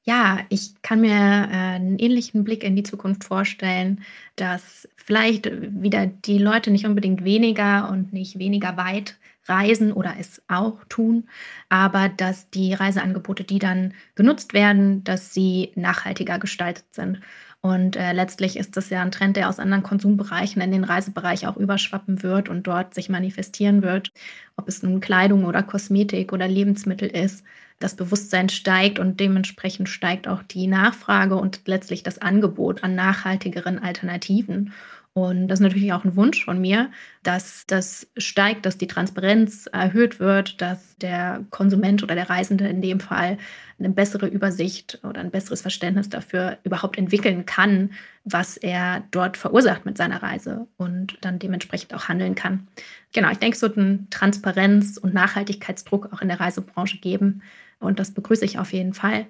Ja, 0.09 0.39
ich 0.51 0.81
kann 0.83 1.01
mir 1.01 1.11
äh, 1.11 1.15
einen 1.15 1.99
ähnlichen 1.99 2.45
Blick 2.45 2.63
in 2.63 2.77
die 2.77 2.85
Zukunft 2.85 3.25
vorstellen, 3.25 4.03
dass 4.37 4.89
vielleicht 4.95 5.51
wieder 5.83 6.07
die 6.07 6.39
Leute 6.39 6.71
nicht 6.71 6.87
unbedingt 6.87 7.25
weniger 7.25 7.89
und 7.91 8.13
nicht 8.13 8.39
weniger 8.39 8.77
weit 8.77 9.19
reisen 9.47 9.93
oder 9.93 10.15
es 10.19 10.43
auch 10.47 10.85
tun, 10.89 11.29
aber 11.69 12.09
dass 12.09 12.51
die 12.51 12.73
Reiseangebote, 12.75 13.43
die 13.45 13.59
dann 13.59 13.95
genutzt 14.15 14.55
werden, 14.55 15.03
dass 15.03 15.35
sie 15.35 15.73
nachhaltiger 15.75 16.39
gestaltet 16.39 16.87
sind. 16.93 17.21
Und 17.61 17.97
äh, 17.97 18.13
letztlich 18.13 18.57
ist 18.57 18.77
das 18.77 18.91
ja 18.91 19.03
ein 19.03 19.11
Trend, 19.11 19.37
der 19.37 19.49
aus 19.49 19.59
anderen 19.59 19.83
Konsumbereichen 19.83 20.63
in 20.63 20.71
den 20.71 20.85
Reisebereich 20.85 21.49
auch 21.49 21.57
überschwappen 21.57 22.23
wird 22.23 22.49
und 22.49 22.65
dort 22.69 22.95
sich 22.95 23.09
manifestieren 23.09 23.83
wird, 23.83 24.13
ob 24.57 24.69
es 24.69 24.85
nun 24.85 25.01
Kleidung 25.01 25.45
oder 25.45 25.65
Kosmetik 25.65 26.33
oder 26.33 26.47
Lebensmittel 26.47 27.09
ist 27.09 27.45
das 27.79 27.97
Bewusstsein 27.97 28.49
steigt 28.49 28.99
und 28.99 29.21
dementsprechend 29.21 29.89
steigt 29.89 30.29
auch 30.29 30.43
die 30.43 30.67
Nachfrage 30.67 31.37
und 31.37 31.61
letztlich 31.67 32.03
das 32.03 32.19
Angebot 32.19 32.83
an 32.83 32.95
nachhaltigeren 32.95 33.79
Alternativen. 33.79 34.73
Und 35.17 35.49
das 35.49 35.61
ist 35.61 35.63
natürlich 35.63 35.95
auch 35.95 36.05
ein 36.05 36.15
Wunsch 36.15 36.45
von 36.45 36.61
mir, 36.61 36.91
dass 37.23 37.65
das 37.67 38.07
steigt, 38.19 38.67
dass 38.67 38.77
die 38.77 38.87
Transparenz 38.87 39.67
erhöht 39.67 40.21
wird, 40.21 40.61
dass 40.61 40.95
der 40.99 41.43
Konsument 41.49 42.03
oder 42.03 42.15
der 42.15 42.29
Reisende 42.29 42.69
in 42.69 42.83
dem 42.83 43.01
Fall 43.01 43.39
eine 43.79 43.89
bessere 43.89 44.27
Übersicht 44.27 45.01
oder 45.05 45.23
ein 45.23 45.31
besseres 45.31 45.63
Verständnis 45.63 46.11
dafür 46.11 46.59
überhaupt 46.65 46.99
entwickeln 46.99 47.47
kann, 47.47 47.93
was 48.25 48.59
er 48.59 49.05
dort 49.11 49.39
verursacht 49.39 49.87
mit 49.87 49.97
seiner 49.97 50.23
Reise 50.23 50.67
und 50.77 51.17
dann 51.23 51.39
dementsprechend 51.39 51.95
auch 51.95 52.09
handeln 52.09 52.35
kann. 52.35 52.69
Genau, 53.15 53.31
ich 53.31 53.39
denke, 53.39 53.57
es 53.57 53.63
wird 53.63 53.79
einen 53.79 54.09
Transparenz- 54.11 54.99
und 54.99 55.15
Nachhaltigkeitsdruck 55.15 56.13
auch 56.13 56.21
in 56.21 56.29
der 56.29 56.41
Reisebranche 56.41 56.99
geben, 56.99 57.41
und 57.79 57.99
das 57.99 58.13
begrüße 58.13 58.45
ich 58.45 58.59
auf 58.59 58.73
jeden 58.73 58.95
Fall. 58.95 59.27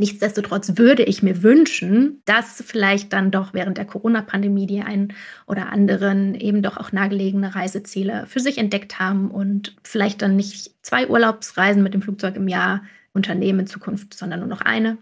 Nichtsdestotrotz 0.00 0.76
würde 0.76 1.02
ich 1.02 1.24
mir 1.24 1.42
wünschen, 1.42 2.22
dass 2.24 2.62
vielleicht 2.64 3.12
dann 3.12 3.32
doch 3.32 3.52
während 3.52 3.78
der 3.78 3.84
Corona-Pandemie 3.84 4.66
die 4.66 4.80
einen 4.82 5.12
oder 5.46 5.72
anderen 5.72 6.36
eben 6.36 6.62
doch 6.62 6.76
auch 6.76 6.92
nahegelegene 6.92 7.56
Reiseziele 7.56 8.26
für 8.26 8.38
sich 8.38 8.58
entdeckt 8.58 9.00
haben 9.00 9.28
und 9.28 9.76
vielleicht 9.82 10.22
dann 10.22 10.36
nicht 10.36 10.76
zwei 10.82 11.08
Urlaubsreisen 11.08 11.82
mit 11.82 11.94
dem 11.94 12.02
Flugzeug 12.02 12.36
im 12.36 12.46
Jahr 12.46 12.84
unternehmen 13.12 13.60
in 13.60 13.66
Zukunft, 13.66 14.14
sondern 14.14 14.38
nur 14.38 14.48
noch 14.48 14.60
eine 14.60 14.98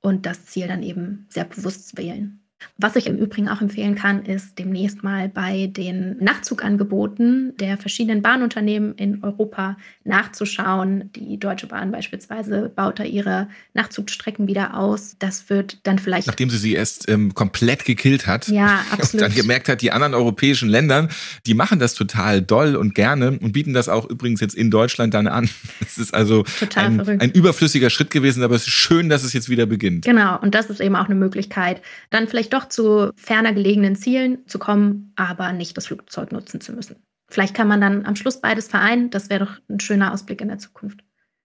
und 0.00 0.26
das 0.26 0.46
Ziel 0.46 0.66
dann 0.66 0.82
eben 0.82 1.26
sehr 1.28 1.44
bewusst 1.44 1.96
wählen. 1.96 2.39
Was 2.76 2.96
ich 2.96 3.06
im 3.06 3.16
Übrigen 3.16 3.48
auch 3.48 3.60
empfehlen 3.60 3.94
kann, 3.94 4.24
ist 4.24 4.58
demnächst 4.58 5.02
mal 5.02 5.28
bei 5.28 5.66
den 5.66 6.16
Nachtzugangeboten 6.18 7.54
der 7.58 7.76
verschiedenen 7.76 8.22
Bahnunternehmen 8.22 8.94
in 8.94 9.22
Europa 9.22 9.76
nachzuschauen. 10.04 11.10
Die 11.14 11.38
Deutsche 11.38 11.66
Bahn 11.66 11.92
beispielsweise 11.92 12.70
baut 12.74 12.98
da 12.98 13.04
ihre 13.04 13.48
Nachtzugstrecken 13.74 14.46
wieder 14.46 14.76
aus. 14.76 15.16
Das 15.18 15.50
wird 15.50 15.86
dann 15.86 15.98
vielleicht. 15.98 16.26
Nachdem 16.26 16.50
sie 16.50 16.56
sie 16.56 16.74
erst 16.74 17.08
ähm, 17.08 17.34
komplett 17.34 17.84
gekillt 17.84 18.26
hat. 18.26 18.48
Ja, 18.48 18.84
absolut. 18.90 19.12
Und 19.14 19.20
dann 19.20 19.34
gemerkt 19.34 19.68
hat, 19.68 19.82
die 19.82 19.92
anderen 19.92 20.14
europäischen 20.14 20.68
Länder, 20.68 21.08
die 21.46 21.54
machen 21.54 21.78
das 21.78 21.94
total 21.94 22.40
doll 22.40 22.76
und 22.76 22.94
gerne 22.94 23.38
und 23.38 23.52
bieten 23.52 23.74
das 23.74 23.88
auch 23.88 24.08
übrigens 24.08 24.40
jetzt 24.40 24.54
in 24.54 24.70
Deutschland 24.70 25.14
dann 25.14 25.26
an. 25.26 25.48
Es 25.80 25.98
ist 25.98 26.14
also 26.14 26.44
ein, 26.76 27.00
ein 27.20 27.30
überflüssiger 27.32 27.90
Schritt 27.90 28.10
gewesen, 28.10 28.44
aber 28.44 28.54
es 28.54 28.62
ist 28.62 28.72
schön, 28.72 29.08
dass 29.08 29.24
es 29.24 29.32
jetzt 29.32 29.48
wieder 29.48 29.66
beginnt. 29.66 30.04
Genau. 30.04 30.38
Und 30.38 30.54
das 30.54 30.70
ist 30.70 30.80
eben 30.80 30.94
auch 30.94 31.06
eine 31.06 31.14
Möglichkeit, 31.16 31.82
dann 32.10 32.28
vielleicht 32.28 32.49
vielleicht 32.50 32.52
doch 32.52 32.68
zu 32.68 33.12
ferner 33.16 33.52
gelegenen 33.52 33.96
Zielen 33.96 34.46
zu 34.46 34.58
kommen, 34.58 35.12
aber 35.16 35.52
nicht 35.52 35.76
das 35.76 35.86
Flugzeug 35.86 36.32
nutzen 36.32 36.60
zu 36.60 36.72
müssen. 36.72 36.96
Vielleicht 37.28 37.54
kann 37.54 37.68
man 37.68 37.80
dann 37.80 38.06
am 38.06 38.16
Schluss 38.16 38.40
beides 38.40 38.66
vereinen. 38.68 39.10
Das 39.10 39.30
wäre 39.30 39.46
doch 39.46 39.52
ein 39.68 39.80
schöner 39.80 40.12
Ausblick 40.12 40.40
in 40.40 40.48
der 40.48 40.58
Zukunft. 40.58 41.00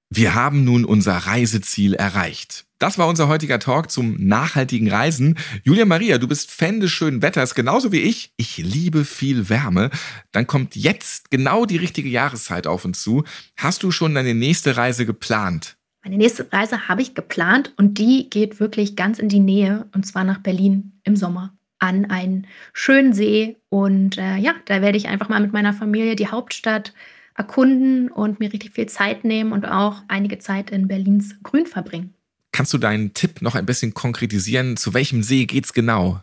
Wir 0.09 0.33
haben 0.33 0.63
nun 0.63 0.85
unser 0.85 1.15
Reiseziel 1.15 1.93
erreicht. 1.93 2.65
Das 2.79 2.97
war 2.97 3.07
unser 3.07 3.27
heutiger 3.27 3.59
Talk 3.59 3.89
zum 3.91 4.15
nachhaltigen 4.19 4.89
Reisen. 4.89 5.37
Julia 5.63 5.85
Maria, 5.85 6.17
du 6.17 6.27
bist 6.27 6.51
Fan 6.51 6.79
des 6.79 6.91
schönen 6.91 7.21
Wetters, 7.21 7.55
genauso 7.55 7.91
wie 7.91 8.01
ich. 8.01 8.31
Ich 8.37 8.57
liebe 8.57 9.05
viel 9.05 9.49
Wärme. 9.49 9.89
Dann 10.31 10.47
kommt 10.47 10.75
jetzt 10.75 11.31
genau 11.31 11.65
die 11.65 11.77
richtige 11.77 12.09
Jahreszeit 12.09 12.67
auf 12.67 12.85
uns 12.85 13.01
zu. 13.01 13.23
Hast 13.57 13.83
du 13.83 13.91
schon 13.91 14.15
deine 14.15 14.33
nächste 14.33 14.77
Reise 14.77 15.05
geplant? 15.05 15.77
Meine 16.05 16.17
nächste 16.17 16.47
Reise 16.53 16.87
habe 16.87 17.01
ich 17.01 17.15
geplant 17.15 17.73
und 17.77 17.97
die 17.97 18.29
geht 18.29 18.59
wirklich 18.59 18.95
ganz 18.95 19.17
in 19.17 19.27
die 19.27 19.39
Nähe 19.39 19.87
und 19.95 20.05
zwar 20.05 20.23
nach 20.23 20.37
Berlin 20.37 20.91
im 21.03 21.15
Sommer 21.15 21.57
an 21.79 22.05
einen 22.05 22.45
schönen 22.73 23.11
See. 23.11 23.57
Und 23.69 24.19
äh, 24.19 24.37
ja, 24.37 24.53
da 24.65 24.83
werde 24.83 24.99
ich 24.99 25.07
einfach 25.07 25.29
mal 25.29 25.41
mit 25.41 25.51
meiner 25.51 25.73
Familie 25.73 26.15
die 26.15 26.27
Hauptstadt 26.27 26.93
erkunden 27.35 28.11
und 28.11 28.39
mir 28.39 28.53
richtig 28.53 28.73
viel 28.73 28.85
Zeit 28.85 29.23
nehmen 29.23 29.51
und 29.51 29.65
auch 29.65 30.03
einige 30.07 30.37
Zeit 30.37 30.69
in 30.69 30.87
Berlins 30.87 31.37
Grün 31.41 31.65
verbringen. 31.65 32.13
Kannst 32.51 32.71
du 32.71 32.77
deinen 32.77 33.15
Tipp 33.15 33.41
noch 33.41 33.55
ein 33.55 33.65
bisschen 33.65 33.95
konkretisieren? 33.95 34.77
Zu 34.77 34.93
welchem 34.93 35.23
See 35.23 35.45
geht 35.45 35.65
es 35.65 35.73
genau? 35.73 36.21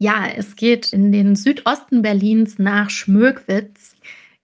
Ja, 0.00 0.26
es 0.26 0.56
geht 0.56 0.92
in 0.92 1.12
den 1.12 1.36
Südosten 1.36 2.02
Berlins 2.02 2.58
nach 2.58 2.90
Schmöckwitz. 2.90 3.94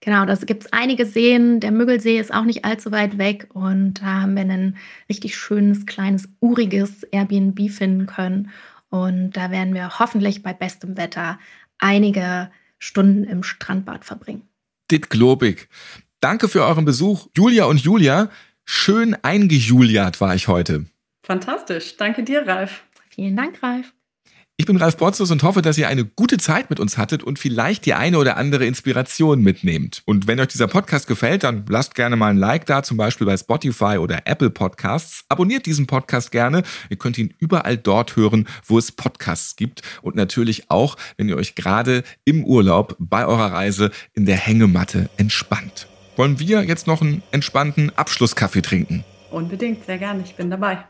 Genau, 0.05 0.23
da 0.23 0.35
gibt 0.35 0.65
es 0.65 0.71
einige 0.71 1.03
Seen. 1.07 1.59
Der 1.59 1.71
Müggelsee 1.71 2.19
ist 2.19 2.31
auch 2.31 2.43
nicht 2.43 2.63
allzu 2.63 2.91
weit 2.91 3.17
weg 3.17 3.47
und 3.53 3.95
da 3.95 4.21
haben 4.21 4.35
wir 4.35 4.43
ein 4.43 4.77
richtig 5.09 5.35
schönes, 5.35 5.87
kleines, 5.87 6.29
uriges 6.39 7.01
Airbnb 7.01 7.71
finden 7.71 8.05
können. 8.05 8.51
Und 8.89 9.31
da 9.31 9.49
werden 9.49 9.73
wir 9.73 9.97
hoffentlich 9.97 10.43
bei 10.43 10.53
bestem 10.53 10.95
Wetter 10.95 11.39
einige 11.79 12.51
Stunden 12.77 13.23
im 13.23 13.41
Strandbad 13.41 14.05
verbringen. 14.05 14.47
Dit 14.91 15.09
globig. 15.09 15.69
Danke 16.19 16.49
für 16.49 16.63
euren 16.63 16.85
Besuch, 16.85 17.27
Julia 17.35 17.65
und 17.65 17.79
Julia. 17.79 18.29
Schön 18.63 19.17
eingejuliat 19.23 20.21
war 20.21 20.35
ich 20.35 20.47
heute. 20.47 20.85
Fantastisch. 21.23 21.97
Danke 21.97 22.21
dir, 22.21 22.45
Ralf. 22.45 22.83
Vielen 23.09 23.35
Dank, 23.35 23.63
Ralf. 23.63 23.91
Ich 24.57 24.65
bin 24.65 24.77
Ralf 24.77 24.95
Potzus 24.95 25.31
und 25.31 25.43
hoffe, 25.43 25.61
dass 25.61 25.77
ihr 25.77 25.89
eine 25.89 26.05
gute 26.05 26.37
Zeit 26.37 26.69
mit 26.69 26.79
uns 26.79 26.97
hattet 26.97 27.23
und 27.23 27.39
vielleicht 27.39 27.85
die 27.85 27.93
eine 27.93 28.17
oder 28.17 28.37
andere 28.37 28.65
Inspiration 28.65 29.41
mitnehmt. 29.41 30.01
Und 30.05 30.27
wenn 30.27 30.39
euch 30.39 30.47
dieser 30.47 30.67
Podcast 30.67 31.07
gefällt, 31.07 31.43
dann 31.43 31.65
lasst 31.67 31.93
gerne 31.93 32.15
mal 32.15 32.29
ein 32.29 32.37
Like 32.37 32.65
da, 32.65 32.81
zum 32.81 32.95
Beispiel 32.95 33.27
bei 33.27 33.35
Spotify 33.35 33.97
oder 33.97 34.21
Apple 34.23 34.49
Podcasts. 34.49 35.25
Abonniert 35.27 35.65
diesen 35.65 35.87
Podcast 35.87 36.31
gerne. 36.31 36.63
Ihr 36.89 36.95
könnt 36.95 37.17
ihn 37.17 37.33
überall 37.37 37.77
dort 37.77 38.15
hören, 38.15 38.47
wo 38.65 38.77
es 38.77 38.93
Podcasts 38.93 39.57
gibt. 39.57 39.81
Und 40.01 40.15
natürlich 40.15 40.71
auch, 40.71 40.95
wenn 41.17 41.27
ihr 41.27 41.35
euch 41.35 41.55
gerade 41.55 42.05
im 42.23 42.45
Urlaub 42.45 42.95
bei 42.97 43.25
eurer 43.25 43.51
Reise 43.51 43.91
in 44.13 44.25
der 44.25 44.37
Hängematte 44.37 45.09
entspannt. 45.17 45.89
Wollen 46.15 46.39
wir 46.39 46.63
jetzt 46.63 46.87
noch 46.87 47.01
einen 47.01 47.23
entspannten 47.31 47.91
Abschlusskaffee 47.97 48.61
trinken? 48.61 49.03
Unbedingt, 49.31 49.85
sehr 49.85 49.97
gerne. 49.97 50.23
Ich 50.23 50.35
bin 50.35 50.49
dabei. 50.49 50.85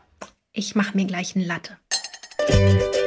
Ich 0.52 0.76
mache 0.76 0.96
mir 0.96 1.06
gleich 1.06 1.34
eine 1.34 1.44
Latte. 1.46 1.76